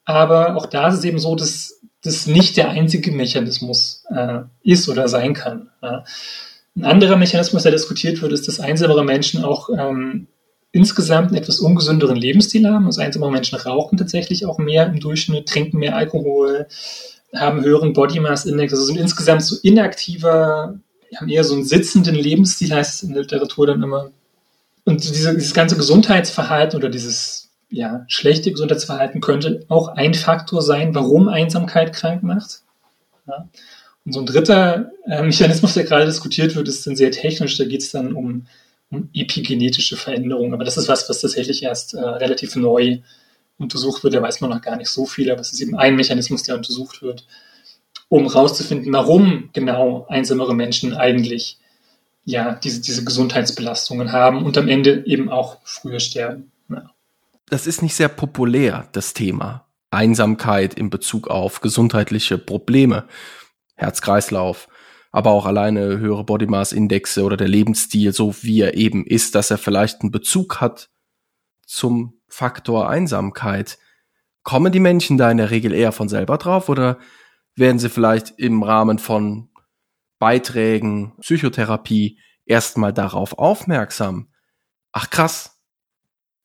Aber 0.03 0.57
auch 0.57 0.65
da 0.65 0.89
ist 0.89 0.95
es 0.95 1.03
eben 1.05 1.19
so, 1.19 1.35
dass 1.35 1.81
das 2.03 2.27
nicht 2.27 2.57
der 2.57 2.69
einzige 2.69 3.11
Mechanismus 3.11 4.03
äh, 4.13 4.41
ist 4.61 4.89
oder 4.89 5.07
sein 5.07 5.33
kann. 5.33 5.69
Ja. 5.81 6.03
Ein 6.75 6.83
anderer 6.83 7.15
Mechanismus, 7.15 7.63
der 7.63 7.71
diskutiert 7.71 8.21
wird, 8.21 8.33
ist, 8.33 8.47
dass 8.47 8.59
einsamere 8.59 9.05
Menschen 9.05 9.43
auch 9.43 9.69
ähm, 9.69 10.27
insgesamt 10.73 11.29
einen 11.29 11.37
etwas 11.37 11.61
ungesünderen 11.61 12.17
Lebensstil 12.17 12.67
haben. 12.67 12.85
Also 12.85 13.01
einsamere 13.01 13.31
Menschen 13.31 13.57
rauchen 13.57 13.97
tatsächlich 13.97 14.45
auch 14.45 14.57
mehr 14.57 14.87
im 14.87 14.99
Durchschnitt, 14.99 15.47
trinken 15.47 15.77
mehr 15.77 15.95
Alkohol, 15.95 16.67
haben 17.35 17.63
höheren 17.63 17.93
Body 17.93 18.19
Mass 18.19 18.45
Index, 18.45 18.73
also 18.73 18.85
sind 18.85 18.97
insgesamt 18.97 19.43
so 19.43 19.57
inaktiver, 19.63 20.79
haben 21.15 21.29
eher 21.29 21.43
so 21.43 21.53
einen 21.53 21.65
sitzenden 21.65 22.15
Lebensstil, 22.15 22.73
heißt 22.73 22.95
es 22.95 23.03
in 23.03 23.13
der 23.13 23.23
Literatur 23.23 23.67
dann 23.67 23.83
immer. 23.83 24.11
Und 24.83 25.03
diese, 25.03 25.33
dieses 25.33 25.53
ganze 25.53 25.77
Gesundheitsverhalten 25.77 26.77
oder 26.77 26.89
dieses 26.89 27.49
ja, 27.69 28.05
schlechte 28.07 28.51
Gesundheitsverhalten 28.51 29.21
könnte 29.21 29.65
auch 29.67 29.89
ein 29.89 30.13
Faktor 30.13 30.61
sein, 30.61 30.93
warum 30.93 31.27
Einsamkeit 31.27 31.93
krank 31.93 32.23
macht. 32.23 32.61
Ja. 33.27 33.49
Und 34.05 34.11
so 34.13 34.19
ein 34.19 34.27
dritter 34.27 34.91
äh, 35.07 35.23
Mechanismus, 35.23 35.73
der 35.73 35.83
gerade 35.83 36.05
diskutiert 36.05 36.55
wird, 36.55 36.67
ist 36.67 36.85
dann 36.85 36.95
sehr 36.95 37.11
technisch. 37.11 37.57
Da 37.57 37.65
geht 37.65 37.81
es 37.81 37.91
dann 37.91 38.13
um, 38.13 38.45
um 38.91 39.09
epigenetische 39.13 39.97
Veränderungen. 39.97 40.53
Aber 40.53 40.63
das 40.63 40.77
ist 40.77 40.87
was, 40.87 41.09
was 41.09 41.21
tatsächlich 41.21 41.63
erst 41.63 41.95
äh, 41.95 41.99
relativ 41.99 42.55
neu 42.55 42.99
untersucht 43.57 44.03
wird. 44.03 44.13
Da 44.13 44.21
weiß 44.21 44.41
man 44.41 44.49
noch 44.49 44.61
gar 44.61 44.77
nicht 44.77 44.89
so 44.89 45.05
viel, 45.05 45.31
aber 45.31 45.41
es 45.41 45.53
ist 45.53 45.61
eben 45.61 45.75
ein 45.75 45.95
Mechanismus, 45.95 46.43
der 46.43 46.55
untersucht 46.55 47.01
wird, 47.01 47.25
um 48.09 48.23
herauszufinden, 48.23 48.91
warum 48.93 49.49
genau 49.53 50.05
einsamere 50.09 50.53
Menschen 50.53 50.93
eigentlich 50.93 51.59
ja, 52.25 52.55
diese, 52.55 52.81
diese 52.81 53.03
Gesundheitsbelastungen 53.05 54.11
haben 54.11 54.43
und 54.43 54.57
am 54.57 54.67
Ende 54.67 55.05
eben 55.05 55.29
auch 55.29 55.59
früher 55.63 55.99
sterben. 55.99 56.51
Ja. 56.69 56.91
Das 57.47 57.67
ist 57.67 57.83
nicht 57.83 57.95
sehr 57.95 58.09
populär, 58.09 58.89
das 58.91 59.13
Thema. 59.13 59.67
Einsamkeit 59.91 60.73
in 60.73 60.89
Bezug 60.89 61.29
auf 61.29 61.61
gesundheitliche 61.61 62.37
Probleme, 62.37 63.07
Herz-Kreislauf, 63.75 64.67
aber 65.11 65.31
auch 65.31 65.45
alleine 65.45 65.99
höhere 65.99 66.25
Body 66.25 66.47
Mass 66.47 66.73
Indexe 66.73 67.23
oder 67.23 67.37
der 67.37 67.47
Lebensstil, 67.47 68.11
so 68.11 68.35
wie 68.41 68.61
er 68.61 68.73
eben 68.73 69.05
ist, 69.05 69.35
dass 69.35 69.51
er 69.51 69.57
vielleicht 69.57 70.01
einen 70.01 70.11
Bezug 70.11 70.59
hat 70.59 70.89
zum 71.65 72.14
Faktor 72.27 72.89
Einsamkeit. 72.89 73.77
Kommen 74.43 74.71
die 74.71 74.79
Menschen 74.79 75.17
da 75.17 75.31
in 75.31 75.37
der 75.37 75.51
Regel 75.51 75.73
eher 75.73 75.91
von 75.91 76.09
selber 76.09 76.37
drauf 76.37 76.69
oder 76.69 76.99
werden 77.55 77.79
sie 77.79 77.89
vielleicht 77.89 78.33
im 78.37 78.63
Rahmen 78.63 78.99
von 78.99 79.49
Beiträgen, 80.19 81.13
Psychotherapie 81.21 82.19
erstmal 82.45 82.93
darauf 82.93 83.37
aufmerksam. 83.37 84.29
Ach 84.91 85.09
krass, 85.09 85.59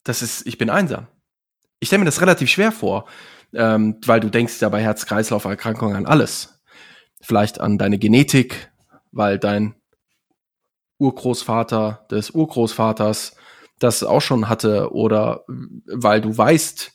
das 0.03 0.21
ist, 0.21 0.45
ich 0.47 0.57
bin 0.57 0.69
einsam. 0.69 1.07
Ich 1.79 1.87
stelle 1.87 1.99
mir 1.99 2.05
das 2.05 2.21
relativ 2.21 2.49
schwer 2.49 2.71
vor, 2.71 3.07
ähm, 3.53 3.99
weil 4.05 4.19
du 4.19 4.29
denkst 4.29 4.61
ja 4.61 4.69
bei 4.69 4.81
Herz-Kreislauf-Erkrankungen 4.81 5.95
an 5.95 6.05
alles. 6.05 6.61
Vielleicht 7.21 7.59
an 7.59 7.77
deine 7.77 7.99
Genetik, 7.99 8.71
weil 9.11 9.37
dein 9.37 9.75
Urgroßvater 10.97 12.05
des 12.11 12.31
Urgroßvaters 12.31 13.35
das 13.83 14.03
auch 14.03 14.21
schon 14.21 14.49
hatte 14.49 14.93
oder 14.93 15.43
weil 15.87 16.21
du 16.21 16.37
weißt, 16.37 16.91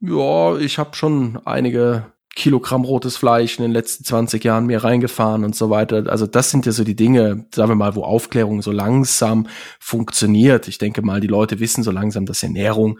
ja, 0.00 0.56
ich 0.56 0.78
habe 0.78 0.96
schon 0.96 1.40
einige 1.44 2.12
Kilogramm 2.34 2.84
rotes 2.84 3.16
Fleisch 3.16 3.58
in 3.58 3.64
den 3.64 3.72
letzten 3.72 4.04
20 4.04 4.42
Jahren 4.44 4.66
mir 4.66 4.82
reingefahren 4.82 5.44
und 5.44 5.54
so 5.54 5.68
weiter. 5.68 6.04
Also 6.08 6.26
das 6.26 6.50
sind 6.50 6.64
ja 6.64 6.72
so 6.72 6.84
die 6.84 6.94
Dinge, 6.94 7.46
sagen 7.52 7.70
wir 7.70 7.74
mal, 7.74 7.96
wo 7.96 8.04
Aufklärung 8.04 8.62
so 8.62 8.72
langsam 8.72 9.46
funktioniert. 9.78 10.68
Ich 10.68 10.78
denke 10.78 11.02
mal, 11.02 11.20
die 11.20 11.26
Leute 11.26 11.60
wissen 11.60 11.82
so 11.82 11.90
langsam, 11.90 12.26
dass 12.26 12.42
Ernährung 12.42 12.98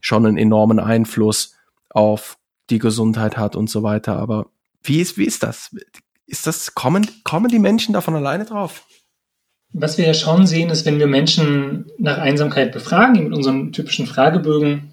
schon 0.00 0.26
einen 0.26 0.38
enormen 0.38 0.80
Einfluss 0.80 1.54
auf 1.90 2.38
die 2.70 2.78
Gesundheit 2.78 3.36
hat 3.36 3.56
und 3.56 3.68
so 3.68 3.82
weiter. 3.82 4.16
Aber 4.16 4.46
wie 4.82 5.00
ist, 5.00 5.18
wie 5.18 5.26
ist 5.26 5.42
das? 5.42 5.76
Ist 6.26 6.46
das, 6.46 6.74
kommen, 6.74 7.06
kommen 7.24 7.48
die 7.48 7.58
Menschen 7.58 7.92
davon 7.92 8.16
alleine 8.16 8.46
drauf? 8.46 8.84
Was 9.74 9.96
wir 9.96 10.06
ja 10.06 10.14
schon 10.14 10.46
sehen, 10.46 10.70
ist, 10.70 10.84
wenn 10.84 10.98
wir 10.98 11.06
Menschen 11.06 11.86
nach 11.98 12.18
Einsamkeit 12.18 12.72
befragen, 12.72 13.24
mit 13.24 13.32
unseren 13.32 13.72
typischen 13.72 14.06
Fragebögen, 14.06 14.92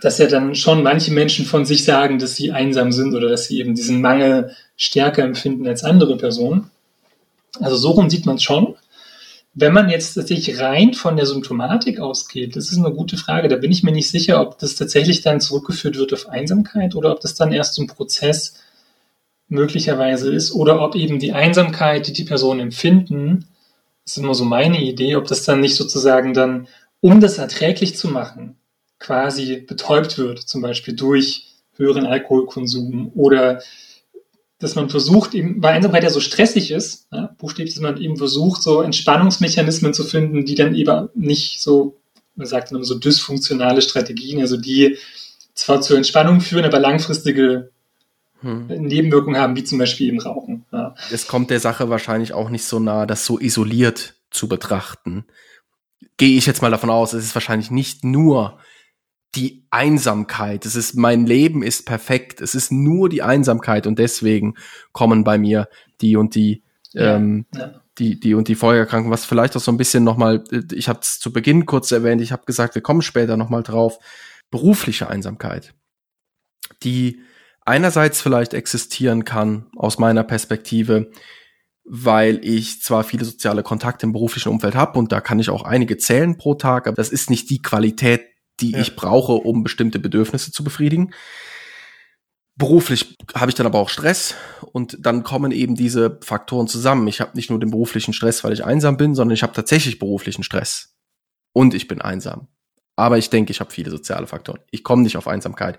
dass 0.00 0.18
ja 0.18 0.26
dann 0.26 0.54
schon 0.54 0.82
manche 0.82 1.12
Menschen 1.12 1.44
von 1.44 1.66
sich 1.66 1.84
sagen, 1.84 2.18
dass 2.18 2.36
sie 2.36 2.52
einsam 2.52 2.92
sind 2.92 3.14
oder 3.14 3.28
dass 3.28 3.46
sie 3.46 3.58
eben 3.58 3.74
diesen 3.74 4.00
Mangel 4.00 4.54
stärker 4.76 5.24
empfinden 5.24 5.66
als 5.66 5.84
andere 5.84 6.16
Personen. 6.16 6.70
Also 7.58 7.76
so 7.76 7.90
rum 7.90 8.08
sieht 8.08 8.26
man 8.26 8.36
es 8.36 8.42
schon. 8.42 8.76
Wenn 9.52 9.72
man 9.72 9.90
jetzt 9.90 10.14
tatsächlich 10.14 10.60
rein 10.60 10.94
von 10.94 11.16
der 11.16 11.26
Symptomatik 11.26 11.98
ausgeht, 11.98 12.54
das 12.54 12.70
ist 12.70 12.78
eine 12.78 12.92
gute 12.92 13.16
Frage. 13.16 13.48
Da 13.48 13.56
bin 13.56 13.72
ich 13.72 13.82
mir 13.82 13.92
nicht 13.92 14.08
sicher, 14.08 14.40
ob 14.40 14.58
das 14.58 14.76
tatsächlich 14.76 15.22
dann 15.22 15.40
zurückgeführt 15.40 15.98
wird 15.98 16.12
auf 16.12 16.28
Einsamkeit 16.28 16.94
oder 16.94 17.10
ob 17.10 17.20
das 17.20 17.34
dann 17.34 17.52
erst 17.52 17.74
so 17.74 17.82
ein 17.82 17.88
Prozess 17.88 18.54
möglicherweise 19.48 20.32
ist 20.32 20.52
oder 20.52 20.80
ob 20.80 20.94
eben 20.94 21.18
die 21.18 21.32
Einsamkeit, 21.32 22.06
die 22.06 22.12
die 22.12 22.24
Personen 22.24 22.60
empfinden, 22.60 23.46
ist 24.04 24.18
immer 24.18 24.34
so 24.34 24.44
meine 24.44 24.82
Idee, 24.82 25.16
ob 25.16 25.26
das 25.26 25.44
dann 25.44 25.60
nicht 25.60 25.76
sozusagen 25.76 26.34
dann, 26.34 26.68
um 27.00 27.20
das 27.20 27.38
erträglich 27.38 27.96
zu 27.96 28.08
machen, 28.08 28.56
quasi 28.98 29.56
betäubt 29.56 30.18
wird, 30.18 30.40
zum 30.40 30.62
Beispiel 30.62 30.94
durch 30.94 31.46
höheren 31.76 32.06
Alkoholkonsum 32.06 33.12
oder 33.14 33.62
dass 34.58 34.74
man 34.74 34.90
versucht, 34.90 35.34
eben, 35.34 35.62
weil 35.62 35.74
Einsamkeit 35.74 36.04
ja 36.04 36.10
so 36.10 36.20
stressig 36.20 36.70
ist, 36.70 37.06
ja, 37.10 37.34
buchstäblich, 37.38 37.74
dass 37.74 37.82
man 37.82 38.00
eben 38.00 38.18
versucht, 38.18 38.62
so 38.62 38.82
Entspannungsmechanismen 38.82 39.94
zu 39.94 40.04
finden, 40.04 40.44
die 40.44 40.54
dann 40.54 40.74
eben 40.74 41.08
nicht 41.14 41.62
so, 41.62 41.96
man 42.34 42.46
sagt 42.46 42.70
dann 42.70 42.84
so 42.84 42.98
dysfunktionale 42.98 43.80
Strategien, 43.80 44.40
also 44.40 44.58
die 44.58 44.98
zwar 45.54 45.80
zur 45.80 45.96
Entspannung 45.96 46.42
führen, 46.42 46.66
aber 46.66 46.78
langfristige 46.78 47.70
hm. 48.40 48.66
Nebenwirkungen 48.66 49.40
haben, 49.40 49.56
wie 49.56 49.64
zum 49.64 49.78
Beispiel 49.78 50.08
eben 50.08 50.20
Rauchen. 50.20 50.64
Ja. 50.72 50.94
Es 51.10 51.26
kommt 51.26 51.50
der 51.50 51.60
Sache 51.60 51.90
wahrscheinlich 51.90 52.32
auch 52.32 52.50
nicht 52.50 52.64
so 52.64 52.78
nah, 52.78 53.06
das 53.06 53.26
so 53.26 53.38
isoliert 53.38 54.14
zu 54.30 54.48
betrachten. 54.48 55.24
Gehe 56.16 56.36
ich 56.36 56.46
jetzt 56.46 56.62
mal 56.62 56.70
davon 56.70 56.90
aus, 56.90 57.12
es 57.12 57.24
ist 57.24 57.34
wahrscheinlich 57.34 57.70
nicht 57.70 58.04
nur 58.04 58.58
die 59.34 59.64
Einsamkeit. 59.70 60.66
Es 60.66 60.74
ist, 60.74 60.96
mein 60.96 61.26
Leben 61.26 61.62
ist 61.62 61.86
perfekt. 61.86 62.40
Es 62.40 62.54
ist 62.54 62.72
nur 62.72 63.08
die 63.08 63.22
Einsamkeit 63.22 63.86
und 63.86 63.98
deswegen 63.98 64.54
kommen 64.92 65.24
bei 65.24 65.38
mir 65.38 65.68
die 66.00 66.16
und 66.16 66.34
die, 66.34 66.64
ja, 66.92 67.16
ähm, 67.16 67.46
ja. 67.54 67.80
die, 67.98 68.18
die 68.18 68.34
und 68.34 68.48
die 68.48 68.54
Folgeerkrankungen. 68.54 69.12
Was 69.12 69.24
vielleicht 69.24 69.56
auch 69.56 69.60
so 69.60 69.70
ein 69.70 69.76
bisschen 69.76 70.02
nochmal, 70.02 70.42
ich 70.72 70.88
habe 70.88 71.00
es 71.02 71.20
zu 71.20 71.32
Beginn 71.32 71.66
kurz 71.66 71.92
erwähnt, 71.92 72.20
ich 72.22 72.32
habe 72.32 72.44
gesagt, 72.44 72.74
wir 72.74 72.82
kommen 72.82 73.02
später 73.02 73.36
nochmal 73.36 73.62
drauf. 73.62 73.98
Berufliche 74.50 75.08
Einsamkeit, 75.08 75.74
die 76.82 77.20
einerseits 77.64 78.20
vielleicht 78.20 78.54
existieren 78.54 79.24
kann 79.24 79.66
aus 79.76 79.98
meiner 79.98 80.24
Perspektive, 80.24 81.10
weil 81.84 82.40
ich 82.44 82.82
zwar 82.82 83.04
viele 83.04 83.24
soziale 83.24 83.62
Kontakte 83.62 84.06
im 84.06 84.12
beruflichen 84.12 84.50
Umfeld 84.50 84.74
habe 84.74 84.98
und 84.98 85.12
da 85.12 85.20
kann 85.20 85.38
ich 85.38 85.50
auch 85.50 85.64
einige 85.64 85.96
zählen 85.96 86.36
pro 86.36 86.54
Tag, 86.54 86.86
aber 86.86 86.96
das 86.96 87.10
ist 87.10 87.30
nicht 87.30 87.50
die 87.50 87.62
Qualität, 87.62 88.22
die 88.60 88.72
ja. 88.72 88.80
ich 88.80 88.96
brauche, 88.96 89.32
um 89.32 89.62
bestimmte 89.62 89.98
Bedürfnisse 89.98 90.52
zu 90.52 90.62
befriedigen. 90.62 91.12
Beruflich 92.56 93.16
habe 93.34 93.50
ich 93.50 93.54
dann 93.54 93.66
aber 93.66 93.78
auch 93.78 93.88
Stress 93.88 94.34
und 94.72 94.98
dann 95.00 95.22
kommen 95.22 95.50
eben 95.50 95.74
diese 95.74 96.18
Faktoren 96.22 96.68
zusammen. 96.68 97.08
Ich 97.08 97.20
habe 97.20 97.34
nicht 97.34 97.48
nur 97.48 97.58
den 97.58 97.70
beruflichen 97.70 98.12
Stress, 98.12 98.44
weil 98.44 98.52
ich 98.52 98.64
einsam 98.64 98.96
bin, 98.96 99.14
sondern 99.14 99.34
ich 99.34 99.42
habe 99.42 99.54
tatsächlich 99.54 99.98
beruflichen 99.98 100.42
Stress 100.42 100.94
und 101.52 101.74
ich 101.74 101.88
bin 101.88 102.00
einsam. 102.00 102.48
Aber 102.96 103.16
ich 103.16 103.30
denke, 103.30 103.50
ich 103.50 103.60
habe 103.60 103.70
viele 103.70 103.90
soziale 103.90 104.26
Faktoren. 104.26 104.60
Ich 104.70 104.84
komme 104.84 105.02
nicht 105.02 105.16
auf 105.16 105.26
Einsamkeit. 105.26 105.78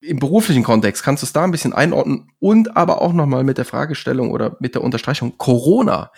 Im 0.00 0.18
beruflichen 0.18 0.62
Kontext, 0.62 1.02
kannst 1.02 1.22
du 1.22 1.26
es 1.26 1.32
da 1.32 1.44
ein 1.44 1.50
bisschen 1.50 1.72
einordnen 1.72 2.30
und 2.38 2.76
aber 2.76 3.02
auch 3.02 3.12
nochmal 3.12 3.44
mit 3.44 3.58
der 3.58 3.64
Fragestellung 3.64 4.30
oder 4.30 4.56
mit 4.60 4.74
der 4.74 4.82
Unterstreichung 4.82 5.36
Corona, 5.38 6.12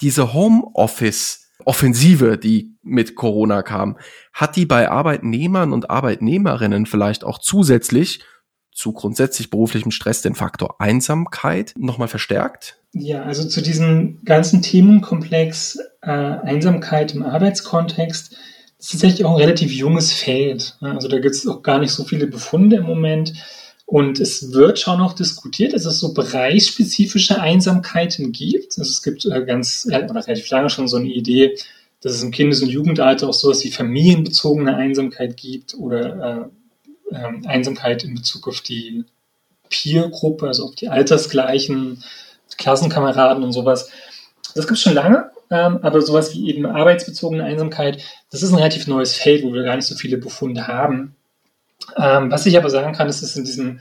diese 0.00 0.32
Homeoffice-Offensive, 0.32 2.38
die 2.38 2.76
mit 2.82 3.16
Corona 3.16 3.62
kam, 3.62 3.98
hat 4.32 4.56
die 4.56 4.66
bei 4.66 4.90
Arbeitnehmern 4.90 5.72
und 5.72 5.90
Arbeitnehmerinnen 5.90 6.86
vielleicht 6.86 7.24
auch 7.24 7.38
zusätzlich 7.38 8.24
zu 8.72 8.92
grundsätzlich 8.92 9.50
beruflichem 9.50 9.90
Stress 9.90 10.22
den 10.22 10.36
Faktor 10.36 10.80
Einsamkeit 10.80 11.74
nochmal 11.76 12.08
verstärkt? 12.08 12.80
Ja, 12.92 13.24
also 13.24 13.46
zu 13.46 13.60
diesem 13.60 14.24
ganzen 14.24 14.62
Themenkomplex 14.62 15.80
äh, 16.00 16.10
Einsamkeit 16.10 17.12
im 17.12 17.24
Arbeitskontext 17.24 18.36
das 18.78 18.86
ist 18.86 18.92
tatsächlich 18.92 19.24
auch 19.24 19.32
ein 19.32 19.40
relativ 19.40 19.72
junges 19.72 20.12
Feld. 20.12 20.76
Also 20.80 21.08
da 21.08 21.18
gibt 21.18 21.34
es 21.34 21.46
auch 21.46 21.62
gar 21.62 21.78
nicht 21.80 21.90
so 21.90 22.04
viele 22.04 22.28
Befunde 22.28 22.76
im 22.76 22.84
Moment. 22.84 23.32
Und 23.86 24.20
es 24.20 24.52
wird 24.52 24.78
schon 24.78 24.98
noch 24.98 25.14
diskutiert, 25.14 25.72
dass 25.72 25.84
es 25.84 25.98
so 25.98 26.12
bereichsspezifische 26.12 27.40
Einsamkeiten 27.40 28.32
gibt. 28.32 28.78
Also 28.78 28.90
es 28.90 29.02
gibt 29.02 29.24
äh, 29.24 29.44
ganz, 29.44 29.86
oder 29.86 30.26
relativ 30.26 30.48
lange 30.50 30.70
schon 30.70 30.88
so 30.88 30.98
eine 30.98 31.08
Idee, 31.08 31.56
dass 32.02 32.12
es 32.12 32.22
im 32.22 32.30
Kindes- 32.30 32.62
und 32.62 32.68
Jugendalter 32.68 33.28
auch 33.28 33.34
sowas 33.34 33.64
wie 33.64 33.70
familienbezogene 33.70 34.76
Einsamkeit 34.76 35.36
gibt 35.36 35.74
oder 35.74 36.50
äh, 37.10 37.14
äh, 37.16 37.46
Einsamkeit 37.46 38.04
in 38.04 38.14
Bezug 38.14 38.46
auf 38.46 38.60
die 38.60 39.04
Peer-Gruppe, 39.70 40.46
also 40.46 40.66
auf 40.66 40.74
die 40.74 40.88
altersgleichen 40.88 42.04
Klassenkameraden 42.58 43.42
und 43.42 43.52
sowas. 43.52 43.90
Das 44.54 44.66
gibt 44.66 44.76
es 44.76 44.82
schon 44.82 44.94
lange, 44.94 45.30
ähm, 45.50 45.78
aber 45.82 46.02
sowas 46.02 46.34
wie 46.34 46.50
eben 46.50 46.66
arbeitsbezogene 46.66 47.44
Einsamkeit, 47.44 48.02
das 48.30 48.42
ist 48.42 48.50
ein 48.50 48.56
relativ 48.56 48.86
neues 48.86 49.14
Feld, 49.14 49.44
wo 49.44 49.52
wir 49.52 49.62
gar 49.62 49.76
nicht 49.76 49.86
so 49.86 49.94
viele 49.94 50.18
Befunde 50.18 50.66
haben. 50.66 51.16
Ähm, 51.96 52.30
was 52.30 52.46
ich 52.46 52.56
aber 52.56 52.70
sagen 52.70 52.94
kann, 52.94 53.08
ist, 53.08 53.22
dass 53.22 53.36
in 53.36 53.44
diesem, 53.44 53.80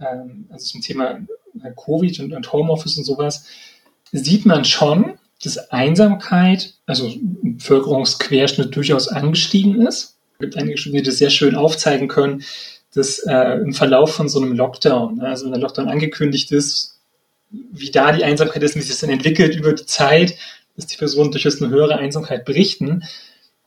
ähm, 0.00 0.46
also 0.50 0.66
zum 0.66 0.80
Thema 0.80 1.18
äh, 1.62 1.72
Covid 1.76 2.20
und, 2.20 2.32
und 2.32 2.52
Homeoffice 2.52 2.98
und 2.98 3.04
sowas, 3.04 3.46
sieht 4.12 4.46
man 4.46 4.64
schon, 4.64 5.18
dass 5.42 5.70
Einsamkeit, 5.70 6.74
also 6.86 7.06
im 7.08 7.56
Bevölkerungsquerschnitt 7.56 8.74
durchaus 8.76 9.08
angestiegen 9.08 9.84
ist. 9.86 10.16
Es 10.34 10.38
gibt 10.38 10.56
einige 10.56 10.78
Studien, 10.78 11.02
die 11.02 11.08
das 11.08 11.18
sehr 11.18 11.30
schön 11.30 11.56
aufzeigen 11.56 12.08
können, 12.08 12.44
dass 12.94 13.18
äh, 13.20 13.58
im 13.58 13.72
Verlauf 13.72 14.14
von 14.14 14.28
so 14.28 14.40
einem 14.40 14.52
Lockdown, 14.52 15.16
ne, 15.16 15.28
also 15.28 15.46
wenn 15.46 15.52
der 15.52 15.60
Lockdown 15.60 15.88
angekündigt 15.88 16.52
ist, 16.52 17.00
wie 17.50 17.90
da 17.90 18.12
die 18.12 18.24
Einsamkeit 18.24 18.62
ist, 18.62 18.76
wie 18.76 18.80
sich 18.80 18.90
das 18.90 19.00
dann 19.00 19.10
entwickelt 19.10 19.56
über 19.56 19.72
die 19.72 19.86
Zeit, 19.86 20.36
dass 20.76 20.86
die 20.86 20.96
Personen 20.96 21.30
durchaus 21.30 21.60
eine 21.60 21.70
höhere 21.70 21.96
Einsamkeit 21.96 22.44
berichten. 22.44 23.04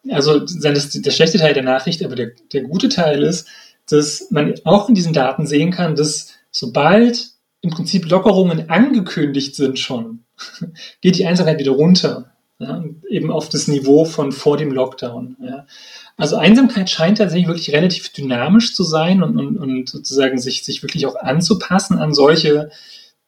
Also 0.10 0.40
das 0.40 0.90
der 0.90 1.12
schlechte 1.12 1.38
Teil 1.38 1.54
der 1.54 1.64
Nachricht, 1.64 2.04
aber 2.04 2.16
der, 2.16 2.32
der 2.54 2.62
gute 2.62 2.90
Teil 2.90 3.24
ist, 3.24 3.48
dass 3.90 4.30
man 4.32 4.54
auch 4.64 4.90
in 4.90 4.96
diesen 4.96 5.14
Daten 5.14 5.46
sehen 5.46 5.72
kann, 5.72 5.96
dass 5.96 6.34
sobald 6.52 7.30
im 7.62 7.72
Prinzip 7.72 8.10
Lockerungen 8.10 8.70
angekündigt 8.70 9.56
sind 9.56 9.80
schon, 9.80 10.24
geht 11.02 11.18
die 11.18 11.26
Einsamkeit 11.26 11.60
wieder 11.60 11.72
runter. 11.72 12.32
Ja, 12.58 12.82
eben 13.10 13.32
auf 13.32 13.50
das 13.50 13.68
Niveau 13.68 14.06
von 14.06 14.32
vor 14.32 14.56
dem 14.56 14.72
Lockdown. 14.72 15.36
Ja. 15.44 15.68
Also 16.16 16.38
Einsamkeit 16.38 16.90
scheint 16.90 17.18
tatsächlich 17.18 17.50
wirklich 17.50 17.74
relativ 17.74 18.14
dynamisch 18.14 18.74
zu 18.74 18.84
sein 18.84 19.22
und, 19.22 19.38
und, 19.38 19.58
und 19.58 19.90
sozusagen 19.90 20.38
sich, 20.38 20.64
sich 20.64 20.82
wirklich 20.82 21.06
auch 21.06 21.18
anzupassen 21.18 21.98
an 21.98 22.14
solche 22.14 22.70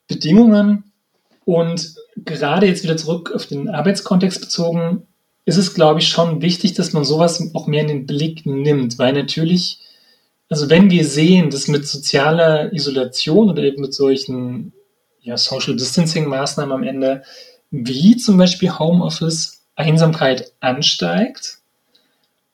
Bedingungen. 0.06 0.92
Und 1.44 1.94
gerade 2.24 2.66
jetzt 2.66 2.82
wieder 2.82 2.96
zurück 2.96 3.32
auf 3.34 3.46
den 3.46 3.68
Arbeitskontext 3.68 4.40
bezogen, 4.40 5.06
ist 5.44 5.56
es, 5.56 5.74
glaube 5.74 6.00
ich, 6.00 6.08
schon 6.08 6.42
wichtig, 6.42 6.74
dass 6.74 6.92
man 6.92 7.04
sowas 7.04 7.42
auch 7.54 7.66
mehr 7.66 7.82
in 7.82 7.88
den 7.88 8.06
Blick 8.06 8.44
nimmt, 8.44 8.98
weil 8.98 9.12
natürlich, 9.12 9.80
also 10.48 10.68
wenn 10.68 10.90
wir 10.90 11.04
sehen, 11.04 11.50
dass 11.50 11.68
mit 11.68 11.86
sozialer 11.86 12.72
Isolation 12.72 13.48
oder 13.50 13.62
eben 13.62 13.80
mit 13.80 13.94
solchen 13.94 14.72
ja, 15.20 15.36
Social 15.36 15.76
Distancing 15.76 16.26
Maßnahmen 16.28 16.72
am 16.72 16.82
Ende, 16.82 17.22
wie 17.70 18.16
zum 18.16 18.36
Beispiel 18.36 18.78
Homeoffice, 18.78 19.62
Einsamkeit 19.74 20.52
ansteigt, 20.60 21.58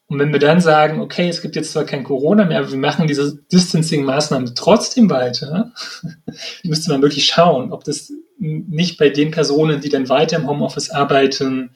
und 0.06 0.18
wenn 0.18 0.32
wir 0.32 0.38
dann 0.38 0.60
sagen, 0.60 1.00
okay, 1.00 1.28
es 1.28 1.40
gibt 1.40 1.56
jetzt 1.56 1.72
zwar 1.72 1.84
kein 1.84 2.04
Corona 2.04 2.44
mehr, 2.44 2.58
aber 2.58 2.70
wir 2.70 2.78
machen 2.78 3.06
diese 3.06 3.36
Distancing-Maßnahmen 3.52 4.54
trotzdem 4.54 5.08
weiter, 5.08 5.72
müsste 6.62 6.90
man 6.90 7.02
wirklich 7.02 7.26
schauen, 7.26 7.72
ob 7.72 7.84
das 7.84 8.12
nicht 8.38 8.98
bei 8.98 9.10
den 9.10 9.30
Personen, 9.30 9.80
die 9.80 9.88
dann 9.88 10.08
weiter 10.08 10.36
im 10.36 10.48
Homeoffice 10.48 10.90
arbeiten 10.90 11.70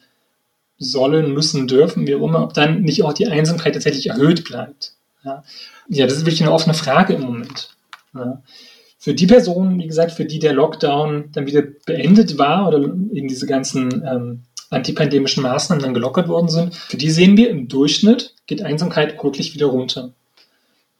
sollen, 0.77 1.33
müssen, 1.33 1.67
dürfen, 1.67 2.07
wie 2.07 2.15
auch 2.15 2.25
immer, 2.25 2.43
ob 2.43 2.53
dann 2.53 2.81
nicht 2.81 3.03
auch 3.03 3.13
die 3.13 3.27
Einsamkeit 3.27 3.73
tatsächlich 3.73 4.07
erhöht 4.07 4.45
bleibt. 4.45 4.93
Ja, 5.23 5.43
ja 5.89 6.05
das 6.05 6.17
ist 6.17 6.25
wirklich 6.25 6.41
eine 6.41 6.53
offene 6.53 6.73
Frage 6.73 7.13
im 7.13 7.21
Moment. 7.21 7.75
Ja. 8.13 8.41
Für 8.97 9.13
die 9.13 9.27
Personen, 9.27 9.79
wie 9.79 9.87
gesagt, 9.87 10.11
für 10.11 10.25
die 10.25 10.39
der 10.39 10.53
Lockdown 10.53 11.31
dann 11.31 11.47
wieder 11.47 11.63
beendet 11.85 12.37
war 12.37 12.67
oder 12.67 12.79
eben 12.79 13.27
diese 13.27 13.45
ganzen 13.45 14.03
ähm, 14.05 14.43
antipandemischen 14.69 15.43
Maßnahmen 15.43 15.83
dann 15.83 15.93
gelockert 15.93 16.27
worden 16.27 16.49
sind, 16.49 16.75
für 16.75 16.97
die 16.97 17.09
sehen 17.09 17.37
wir 17.37 17.49
im 17.49 17.67
Durchschnitt 17.67 18.35
geht 18.47 18.61
Einsamkeit 18.61 19.21
wirklich 19.23 19.53
wieder 19.53 19.67
runter. 19.67 20.11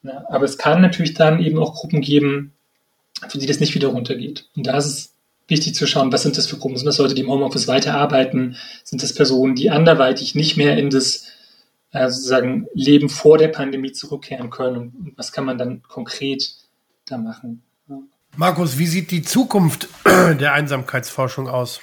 Ja, 0.04 0.24
aber 0.30 0.46
es 0.46 0.58
kann 0.58 0.82
natürlich 0.82 1.14
dann 1.14 1.44
eben 1.44 1.60
auch 1.60 1.74
Gruppen 1.74 2.02
geben, 2.02 2.54
für 3.28 3.38
die 3.38 3.48
das 3.48 3.60
nicht 3.60 3.76
wieder 3.76 3.90
runtergeht. 3.90 4.46
Und 4.56 4.68
da 4.68 4.78
ist 4.78 4.86
es 4.86 5.09
wichtig 5.50 5.76
zu 5.76 5.88
schauen, 5.88 6.12
was 6.12 6.24
sind 6.24 6.38
das 6.38 6.48
für 6.48 6.58
Gruppen? 6.58 6.78
Sind 6.78 6.86
das 6.86 6.98
Leute, 6.98 7.16
die 7.16 7.22
im 7.22 7.30
Homeoffice 7.30 7.68
weiterarbeiten? 7.68 8.56
Sind 8.84 9.04
das 9.04 9.14
Personen, 9.14 9.56
die 9.56 9.70
anderweitig 9.70 10.36
nicht 10.36 10.58
mehr 10.58 10.78
in 10.78 10.90
das 10.90 11.28
äh, 11.92 12.10
sozusagen 12.10 12.68
Leben 12.74 13.10
vor 13.10 13.38
der 13.38 13.50
Pandemie 13.50 13.92
zurückkehren 13.92 14.50
können? 14.50 14.78
Und 14.78 15.14
was 15.18 15.32
kann 15.32 15.46
man 15.46 15.58
dann 15.58 15.82
konkret 15.84 16.54
da 17.06 17.18
machen? 17.18 17.64
Ja. 17.88 18.00
Markus, 18.36 18.78
wie 18.78 18.88
sieht 18.88 19.12
die 19.12 19.24
Zukunft 19.24 19.88
der 20.06 20.54
Einsamkeitsforschung 20.54 21.48
aus? 21.48 21.82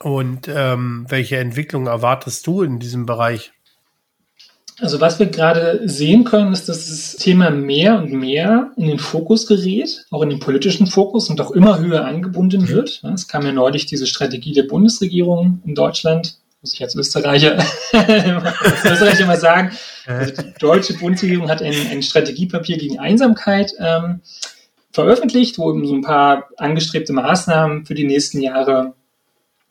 Und 0.00 0.46
ähm, 0.46 1.06
welche 1.08 1.38
Entwicklung 1.38 1.88
erwartest 1.88 2.46
du 2.46 2.62
in 2.62 2.78
diesem 2.78 3.04
Bereich? 3.04 3.52
Also 4.80 5.00
was 5.00 5.18
wir 5.18 5.26
gerade 5.26 5.80
sehen 5.88 6.24
können, 6.24 6.52
ist, 6.52 6.68
dass 6.68 6.88
das 6.88 7.16
Thema 7.16 7.50
mehr 7.50 7.98
und 7.98 8.12
mehr 8.12 8.70
in 8.76 8.86
den 8.86 8.98
Fokus 8.98 9.46
gerät, 9.46 10.06
auch 10.10 10.22
in 10.22 10.30
den 10.30 10.38
politischen 10.38 10.86
Fokus 10.86 11.30
und 11.30 11.40
auch 11.40 11.50
immer 11.50 11.80
höher 11.80 12.04
angebunden 12.04 12.62
mhm. 12.62 12.68
wird. 12.68 13.02
Es 13.14 13.26
kam 13.26 13.44
ja 13.44 13.52
neulich 13.52 13.86
diese 13.86 14.06
Strategie 14.06 14.52
der 14.52 14.64
Bundesregierung 14.64 15.62
in 15.64 15.74
Deutschland, 15.74 16.38
muss 16.60 16.74
ich 16.74 16.82
als 16.82 16.94
Österreicher, 16.94 17.58
als 17.92 18.84
Österreicher 18.84 19.26
mal 19.26 19.40
sagen. 19.40 19.72
Also 20.06 20.32
die 20.42 20.54
deutsche 20.60 20.94
Bundesregierung 20.94 21.48
hat 21.48 21.60
ein, 21.60 21.74
ein 21.90 22.02
Strategiepapier 22.02 22.78
gegen 22.78 23.00
Einsamkeit 23.00 23.72
ähm, 23.80 24.20
veröffentlicht, 24.92 25.58
wo 25.58 25.70
eben 25.70 25.86
so 25.86 25.94
ein 25.94 26.02
paar 26.02 26.48
angestrebte 26.56 27.12
Maßnahmen 27.12 27.84
für 27.84 27.94
die 27.94 28.06
nächsten 28.06 28.40
Jahre 28.40 28.94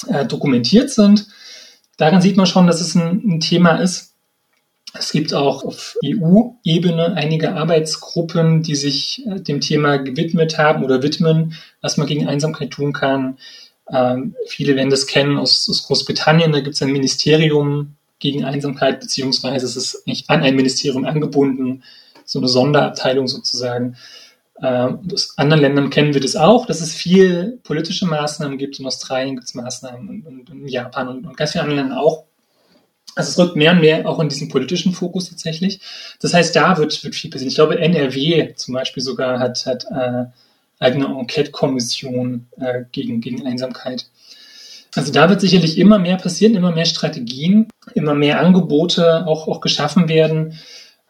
äh, 0.08 0.26
dokumentiert 0.26 0.89
sind. 0.89 1.28
Daran 1.97 2.22
sieht 2.22 2.38
man 2.38 2.45
schon, 2.45 2.68
dass 2.68 2.82
es 2.82 2.93
ein, 2.93 3.24
ein 3.26 3.39
Thema 3.39 3.78
ist, 3.78 4.07
es 4.93 5.11
gibt 5.11 5.33
auch 5.33 5.63
auf 5.63 5.97
EU-Ebene 6.03 7.13
einige 7.13 7.53
Arbeitsgruppen, 7.53 8.63
die 8.63 8.75
sich 8.75 9.25
äh, 9.27 9.39
dem 9.39 9.61
Thema 9.61 9.97
gewidmet 9.97 10.57
haben 10.57 10.83
oder 10.83 11.03
widmen, 11.03 11.53
was 11.81 11.97
man 11.97 12.07
gegen 12.07 12.27
Einsamkeit 12.27 12.71
tun 12.71 12.93
kann. 12.93 13.38
Ähm, 13.91 14.35
viele 14.47 14.75
werden 14.75 14.89
das 14.89 15.07
kennen 15.07 15.38
aus, 15.38 15.67
aus 15.69 15.88
Großbritannien. 15.88 16.51
Da 16.51 16.61
gibt 16.61 16.75
es 16.75 16.81
ein 16.81 16.91
Ministerium 16.91 17.95
gegen 18.19 18.45
Einsamkeit, 18.45 18.99
beziehungsweise 18.99 19.65
es 19.65 19.75
ist 19.75 20.07
nicht 20.07 20.29
an 20.29 20.41
ein 20.41 20.55
Ministerium 20.55 21.05
angebunden, 21.05 21.83
so 22.25 22.39
eine 22.39 22.47
Sonderabteilung 22.47 23.27
sozusagen. 23.27 23.95
Ähm, 24.61 25.01
aus 25.13 25.38
anderen 25.38 25.61
Ländern 25.61 25.89
kennen 25.89 26.13
wir 26.13 26.21
das 26.21 26.35
auch, 26.35 26.65
dass 26.65 26.81
es 26.81 26.93
viel 26.93 27.59
politische 27.63 28.07
Maßnahmen 28.07 28.57
gibt. 28.57 28.79
In 28.79 28.88
Australien 28.88 29.35
gibt 29.35 29.47
es 29.47 29.53
Maßnahmen 29.53 30.09
und, 30.09 30.25
und, 30.25 30.49
in 30.49 30.67
Japan 30.67 31.09
und, 31.09 31.27
und 31.27 31.38
ganz 31.38 31.51
vielen 31.51 31.65
anderen 31.65 31.88
Ländern 31.89 31.99
auch. 31.99 32.26
Also 33.18 33.32
es 33.32 33.39
rückt 33.39 33.55
mehr 33.55 33.72
und 33.72 33.82
mehr 33.82 34.07
auch 34.07 34.20
in 34.20 34.30
diesen 34.30 34.47
politischen 34.47 34.93
Fokus 34.93 35.30
tatsächlich. 35.30 35.80
Das 36.22 36.36
heißt, 36.36 36.55
da 36.55 36.78
wird, 36.78 37.03
wird 37.03 37.15
viel 37.15 37.32
passieren. 37.32 37.49
Ich 37.49 37.55
glaube, 37.55 37.80
NRW 37.80 38.53
zum 38.55 38.76
Beispiel 38.76 39.01
sogar 39.01 39.39
hat, 39.39 39.65
hat 39.65 39.86
äh, 39.86 40.26
eigene 40.80 41.07
Enquete-Kommission 41.07 42.45
äh, 42.59 42.84
gegen, 42.91 43.20
gegen 43.20 43.45
Einsamkeit. 43.47 44.05
Also 44.95 45.11
da 45.11 45.30
wird 45.30 45.41
sicherlich 45.41 45.80
immer 45.80 45.97
mehr 45.97 46.18
passieren, 46.18 46.55
immer 46.55 46.72
mehr 46.72 46.86
Strategien, 46.86 47.68
immer 47.95 48.13
mehr 48.13 48.39
Angebote 48.39 49.26
auch, 49.26 49.47
auch 49.47 49.61
geschaffen 49.61 50.09
werden. 50.09 50.59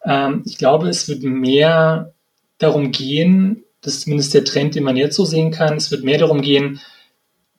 Ähm, 0.05 0.43
ich 0.45 0.57
glaube, 0.57 0.87
es 0.87 1.09
wird 1.09 1.23
mehr 1.23 2.13
darum 2.57 2.91
gehen, 2.91 3.63
das 3.81 3.95
ist 3.95 4.01
zumindest 4.03 4.33
der 4.33 4.45
Trend, 4.45 4.75
den 4.75 4.83
man 4.83 4.95
jetzt 4.95 5.17
so 5.17 5.25
sehen 5.25 5.51
kann, 5.51 5.75
es 5.75 5.91
wird 5.91 6.05
mehr 6.05 6.17
darum 6.17 6.41
gehen, 6.41 6.79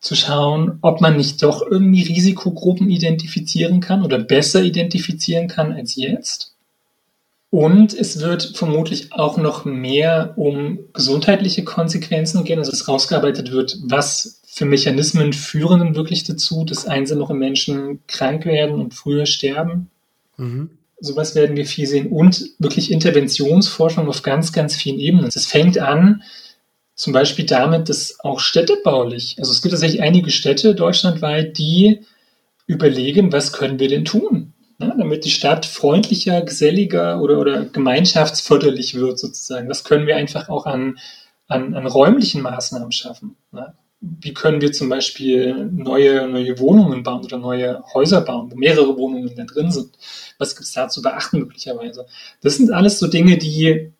zu 0.00 0.14
schauen, 0.14 0.78
ob 0.80 1.00
man 1.00 1.16
nicht 1.16 1.42
doch 1.42 1.62
irgendwie 1.62 2.02
Risikogruppen 2.02 2.88
identifizieren 2.90 3.80
kann 3.80 4.04
oder 4.04 4.18
besser 4.18 4.62
identifizieren 4.62 5.48
kann 5.48 5.72
als 5.72 5.96
jetzt. 5.96 6.54
Und 7.50 7.94
es 7.94 8.20
wird 8.20 8.52
vermutlich 8.56 9.12
auch 9.12 9.38
noch 9.38 9.64
mehr 9.64 10.34
um 10.36 10.80
gesundheitliche 10.92 11.64
Konsequenzen 11.64 12.44
gehen, 12.44 12.58
also 12.58 12.70
dass 12.70 12.88
rausgearbeitet 12.88 13.52
wird, 13.52 13.78
was 13.84 14.42
für 14.46 14.66
Mechanismen 14.66 15.32
führen 15.32 15.80
denn 15.80 15.94
wirklich 15.94 16.24
dazu, 16.24 16.64
dass 16.64 16.86
einzelne 16.86 17.32
Menschen 17.32 18.00
krank 18.06 18.44
werden 18.44 18.80
und 18.80 18.92
früher 18.92 19.24
sterben. 19.24 19.90
Mhm. 20.36 20.70
Sowas 21.00 21.34
werden 21.34 21.56
wir 21.56 21.64
viel 21.64 21.86
sehen 21.86 22.08
und 22.08 22.44
wirklich 22.58 22.90
Interventionsforschung 22.90 24.08
auf 24.08 24.22
ganz, 24.22 24.52
ganz 24.52 24.74
vielen 24.74 24.98
Ebenen. 24.98 25.26
Es 25.26 25.46
fängt 25.46 25.78
an, 25.78 26.22
zum 26.98 27.12
Beispiel 27.12 27.46
damit, 27.46 27.88
dass 27.88 28.18
auch 28.18 28.40
städtebaulich, 28.40 29.36
also 29.38 29.52
es 29.52 29.62
gibt 29.62 29.70
tatsächlich 29.70 30.02
einige 30.02 30.32
Städte 30.32 30.74
deutschlandweit, 30.74 31.56
die 31.56 32.00
überlegen, 32.66 33.32
was 33.32 33.52
können 33.52 33.78
wir 33.78 33.86
denn 33.86 34.04
tun, 34.04 34.52
ne, 34.78 34.92
damit 34.98 35.24
die 35.24 35.30
Stadt 35.30 35.64
freundlicher, 35.64 36.42
geselliger 36.42 37.22
oder, 37.22 37.38
oder 37.38 37.66
gemeinschaftsförderlich 37.66 38.96
wird 38.96 39.20
sozusagen. 39.20 39.68
Was 39.68 39.84
können 39.84 40.08
wir 40.08 40.16
einfach 40.16 40.48
auch 40.48 40.66
an, 40.66 40.98
an, 41.46 41.74
an 41.74 41.86
räumlichen 41.86 42.42
Maßnahmen 42.42 42.90
schaffen? 42.90 43.36
Ne? 43.52 43.74
Wie 44.00 44.34
können 44.34 44.60
wir 44.60 44.72
zum 44.72 44.88
Beispiel 44.88 45.70
neue, 45.72 46.26
neue 46.26 46.58
Wohnungen 46.58 47.04
bauen 47.04 47.24
oder 47.24 47.38
neue 47.38 47.80
Häuser 47.94 48.22
bauen, 48.22 48.50
wo 48.50 48.56
mehrere 48.56 48.96
Wohnungen 48.96 49.32
da 49.36 49.44
drin 49.44 49.70
sind? 49.70 49.96
Was 50.38 50.56
gibt 50.56 50.66
es 50.66 50.72
da 50.72 50.88
zu 50.88 51.00
beachten 51.00 51.38
möglicherweise? 51.38 52.06
Das 52.42 52.56
sind 52.56 52.72
alles 52.72 52.98
so 52.98 53.06
Dinge, 53.06 53.38
die 53.38 53.92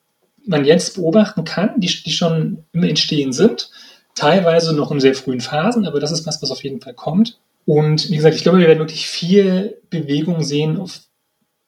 man 0.49 0.64
jetzt 0.64 0.96
beobachten 0.96 1.44
kann, 1.44 1.80
die, 1.80 1.86
die 1.86 2.12
schon 2.12 2.64
im 2.72 2.82
Entstehen 2.82 3.32
sind, 3.32 3.70
teilweise 4.14 4.74
noch 4.74 4.90
in 4.90 5.01
sehr 5.01 5.14
frühen 5.14 5.40
Phasen, 5.40 5.86
aber 5.86 6.01
das 6.01 6.11
ist 6.11 6.26
was, 6.26 6.42
was 6.42 6.51
auf 6.51 6.64
jeden 6.64 6.80
Fall 6.80 6.94
kommt. 6.94 7.38
Und 7.66 8.11
wie 8.11 8.16
gesagt, 8.16 8.34
ich 8.34 8.42
glaube, 8.42 8.59
wir 8.59 8.66
werden 8.66 8.78
wirklich 8.78 9.07
viel 9.07 9.76
Bewegung 9.90 10.42
sehen 10.42 10.78
auf 10.78 11.01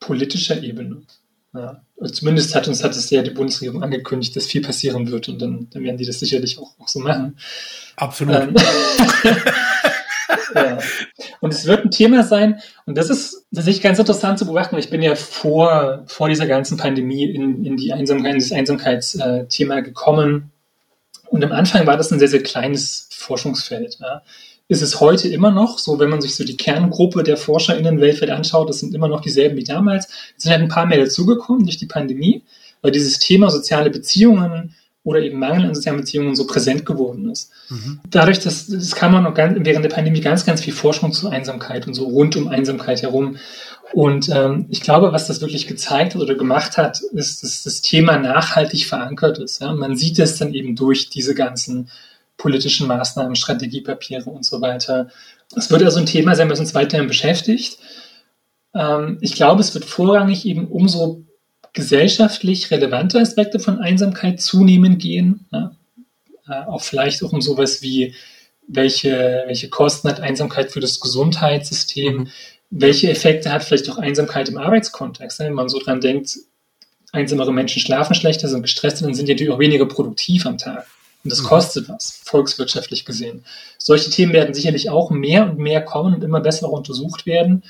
politischer 0.01 0.63
Ebene. 0.63 1.03
Ja. 1.55 1.83
Zumindest 2.13 2.55
hat 2.55 2.69
uns 2.69 2.83
hat 2.83 2.97
es 2.97 3.11
ja 3.11 3.23
die 3.23 3.31
Bundesregierung 3.31 3.83
angekündigt, 3.83 4.35
dass 4.35 4.47
viel 4.47 4.63
passieren 4.63 5.11
wird 5.11 5.29
und 5.29 5.43
dann, 5.43 5.69
dann 5.71 5.83
werden 5.83 5.99
die 5.99 6.07
das 6.07 6.21
sicherlich 6.21 6.59
auch, 6.59 6.73
auch 6.79 6.89
so 6.89 7.01
machen. 7.01 7.37
Absolut. 7.97 8.35
Ähm, 8.37 8.55
Und 11.41 11.53
es 11.53 11.67
wird 11.67 11.85
ein 11.85 11.91
Thema 11.91 12.23
sein, 12.23 12.61
und 12.87 12.97
das 12.99 13.11
ist 13.11 13.47
tatsächlich 13.55 13.83
ganz 13.83 13.99
interessant 13.99 14.39
zu 14.39 14.45
beobachten, 14.45 14.73
weil 14.73 14.83
ich 14.83 14.91
bin 14.91 15.03
ja 15.03 15.15
vor, 15.15 16.05
vor 16.07 16.29
dieser 16.29 16.47
ganzen 16.47 16.77
Pandemie 16.77 17.25
in, 17.25 17.65
in, 17.65 17.77
die 17.77 17.93
Einsamkeit, 17.93 18.35
in 18.35 18.39
das 18.39 18.53
Einsamkeitsthema 18.53 19.81
gekommen. 19.81 20.51
Und 21.29 21.45
am 21.45 21.53
Anfang 21.53 21.87
war 21.87 21.97
das 21.97 22.11
ein 22.11 22.19
sehr, 22.19 22.29
sehr 22.29 22.43
kleines 22.43 23.09
Forschungsfeld. 23.13 23.99
Ja. 24.01 24.23
Ist 24.69 24.83
es 24.83 25.01
heute 25.01 25.29
immer 25.29 25.51
noch 25.51 25.79
so, 25.79 25.99
wenn 25.99 26.11
man 26.11 26.21
sich 26.21 26.37
so 26.37 26.45
die 26.45 26.57
Kerngruppe 26.57 27.23
der 27.23 27.37
ForscherInnen 27.37 28.01
weltweit 28.01 28.31
anschaut, 28.31 28.69
das 28.69 28.81
sind 28.81 28.95
immer 28.95 29.09
noch 29.09 29.21
dieselben 29.21 29.57
wie 29.57 29.65
damals. 29.65 30.07
Es 30.37 30.45
sind 30.45 30.53
halt 30.53 30.63
ein 30.63 30.69
paar 30.69 30.87
mehr 30.87 30.99
dazugekommen 30.99 31.65
durch 31.65 31.77
die 31.77 31.87
Pandemie, 31.87 32.43
weil 32.83 32.93
dieses 32.93 33.19
Thema 33.19 33.51
soziale 33.51 33.91
Beziehungen, 33.91 34.75
oder 35.03 35.21
eben 35.21 35.39
Mangel 35.39 35.67
an 35.67 35.75
sozialen 35.75 36.01
Beziehungen 36.01 36.37
so 36.37 36.47
präsent 36.47 36.85
geworden 36.85 37.31
ist. 37.31 37.51
Mhm. 37.71 38.01
Dadurch, 38.11 38.39
dass 38.41 38.67
das 38.67 38.95
kann 38.95 39.13
man 39.13 39.27
auch 39.27 39.35
ganz, 39.35 39.59
während 39.65 39.85
der 39.85 39.91
Pandemie 39.91 40.21
ganz, 40.21 40.45
ganz 40.45 40.61
viel 40.61 40.75
Forschung 40.75 41.13
zu 41.13 41.29
Einsamkeit 41.29 41.87
und 41.87 41.95
so 41.95 42.05
rund 42.05 42.37
um 42.37 42.49
Einsamkeit 42.49 43.03
herum. 43.03 43.37
Und 43.93 44.29
ähm, 44.29 44.67
ich 44.69 44.83
glaube, 44.83 45.13
was 45.13 45.27
das 45.27 45.41
wirklich 45.41 45.67
gezeigt 45.67 46.15
hat 46.15 46.23
oder 46.23 46.35
gemacht 46.35 46.77
hat, 46.77 47.01
ist, 47.01 47.43
dass 47.43 47.63
das 47.63 47.81
Thema 47.81 48.19
nachhaltig 48.19 48.87
verankert 48.87 49.39
ist. 49.39 49.63
Ja? 49.63 49.73
Man 49.73 49.97
sieht 49.97 50.19
es 50.19 50.37
dann 50.37 50.53
eben 50.53 50.77
durch 50.77 51.09
diese 51.09 51.35
ganzen 51.35 51.89
politischen 52.37 52.87
Maßnahmen, 52.87 53.37
Strategiepapiere 53.37 54.29
und 54.31 54.45
so 54.45 54.61
weiter. 54.61 55.09
Es 55.57 55.71
wird 55.71 55.83
also 55.83 55.99
ein 55.99 56.07
Thema 56.07 56.35
sein, 56.35 56.51
was 56.51 56.61
uns 56.61 56.75
weiterhin 56.75 57.09
beschäftigt. 57.09 57.79
Ähm, 58.75 59.19
ich 59.21 59.35
glaube, 59.35 59.61
es 59.61 59.75
wird 59.75 59.85
vorrangig 59.87 60.47
eben 60.47 60.69
umso 60.69 61.25
gesellschaftlich 61.73 62.71
relevante 62.71 63.21
Aspekte 63.21 63.59
von 63.59 63.79
Einsamkeit 63.79 64.41
zunehmend 64.41 65.01
gehen. 65.01 65.47
Ja? 65.53 65.77
Äh, 66.49 66.67
auch 66.67 66.83
vielleicht 66.83 67.23
auch 67.23 67.33
um 67.33 67.41
sowas 67.41 67.83
wie, 67.83 68.15
welche, 68.67 69.45
welche 69.47 69.69
Kosten 69.69 70.09
hat 70.09 70.21
Einsamkeit 70.21 70.71
für 70.71 70.81
das 70.81 71.01
Gesundheitssystem? 71.01 72.17
Mhm. 72.17 72.29
Welche 72.71 73.11
Effekte 73.11 73.53
hat 73.53 73.65
vielleicht 73.65 73.91
auch 73.91 73.99
Einsamkeit 73.99 74.49
im 74.49 74.59
Arbeitskontext? 74.59 75.41
Wenn 75.41 75.55
man 75.55 75.69
so 75.69 75.81
dran 75.81 76.01
denkt, 76.01 76.39
einsamere 77.13 77.53
Menschen 77.53 77.83
schlafen 77.83 78.15
schlechter, 78.15 78.49
sind 78.49 78.63
gestresster, 78.63 79.05
dann 79.05 79.15
sind 79.15 79.27
die 79.27 79.33
natürlich 79.35 79.53
auch 79.53 79.59
weniger 79.59 79.87
produktiv 79.87 80.47
am 80.47 80.59
Tag. 80.59 80.87
Und 81.25 81.33
das 81.33 81.43
mhm. 81.43 81.47
kostet 81.47 81.89
was, 81.89 82.21
volkswirtschaftlich 82.25 83.05
gesehen. 83.05 83.45
Solche 83.79 84.11
Themen 84.11 84.33
werden 84.33 84.55
sicherlich 84.55 84.89
auch 84.89 85.11
mehr 85.11 85.45
und 85.45 85.59
mehr 85.59 85.83
kommen 85.83 86.15
und 86.15 86.25
immer 86.25 86.41
besser 86.41 86.71
untersucht 86.71 87.27
werden. 87.27 87.65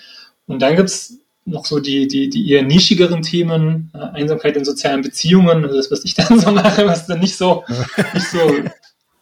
Und 0.47 0.61
dann 0.61 0.77
gibt 0.77 0.89
es 0.89 1.20
noch 1.51 1.67
so 1.67 1.81
die, 1.81 2.09
die, 2.09 2.31
die 2.31 2.51
eher 2.51 2.63
nischigeren 2.63 3.23
Themen, 3.23 3.91
äh, 3.95 3.99
Einsamkeit 3.99 4.57
in 4.57 4.65
sozialen 4.65 5.03
Beziehungen, 5.03 5.65
also 5.65 5.77
das, 5.77 5.91
was 5.91 6.05
ich 6.05 6.15
dann 6.17 6.39
so 6.41 6.51
mache, 6.51 6.87
was 6.87 7.07
dann 7.07 7.21
nicht 7.21 7.37
so, 7.37 7.65
nicht 8.15 8.29
so 8.29 8.39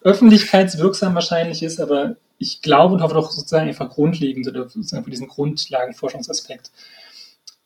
öffentlichkeitswirksam 0.01 1.15
wahrscheinlich 1.15 1.61
ist, 1.63 1.79
aber 1.79 2.15
ich 2.37 2.61
glaube 2.61 2.93
und 2.93 3.01
hoffe 3.01 3.15
doch 3.15 3.31
sozusagen 3.31 3.67
einfach 3.67 3.89
grundlegend 3.89 4.47
oder 4.47 4.69
sozusagen 4.69 5.03
für 5.03 5.11
diesen 5.11 5.27
Grundlagenforschungsaspekt 5.27 6.71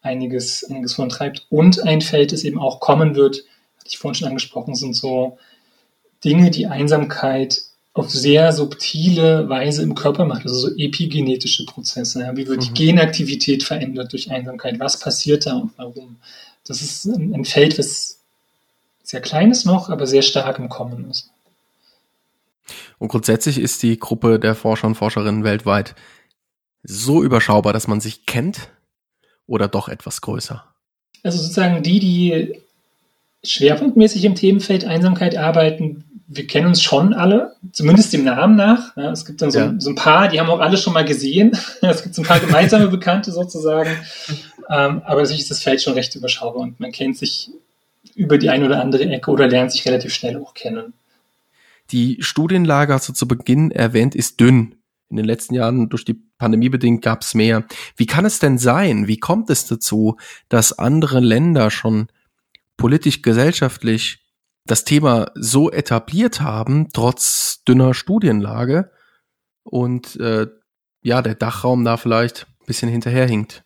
einiges, 0.01 0.63
einiges 0.69 0.93
vorantreibt. 0.93 1.45
Und 1.49 1.83
ein 1.83 2.01
Feld, 2.01 2.31
das 2.31 2.43
eben 2.43 2.59
auch 2.59 2.79
kommen 2.79 3.15
wird, 3.15 3.43
hatte 3.77 3.87
ich 3.87 3.97
vorhin 3.97 4.15
schon 4.15 4.27
angesprochen, 4.27 4.75
sind 4.75 4.95
so 4.95 5.37
Dinge, 6.23 6.51
die 6.51 6.67
Einsamkeit 6.67 7.61
auf 7.93 8.09
sehr 8.09 8.51
subtile 8.51 9.47
Weise 9.49 9.83
im 9.83 9.93
Körper 9.93 10.25
macht, 10.25 10.43
also 10.43 10.55
so 10.55 10.75
epigenetische 10.75 11.65
Prozesse. 11.65 12.21
Ja, 12.21 12.35
wie 12.35 12.47
wird 12.47 12.61
mhm. 12.61 12.73
die 12.73 12.85
Genaktivität 12.85 13.63
verändert 13.63 14.11
durch 14.11 14.31
Einsamkeit? 14.31 14.79
Was 14.79 14.99
passiert 14.99 15.45
da 15.45 15.57
und 15.57 15.71
warum? 15.77 16.17
Das 16.65 16.81
ist 16.81 17.05
ein, 17.05 17.45
Feld, 17.45 17.77
was 17.77 18.19
sehr 19.03 19.21
klein 19.21 19.51
ist 19.51 19.65
noch, 19.65 19.89
aber 19.89 20.07
sehr 20.07 20.23
stark 20.23 20.57
im 20.57 20.69
Kommen 20.69 21.09
ist. 21.09 21.29
Und 22.97 23.09
grundsätzlich 23.09 23.59
ist 23.59 23.83
die 23.83 23.99
Gruppe 23.99 24.39
der 24.39 24.55
Forscher 24.55 24.87
und 24.87 24.95
Forscherinnen 24.95 25.43
weltweit 25.43 25.93
so 26.83 27.21
überschaubar, 27.21 27.73
dass 27.73 27.87
man 27.87 28.01
sich 28.01 28.25
kennt 28.25 28.69
oder 29.45 29.67
doch 29.67 29.87
etwas 29.87 30.21
größer? 30.21 30.63
Also 31.21 31.37
sozusagen 31.37 31.83
die, 31.83 31.99
die 31.99 32.59
schwerpunktmäßig 33.43 34.23
im 34.25 34.35
Themenfeld 34.35 34.85
Einsamkeit 34.85 35.37
arbeiten, 35.37 36.05
wir 36.27 36.47
kennen 36.47 36.67
uns 36.67 36.81
schon 36.81 37.13
alle, 37.13 37.55
zumindest 37.71 38.13
dem 38.13 38.23
Namen 38.23 38.55
nach. 38.55 38.95
Ja, 38.95 39.11
es 39.11 39.25
gibt 39.25 39.41
dann 39.41 39.51
so, 39.51 39.59
ja. 39.59 39.73
so, 39.77 39.89
ein 39.89 39.95
paar, 39.95 40.29
die 40.29 40.39
haben 40.39 40.49
auch 40.49 40.59
alle 40.59 40.77
schon 40.77 40.93
mal 40.93 41.05
gesehen. 41.05 41.51
es 41.81 42.03
gibt 42.03 42.15
so 42.15 42.21
ein 42.21 42.27
paar 42.27 42.39
gemeinsame 42.39 42.87
Bekannte 42.87 43.31
sozusagen. 43.31 43.91
Ähm, 44.69 45.01
aber 45.05 45.25
sich 45.25 45.39
ist 45.39 45.51
das 45.51 45.61
Feld 45.61 45.81
schon 45.81 45.93
recht 45.93 46.15
überschaubar 46.15 46.61
und 46.61 46.79
man 46.79 46.91
kennt 46.91 47.17
sich 47.17 47.51
über 48.15 48.37
die 48.37 48.49
eine 48.49 48.65
oder 48.65 48.81
andere 48.81 49.05
Ecke 49.05 49.31
oder 49.31 49.47
lernt 49.47 49.71
sich 49.71 49.85
relativ 49.85 50.13
schnell 50.13 50.37
auch 50.37 50.53
kennen. 50.53 50.93
Die 51.91 52.17
Studienlage, 52.21 52.93
hast 52.93 53.09
du 53.09 53.13
zu 53.13 53.27
Beginn 53.27 53.71
erwähnt, 53.71 54.15
ist 54.15 54.39
dünn. 54.39 54.75
In 55.09 55.17
den 55.17 55.25
letzten 55.25 55.53
Jahren 55.53 55.89
durch 55.89 56.05
die 56.05 56.19
Pandemie 56.37 56.69
bedingt 56.69 57.03
gab 57.03 57.21
es 57.21 57.35
mehr. 57.35 57.65
Wie 57.97 58.05
kann 58.05 58.25
es 58.25 58.39
denn 58.39 58.57
sein? 58.57 59.07
Wie 59.07 59.19
kommt 59.19 59.49
es 59.49 59.67
dazu, 59.67 60.17
dass 60.49 60.79
andere 60.79 61.19
Länder 61.19 61.69
schon 61.69 62.07
politisch, 62.77 63.21
gesellschaftlich 63.21 64.22
das 64.65 64.85
Thema 64.85 65.31
so 65.35 65.71
etabliert 65.71 66.41
haben, 66.41 66.89
trotz 66.93 67.63
dünner 67.67 67.93
Studienlage 67.93 68.91
und 69.63 70.19
äh, 70.19 70.47
ja, 71.03 71.21
der 71.21 71.35
Dachraum 71.35 71.83
da 71.83 71.97
vielleicht 71.97 72.47
ein 72.61 72.65
bisschen 72.65 72.89
hinterherhinkt. 72.89 73.63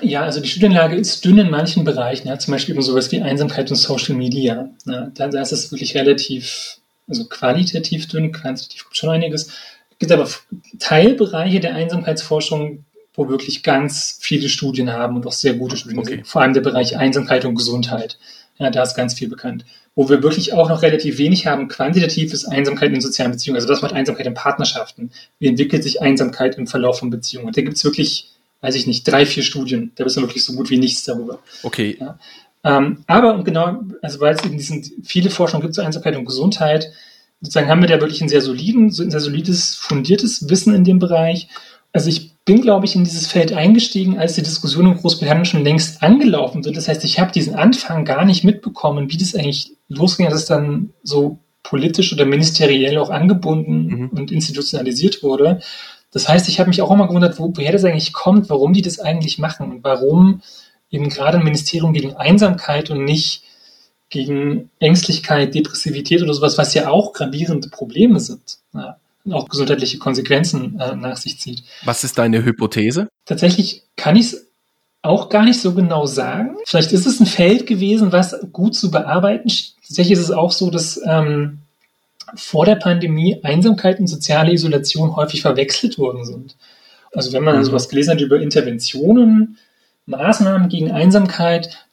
Ja, 0.00 0.22
also 0.22 0.40
die 0.40 0.48
Studienlage 0.48 0.96
ist 0.96 1.24
dünn 1.24 1.38
in 1.38 1.50
manchen 1.50 1.84
Bereichen, 1.84 2.28
ja, 2.28 2.38
zum 2.38 2.52
Beispiel 2.52 2.74
über 2.74 2.82
sowas 2.82 3.10
wie 3.10 3.20
Einsamkeit 3.20 3.70
und 3.70 3.76
Social 3.76 4.14
Media. 4.14 4.70
Ja, 4.86 5.10
da, 5.14 5.28
da 5.28 5.42
ist 5.42 5.52
es 5.52 5.72
wirklich 5.72 5.96
relativ, 5.96 6.78
also 7.08 7.26
qualitativ 7.26 8.06
dünn, 8.06 8.32
quantitativ 8.32 8.84
gibt 8.84 8.96
schon 8.96 9.10
einiges. 9.10 9.48
Es 9.48 9.98
gibt 9.98 10.12
aber 10.12 10.28
Teilbereiche 10.78 11.60
der 11.60 11.74
Einsamkeitsforschung, 11.74 12.84
wo 13.14 13.28
wirklich 13.28 13.62
ganz 13.62 14.18
viele 14.20 14.48
Studien 14.48 14.92
haben 14.92 15.16
und 15.16 15.26
auch 15.26 15.32
sehr 15.32 15.54
gute 15.54 15.76
Studien, 15.76 15.98
okay. 15.98 16.22
vor 16.24 16.42
allem 16.42 16.54
der 16.54 16.60
Bereich 16.60 16.96
Einsamkeit 16.96 17.44
und 17.44 17.56
Gesundheit. 17.56 18.18
Ja, 18.60 18.68
da 18.70 18.82
ist 18.82 18.94
ganz 18.94 19.14
viel 19.14 19.28
bekannt. 19.28 19.64
Wo 19.94 20.10
wir 20.10 20.22
wirklich 20.22 20.52
auch 20.52 20.68
noch 20.68 20.82
relativ 20.82 21.16
wenig 21.16 21.46
haben, 21.46 21.66
quantitativ 21.68 22.34
ist 22.34 22.44
Einsamkeit 22.44 22.92
in 22.92 23.00
sozialen 23.00 23.32
Beziehungen. 23.32 23.56
Also 23.56 23.66
das 23.66 23.80
macht 23.80 23.94
Einsamkeit 23.94 24.26
in 24.26 24.34
Partnerschaften. 24.34 25.10
Wie 25.38 25.48
entwickelt 25.48 25.82
sich 25.82 26.02
Einsamkeit 26.02 26.58
im 26.58 26.66
Verlauf 26.66 26.98
von 26.98 27.08
Beziehungen? 27.08 27.46
Und 27.46 27.56
da 27.56 27.62
gibt 27.62 27.78
es 27.78 27.84
wirklich, 27.84 28.30
weiß 28.60 28.74
ich 28.74 28.86
nicht, 28.86 29.08
drei, 29.08 29.24
vier 29.24 29.42
Studien. 29.42 29.92
Da 29.94 30.04
wissen 30.04 30.22
wir 30.22 30.28
wirklich 30.28 30.44
so 30.44 30.52
gut 30.52 30.68
wie 30.68 30.76
nichts 30.76 31.04
darüber. 31.04 31.38
Okay. 31.62 31.96
Ja. 31.98 32.18
Ähm, 32.62 32.98
aber 33.06 33.34
und 33.34 33.44
genau, 33.44 33.80
also 34.02 34.20
weil 34.20 34.34
es 34.34 34.44
eben 34.44 34.58
diesen, 34.58 34.84
viele 35.02 35.30
Forschungen 35.30 35.62
gibt 35.62 35.74
zu 35.74 35.80
Einsamkeit 35.80 36.14
und 36.14 36.26
Gesundheit, 36.26 36.92
sozusagen 37.40 37.68
haben 37.68 37.80
wir 37.80 37.88
da 37.88 37.98
wirklich 37.98 38.20
ein 38.20 38.28
sehr 38.28 38.42
soliden, 38.42 38.88
ein 38.88 39.10
sehr 39.10 39.20
solides, 39.20 39.74
fundiertes 39.74 40.50
Wissen 40.50 40.74
in 40.74 40.84
dem 40.84 40.98
Bereich. 40.98 41.48
Also 41.94 42.10
ich 42.10 42.29
bin, 42.50 42.62
glaube 42.62 42.84
ich, 42.84 42.96
in 42.96 43.04
dieses 43.04 43.28
Feld 43.28 43.52
eingestiegen, 43.52 44.18
als 44.18 44.34
die 44.34 44.42
Diskussion 44.42 44.86
in 44.86 44.96
Großbritannien 44.96 45.44
schon 45.44 45.62
längst 45.62 46.02
angelaufen 46.02 46.64
sind. 46.64 46.76
Das 46.76 46.88
heißt, 46.88 47.04
ich 47.04 47.20
habe 47.20 47.30
diesen 47.30 47.54
Anfang 47.54 48.04
gar 48.04 48.24
nicht 48.24 48.42
mitbekommen, 48.42 49.08
wie 49.08 49.16
das 49.16 49.36
eigentlich 49.36 49.70
losging, 49.88 50.26
dass 50.26 50.34
es 50.34 50.46
dann 50.46 50.92
so 51.04 51.38
politisch 51.62 52.12
oder 52.12 52.24
ministeriell 52.24 52.98
auch 52.98 53.10
angebunden 53.10 53.86
mhm. 53.86 54.08
und 54.08 54.32
institutionalisiert 54.32 55.22
wurde. 55.22 55.60
Das 56.10 56.28
heißt, 56.28 56.48
ich 56.48 56.58
habe 56.58 56.70
mich 56.70 56.82
auch 56.82 56.90
immer 56.90 57.06
gewundert, 57.06 57.38
wo, 57.38 57.52
woher 57.54 57.70
das 57.70 57.84
eigentlich 57.84 58.12
kommt, 58.12 58.50
warum 58.50 58.72
die 58.72 58.82
das 58.82 58.98
eigentlich 58.98 59.38
machen 59.38 59.70
und 59.70 59.84
warum 59.84 60.42
eben 60.90 61.08
gerade 61.08 61.38
ein 61.38 61.44
Ministerium 61.44 61.92
gegen 61.92 62.16
Einsamkeit 62.16 62.90
und 62.90 63.04
nicht 63.04 63.44
gegen 64.08 64.70
Ängstlichkeit, 64.80 65.54
Depressivität 65.54 66.20
oder 66.20 66.34
sowas, 66.34 66.58
was 66.58 66.74
ja 66.74 66.90
auch 66.90 67.12
gravierende 67.12 67.68
Probleme 67.68 68.18
sind. 68.18 68.58
Ja 68.74 68.96
auch 69.30 69.48
gesundheitliche 69.48 69.98
Konsequenzen 69.98 70.78
äh, 70.80 70.96
nach 70.96 71.16
sich 71.16 71.38
zieht. 71.38 71.62
Was 71.84 72.04
ist 72.04 72.18
deine 72.18 72.44
Hypothese? 72.44 73.08
Tatsächlich 73.26 73.82
kann 73.96 74.16
ich 74.16 74.32
es 74.32 74.46
auch 75.02 75.28
gar 75.28 75.44
nicht 75.44 75.60
so 75.60 75.74
genau 75.74 76.06
sagen. 76.06 76.56
Vielleicht 76.66 76.92
ist 76.92 77.06
es 77.06 77.20
ein 77.20 77.26
Feld 77.26 77.66
gewesen, 77.66 78.12
was 78.12 78.36
gut 78.52 78.74
zu 78.74 78.90
bearbeiten. 78.90 79.50
Tatsächlich 79.86 80.18
ist 80.18 80.24
es 80.24 80.30
auch 80.30 80.52
so, 80.52 80.70
dass 80.70 81.00
ähm, 81.06 81.58
vor 82.34 82.64
der 82.64 82.76
Pandemie 82.76 83.40
Einsamkeit 83.42 83.98
und 83.98 84.06
soziale 84.06 84.52
Isolation 84.52 85.16
häufig 85.16 85.42
verwechselt 85.42 85.98
worden 85.98 86.24
sind. 86.24 86.56
Also 87.12 87.32
wenn 87.32 87.42
man 87.42 87.58
mhm. 87.58 87.64
sowas 87.64 87.88
gelesen 87.88 88.12
hat 88.12 88.20
über 88.20 88.40
Interventionen, 88.40 89.58
Maßnahmen 90.06 90.68
gegen 90.68 90.90
Einsamkeit 90.90 91.86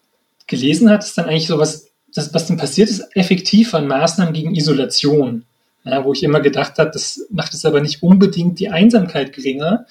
gelesen 0.48 0.90
hat, 0.90 1.04
ist 1.04 1.18
dann 1.18 1.26
eigentlich 1.26 1.48
sowas, 1.48 1.88
das, 2.14 2.34
was 2.34 2.48
dann 2.48 2.58
passiert 2.58 2.90
ist, 2.90 3.16
effektiv 3.16 3.74
an 3.74 3.88
Maßnahmen 3.88 4.34
gegen 4.34 4.56
Isolation. 4.56 5.44
Ja, 5.90 6.04
wo 6.04 6.14
ich 6.14 6.24
immer 6.24 6.40
gedacht 6.40 6.78
habe, 6.78 6.92
das 6.92 7.26
macht 7.30 7.54
es 7.54 7.66
aber 7.66 7.82
nicht 7.82 8.04
unbedingt 8.04 8.60
die 8.60 8.70
Einsamkeit 8.70 9.34
geringer, 9.34 9.86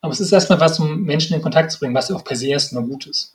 aber 0.00 0.12
es 0.12 0.20
ist 0.20 0.32
erstmal 0.32 0.60
was, 0.60 0.78
um 0.78 1.02
Menschen 1.02 1.34
in 1.34 1.42
Kontakt 1.42 1.70
zu 1.72 1.78
bringen, 1.78 1.94
was 1.94 2.08
ja 2.08 2.16
auch 2.16 2.24
per 2.24 2.36
se 2.36 2.48
erstmal 2.48 2.84
gut 2.84 3.06
ist. 3.06 3.34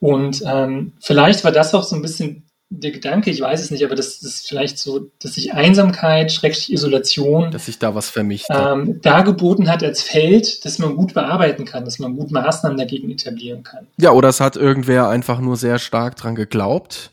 Und 0.00 0.42
ähm, 0.44 0.92
vielleicht 1.00 1.44
war 1.44 1.52
das 1.52 1.74
auch 1.74 1.84
so 1.84 1.94
ein 1.96 2.02
bisschen 2.02 2.44
der 2.68 2.90
Gedanke, 2.90 3.30
ich 3.30 3.40
weiß 3.40 3.60
es 3.60 3.70
nicht, 3.70 3.84
aber 3.84 3.94
das 3.94 4.22
ist 4.22 4.48
vielleicht 4.48 4.78
so, 4.78 5.10
dass 5.22 5.34
sich 5.34 5.54
Einsamkeit, 5.54 6.32
schrecklich 6.32 6.72
Isolation, 6.72 7.50
dass 7.50 7.66
sich 7.66 7.78
da 7.78 7.94
was 7.94 8.10
vermischt 8.10 8.46
ähm, 8.50 9.00
dargeboten 9.00 9.70
hat 9.70 9.84
als 9.84 10.02
Feld, 10.02 10.64
das 10.64 10.78
man 10.78 10.96
gut 10.96 11.14
bearbeiten 11.14 11.64
kann, 11.64 11.84
dass 11.84 11.98
man 11.98 12.16
gut 12.16 12.32
Maßnahmen 12.32 12.76
dagegen 12.76 13.10
etablieren 13.10 13.62
kann. 13.62 13.86
Ja, 13.96 14.10
oder 14.10 14.28
es 14.28 14.40
hat 14.40 14.56
irgendwer 14.56 15.08
einfach 15.08 15.40
nur 15.40 15.56
sehr 15.56 15.78
stark 15.78 16.16
dran 16.16 16.34
geglaubt 16.34 17.12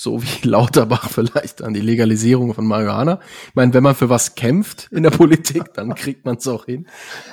so 0.00 0.22
wie 0.22 0.28
Lauterbach 0.46 1.10
vielleicht 1.10 1.60
an 1.60 1.74
die 1.74 1.80
Legalisierung 1.80 2.54
von 2.54 2.64
Marihuana. 2.64 3.18
Ich 3.48 3.54
meine, 3.56 3.74
wenn 3.74 3.82
man 3.82 3.96
für 3.96 4.08
was 4.08 4.36
kämpft 4.36 4.86
in 4.92 5.02
der 5.02 5.10
Politik, 5.10 5.74
dann 5.74 5.92
kriegt 5.96 6.24
man 6.24 6.36
es 6.36 6.46
auch 6.46 6.66
hin. 6.66 6.86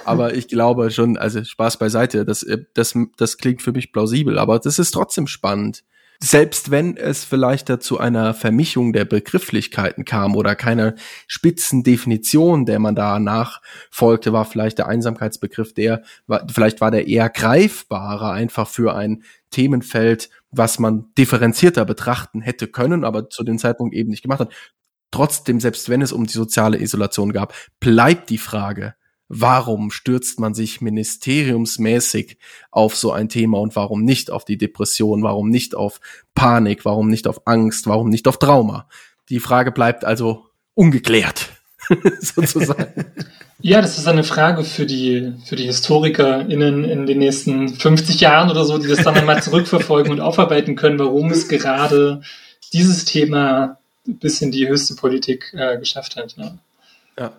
Aber 0.04 0.34
ich 0.34 0.48
glaube 0.48 0.90
schon, 0.90 1.16
also 1.16 1.44
Spaß 1.44 1.78
beiseite, 1.78 2.26
das, 2.26 2.42
äh, 2.42 2.64
das, 2.74 2.98
das 3.18 3.38
klingt 3.38 3.62
für 3.62 3.72
mich 3.72 3.92
plausibel, 3.92 4.40
aber 4.40 4.58
das 4.58 4.80
ist 4.80 4.92
trotzdem 4.92 5.28
spannend. 5.28 5.84
Selbst 6.20 6.72
wenn 6.72 6.98
es 6.98 7.24
vielleicht 7.24 7.70
dazu 7.70 8.00
einer 8.00 8.34
Vermischung 8.34 8.94
der 8.94 9.06
Begrifflichkeiten 9.06 10.04
kam 10.04 10.36
oder 10.36 10.56
keine 10.56 10.96
spitzen 11.28 11.84
Definition, 11.84 12.66
der 12.66 12.80
man 12.80 12.96
da 12.96 13.20
nachfolgte, 13.20 14.34
war 14.34 14.46
vielleicht 14.46 14.80
der 14.80 14.88
Einsamkeitsbegriff 14.88 15.74
der, 15.74 16.02
vielleicht 16.52 16.82
war 16.82 16.90
der 16.90 17.08
eher 17.08 17.30
greifbarer 17.30 18.32
einfach 18.32 18.68
für 18.68 18.96
ein 18.96 19.24
Themenfeld, 19.52 20.30
was 20.58 20.80
man 20.80 21.14
differenzierter 21.18 21.86
betrachten 21.86 22.42
hätte 22.42 22.68
können, 22.68 23.04
aber 23.04 23.30
zu 23.30 23.44
dem 23.44 23.58
Zeitpunkt 23.58 23.96
eben 23.96 24.10
nicht 24.10 24.22
gemacht 24.22 24.40
hat. 24.40 24.54
Trotzdem, 25.12 25.60
selbst 25.60 25.90
wenn 25.90 26.02
es 26.02 26.12
um 26.12 26.26
die 26.26 26.34
soziale 26.34 26.82
Isolation 26.82 27.32
gab, 27.32 27.54
bleibt 27.80 28.30
die 28.30 28.38
Frage, 28.38 28.96
warum 29.28 29.92
stürzt 29.92 30.40
man 30.40 30.54
sich 30.54 30.82
ministeriumsmäßig 30.82 32.38
auf 32.72 32.96
so 32.96 33.12
ein 33.12 33.30
Thema 33.30 33.60
und 33.60 33.76
warum 33.76 34.04
nicht 34.04 34.30
auf 34.30 34.46
die 34.46 34.58
Depression, 34.58 35.24
warum 35.24 35.50
nicht 35.50 35.76
auf 35.76 36.00
Panik, 36.36 36.86
warum 36.86 37.10
nicht 37.10 37.28
auf 37.28 37.48
Angst, 37.48 37.88
warum 37.88 38.10
nicht 38.10 38.28
auf 38.28 38.38
Trauma? 38.38 38.88
Die 39.30 39.40
Frage 39.40 39.72
bleibt 39.72 40.06
also 40.06 40.46
ungeklärt, 40.74 41.55
sozusagen. 42.20 43.06
Ja, 43.62 43.82
das 43.82 43.98
ist 43.98 44.08
eine 44.08 44.24
Frage 44.24 44.64
für 44.64 44.86
die, 44.86 45.34
für 45.46 45.56
die 45.56 45.66
HistorikerInnen 45.66 46.84
in 46.84 47.06
den 47.06 47.18
nächsten 47.18 47.70
50 47.70 48.20
Jahren 48.20 48.52
oder 48.52 48.66
so, 48.66 48.78
die 48.78 48.88
das 48.88 49.04
dann 49.04 49.16
einmal 49.16 49.42
zurückverfolgen 49.42 50.12
und 50.12 50.20
aufarbeiten 50.20 50.76
können, 50.76 51.00
warum 51.00 51.32
es 51.32 51.48
gerade 51.48 52.22
dieses 52.74 53.06
Thema 53.06 53.78
bis 54.06 54.42
in 54.42 54.52
die 54.52 54.68
höchste 54.68 54.96
Politik 54.96 55.54
äh, 55.58 55.78
geschafft 55.80 56.16
hat. 56.16 56.36
Ja. 56.38 56.58
ja. 57.18 57.32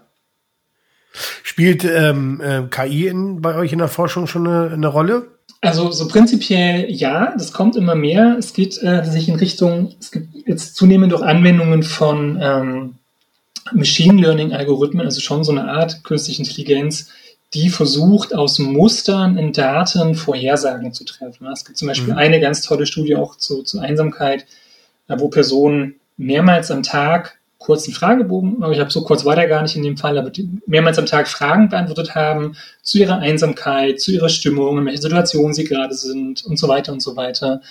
Spielt 1.42 1.84
ähm, 1.84 2.40
äh, 2.40 2.62
KI 2.70 3.06
in, 3.06 3.40
bei 3.40 3.54
euch 3.54 3.72
in 3.72 3.78
der 3.78 3.88
Forschung 3.88 4.26
schon 4.26 4.46
eine, 4.46 4.72
eine, 4.72 4.88
Rolle? 4.88 5.28
Also 5.60 5.90
so 5.92 6.08
prinzipiell 6.08 6.90
ja, 6.90 7.34
das 7.36 7.52
kommt 7.52 7.76
immer 7.76 7.94
mehr. 7.94 8.36
Es 8.38 8.52
geht 8.52 8.82
äh, 8.82 9.04
sich 9.04 9.28
in 9.28 9.36
Richtung, 9.36 9.94
es 10.00 10.10
gibt 10.10 10.28
jetzt 10.46 10.76
zunehmend 10.76 11.14
auch 11.14 11.22
Anwendungen 11.22 11.82
von 11.82 12.38
ähm, 12.42 12.94
Machine 13.72 14.20
Learning 14.20 14.52
Algorithmen, 14.52 15.04
also 15.04 15.20
schon 15.20 15.44
so 15.44 15.52
eine 15.52 15.68
Art 15.68 16.04
künstliche 16.04 16.42
Intelligenz, 16.42 17.10
die 17.54 17.70
versucht, 17.70 18.34
aus 18.34 18.58
Mustern 18.58 19.38
in 19.38 19.52
Daten 19.52 20.14
Vorhersagen 20.14 20.92
zu 20.92 21.04
treffen. 21.04 21.46
Es 21.46 21.64
gibt 21.64 21.78
zum 21.78 21.88
Beispiel 21.88 22.12
mhm. 22.12 22.18
eine 22.18 22.40
ganz 22.40 22.62
tolle 22.62 22.86
Studie 22.86 23.16
auch 23.16 23.36
zu, 23.36 23.62
zu 23.62 23.78
Einsamkeit, 23.78 24.46
äh, 25.08 25.18
wo 25.18 25.28
Personen 25.28 25.96
mehrmals 26.16 26.70
am 26.70 26.82
Tag 26.82 27.38
kurzen 27.58 27.92
Fragebogen, 27.92 28.62
aber 28.62 28.72
ich 28.72 28.80
habe 28.80 28.90
so 28.90 29.02
kurz 29.02 29.24
war 29.24 29.34
der 29.34 29.48
gar 29.48 29.62
nicht 29.62 29.76
in 29.76 29.82
dem 29.82 29.96
Fall, 29.96 30.18
aber 30.18 30.30
mehrmals 30.66 30.98
am 30.98 31.06
Tag 31.06 31.26
Fragen 31.26 31.68
beantwortet 31.68 32.14
haben 32.14 32.56
zu 32.82 32.98
ihrer 32.98 33.18
Einsamkeit, 33.18 34.00
zu 34.00 34.12
ihrer 34.12 34.28
Stimmung, 34.28 34.78
in 34.78 34.86
welcher 34.86 35.02
Situation 35.02 35.52
sie 35.52 35.64
gerade 35.64 35.94
sind 35.94 36.44
und 36.44 36.58
so 36.58 36.68
weiter 36.68 36.92
und 36.92 37.00
so 37.00 37.16
weiter. 37.16 37.62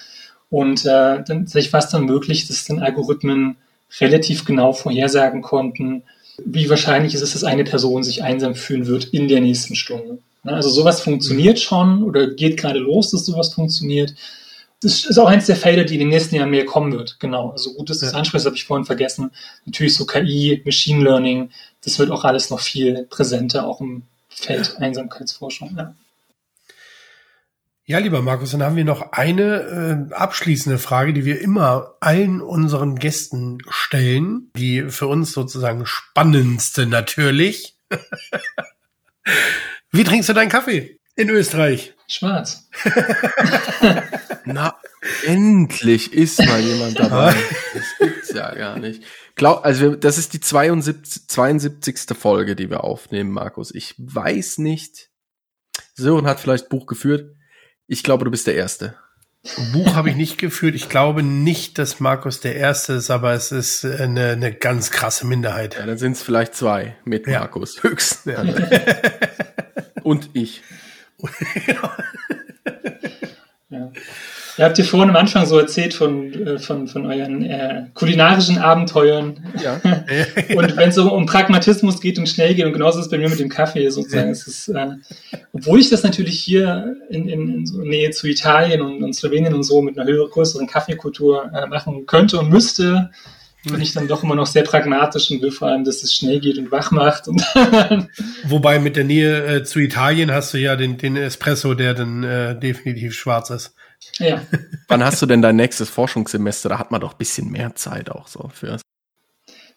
Und 0.50 0.86
äh, 0.86 1.24
dann 1.24 1.48
war 1.54 1.80
es 1.80 1.90
dann 1.90 2.06
möglich, 2.06 2.48
dass 2.48 2.66
dann 2.66 2.80
Algorithmen 2.80 3.58
relativ 4.00 4.46
genau 4.46 4.74
vorhersagen 4.74 5.42
konnten, 5.42 6.04
wie 6.44 6.70
wahrscheinlich 6.70 7.14
ist 7.14 7.22
es, 7.22 7.34
dass 7.34 7.44
eine 7.44 7.64
Person 7.64 8.04
sich 8.04 8.24
einsam 8.24 8.56
fühlen 8.56 8.88
wird 8.88 9.06
in 9.06 9.28
der 9.28 9.42
nächsten 9.42 9.76
Stunde. 9.76 10.20
Also 10.44 10.70
sowas 10.70 11.02
funktioniert 11.02 11.60
schon 11.60 12.04
oder 12.04 12.28
geht 12.28 12.58
gerade 12.58 12.80
los, 12.80 13.12
dass 13.12 13.26
sowas 13.26 13.54
funktioniert. 13.54 14.14
Das 14.82 15.06
ist 15.06 15.18
auch 15.18 15.28
eins 15.28 15.48
der 15.48 15.56
Felder, 15.56 15.84
die 15.84 15.96
in 15.96 16.02
den 16.02 16.10
nächsten 16.10 16.36
Jahren 16.36 16.52
mehr 16.52 16.66
kommen 16.66 16.92
wird. 16.92 17.20
Genau. 17.20 17.50
Also 17.52 17.74
gut, 17.74 17.90
dass 17.90 18.00
du 18.00 18.06
das 18.06 18.14
ansprichst, 18.14 18.46
habe 18.46 18.56
ich 18.56 18.66
vorhin 18.66 18.86
vergessen. 18.86 19.32
Natürlich 19.66 19.96
so 19.96 20.06
KI, 20.06 20.62
Machine 20.64 21.04
Learning, 21.04 21.50
das 21.84 21.98
wird 21.98 22.12
auch 22.12 22.24
alles 22.24 22.50
noch 22.50 22.60
viel 22.60 23.08
präsenter, 23.10 23.66
auch 23.66 23.82
im 23.82 24.04
Feld 24.30 24.76
Einsamkeitsforschung. 24.80 25.76
Ja. 25.78 25.96
Ja, 27.88 28.00
lieber 28.00 28.24
Markus, 28.24 28.50
dann 28.50 28.64
haben 28.64 28.76
wir 28.76 28.84
noch 28.84 29.12
eine 29.12 30.08
äh, 30.10 30.14
abschließende 30.14 30.80
Frage, 30.80 31.14
die 31.14 31.24
wir 31.24 31.40
immer 31.40 31.96
allen 32.00 32.42
unseren 32.42 32.96
Gästen 32.96 33.60
stellen. 33.70 34.50
Die 34.58 34.90
für 34.90 35.06
uns 35.06 35.34
sozusagen 35.34 35.86
spannendste 35.86 36.88
natürlich. 36.88 37.78
Wie 39.92 40.04
trinkst 40.04 40.30
du 40.30 40.34
deinen 40.34 40.50
Kaffee 40.50 41.00
in 41.16 41.30
Österreich? 41.30 41.94
Schwarz. 42.08 42.68
Na, 44.46 44.76
endlich 45.24 46.12
ist 46.12 46.44
mal 46.44 46.60
jemand 46.60 47.00
dabei. 47.00 47.36
Das 47.76 47.84
gibt's 48.00 48.34
ja 48.34 48.52
gar 48.56 48.80
nicht. 48.80 49.04
Glaub, 49.36 49.64
also 49.64 49.82
wir, 49.82 49.98
das 49.98 50.18
ist 50.18 50.34
die 50.34 50.40
72, 50.40 51.28
72. 51.28 52.18
Folge, 52.18 52.56
die 52.56 52.72
wir 52.72 52.84
aufnehmen, 52.84 53.30
Markus. 53.30 53.74
Ich 53.76 53.94
weiß 54.00 54.58
nicht. 54.58 55.12
Sören 55.94 56.26
hat 56.26 56.40
vielleicht 56.40 56.70
Buch 56.70 56.88
geführt. 56.88 57.35
Ich 57.88 58.04
glaube, 58.04 58.26
du 58.26 58.32
bist 58.32 58.48
der 58.48 58.56
Erste. 58.56 58.96
Buch 59.74 59.94
habe 59.96 60.10
ich 60.10 60.16
nicht 60.16 60.40
geführt. 60.40 60.74
Ich 60.74 60.90
glaube 60.90 61.22
nicht, 61.22 61.78
dass 61.78 62.00
Markus 62.00 62.40
der 62.40 62.56
Erste 62.56 62.94
ist, 62.94 63.12
aber 63.12 63.34
es 63.34 63.52
ist 63.52 63.86
eine, 63.86 64.30
eine 64.30 64.52
ganz 64.52 64.90
krasse 64.90 65.28
Minderheit. 65.28 65.76
Ja, 65.76 65.86
dann 65.86 66.00
sind 66.00 66.14
es 66.14 66.24
vielleicht 66.24 66.56
zwei 66.56 66.96
mit 67.06 67.28
ja. 67.28 67.42
Markus, 67.42 67.84
höchstens. 67.84 68.34
Ja. 68.34 68.44
Und 70.04 70.32
ich. 70.34 70.62
ja. 71.68 71.92
Ihr 74.58 74.64
habt 74.64 74.78
ihr 74.78 74.86
vorhin 74.86 75.10
am 75.10 75.16
Anfang 75.18 75.46
so 75.46 75.60
erzählt 75.60 75.94
von, 75.94 76.34
äh, 76.34 76.60
von, 76.60 76.88
von 76.88 77.06
euren 77.06 77.44
äh, 77.44 77.88
kulinarischen 77.94 78.58
Abenteuern. 78.58 79.44
Ja. 79.62 79.82
und 80.56 80.78
wenn 80.78 80.90
es 80.90 80.96
so 80.96 81.12
um 81.14 81.26
Pragmatismus 81.26 82.00
geht 82.00 82.18
und 82.18 82.30
schnell 82.30 82.56
geht, 82.56 82.66
und 82.66 82.74
genauso 82.74 83.00
ist 83.00 83.06
es 83.06 83.12
bei 83.12 83.18
mir 83.18 83.30
mit 83.30 83.40
dem 83.40 83.50
Kaffee 83.50 83.90
sozusagen. 83.90 84.30
Es 84.30 84.48
ist, 84.48 84.70
äh, 84.70 84.88
obwohl 85.56 85.80
ich 85.80 85.90
das 85.90 86.04
natürlich 86.04 86.38
hier 86.38 86.98
in, 87.10 87.30
in, 87.30 87.50
in 87.50 87.66
so 87.66 87.82
Nähe 87.82 88.12
zu 88.12 88.28
Italien 88.28 88.82
und, 88.82 89.02
und 89.02 89.14
Slowenien 89.14 89.54
und 89.54 89.64
so 89.64 89.82
mit 89.82 89.98
einer 89.98 90.06
höheren, 90.06 90.30
größeren 90.30 90.68
Kaffeekultur 90.68 91.50
äh, 91.54 91.66
machen 91.68 92.06
könnte 92.06 92.38
und 92.40 92.50
müsste, 92.50 93.10
bin 93.64 93.82
ich 93.82 93.94
dann 93.94 94.10
doch 94.10 94.22
immer 94.22 94.36
noch 94.36 94.48
sehr 94.48 94.64
pragmatisch 94.64 95.32
und 95.32 95.42
will 95.42 95.52
vor 95.52 95.70
allem, 95.70 95.86
dass 95.86 96.04
es 96.04 96.14
schnell 96.14 96.42
geht 96.42 96.58
und 96.58 96.72
wach 96.72 96.92
macht. 96.92 97.30
Und 97.30 97.42
Wobei 98.44 98.80
mit 98.80 98.98
der 98.98 99.06
Nähe 99.06 99.46
äh, 99.46 99.64
zu 99.64 99.80
Italien 99.80 100.30
hast 100.30 100.54
du 100.54 100.58
ja 100.58 100.76
den, 100.76 100.98
den 100.98 101.16
Espresso, 101.16 101.74
der 101.74 101.94
dann 101.94 102.24
äh, 102.24 102.60
definitiv 102.60 103.14
schwarz 103.14 103.50
ist. 103.50 103.76
Ja. 104.20 104.42
Wann 104.90 105.06
hast 105.06 105.22
du 105.22 105.26
denn 105.26 105.42
dein 105.42 105.56
nächstes 105.56 105.90
Forschungssemester? 105.90 106.68
Da 106.68 106.80
hat 106.80 106.92
man 106.92 107.00
doch 107.00 107.14
ein 107.14 107.18
bisschen 107.18 107.50
mehr 107.50 107.76
Zeit 107.76 108.12
auch 108.12 108.28
so 108.28 108.52
für. 108.54 108.78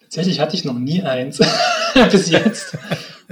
Tatsächlich 0.01 0.41
hatte 0.41 0.57
ich 0.57 0.65
noch 0.65 0.77
nie 0.77 1.03
eins 1.03 1.39
bis 2.11 2.29
jetzt. 2.29 2.77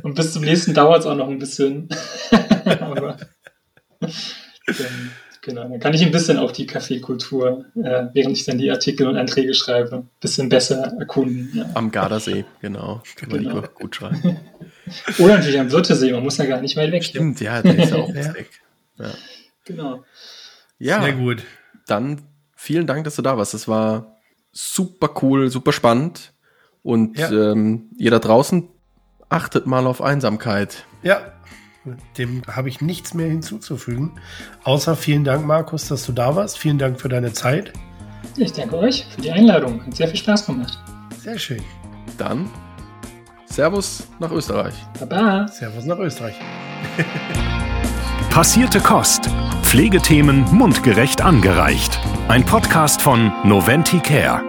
Und 0.04 0.16
bis 0.16 0.34
zum 0.34 0.44
nächsten 0.44 0.74
dauert 0.74 1.02
es 1.02 1.06
auch 1.06 1.16
noch 1.16 1.30
ein 1.30 1.40
bisschen. 1.40 1.90
Aber 2.80 3.18
dann, 4.00 5.12
genau, 5.42 5.68
dann 5.68 5.80
kann 5.80 5.94
ich 5.94 6.04
ein 6.04 6.12
bisschen 6.12 6.38
auch 6.38 6.52
die 6.52 6.68
Kaffeekultur, 6.68 7.66
äh, 7.76 8.08
während 8.14 8.38
ich 8.38 8.46
dann 8.46 8.58
die 8.58 8.70
Artikel 8.70 9.08
und 9.08 9.18
Anträge 9.18 9.54
schreibe, 9.54 9.98
ein 9.98 10.10
bisschen 10.20 10.50
besser 10.50 10.94
erkunden. 11.00 11.50
Ja. 11.54 11.70
Am 11.74 11.92
Gardasee, 11.92 12.46
genau. 12.62 13.02
Kann 13.16 13.30
man 13.30 13.44
genau. 13.44 13.62
gut 13.74 13.96
schreiben. 13.96 14.40
Oder 15.20 15.38
natürlich 15.38 15.60
am 15.60 15.72
Wörthersee, 15.72 16.12
man 16.12 16.24
muss 16.24 16.38
ja 16.38 16.46
gar 16.46 16.62
nicht 16.62 16.78
weit 16.78 16.92
weg. 16.92 17.04
Stimmt, 17.04 17.42
ja, 17.42 17.62
der 17.62 17.78
ist 17.78 17.92
ja 17.92 17.98
auch 17.98 18.14
weg. 18.14 18.50
Ja. 19.00 19.12
Genau. 19.66 20.04
Ja. 20.80 21.02
Sehr 21.02 21.14
gut. 21.14 21.44
Dann 21.88 22.22
vielen 22.56 22.88
Dank, 22.88 23.04
dass 23.04 23.16
du 23.16 23.22
da 23.22 23.38
warst. 23.38 23.54
Das 23.54 23.68
war 23.68 24.18
super 24.52 25.14
cool, 25.22 25.50
super 25.50 25.72
spannend. 25.72 26.34
Und 26.84 27.18
ja. 27.18 27.30
ähm, 27.32 27.90
ihr 27.98 28.12
da 28.12 28.20
draußen 28.20 28.70
achtet 29.30 29.68
mal 29.68 29.88
auf 29.88 30.02
Einsamkeit. 30.02 30.86
Ja, 31.04 31.22
dem 32.18 32.42
habe 32.48 32.70
ich 32.70 32.82
nichts 32.82 33.14
mehr 33.14 33.30
hinzuzufügen. 33.30 34.12
Außer 34.64 34.96
vielen 34.96 35.24
Dank, 35.24 35.46
Markus, 35.46 35.88
dass 35.88 36.06
du 36.06 36.12
da 36.12 36.36
warst. 36.36 36.58
Vielen 36.58 36.78
Dank 36.78 37.00
für 37.00 37.10
deine 37.10 37.34
Zeit. 37.34 37.74
Ich 38.36 38.54
danke 38.54 38.78
euch 38.78 39.06
für 39.10 39.22
die 39.22 39.32
Einladung. 39.32 39.86
Hat 39.86 39.96
sehr 39.96 40.08
viel 40.08 40.20
Spaß 40.20 40.46
gemacht. 40.46 40.78
Sehr 41.18 41.38
schön. 41.40 41.64
Dann 42.18 42.50
Servus 43.46 44.08
nach 44.20 44.32
Österreich. 44.32 44.76
Baba. 45.00 45.48
Servus 45.48 45.86
nach 45.86 45.98
Österreich. 45.98 46.36
Passierte 48.30 48.80
Kost. 48.80 49.30
Pflegethemen 49.64 50.44
mundgerecht 50.54 51.22
angereicht. 51.22 52.00
Ein 52.28 52.46
Podcast 52.46 53.02
von 53.02 53.32
Noventi 53.44 54.00
Care. 54.00 54.44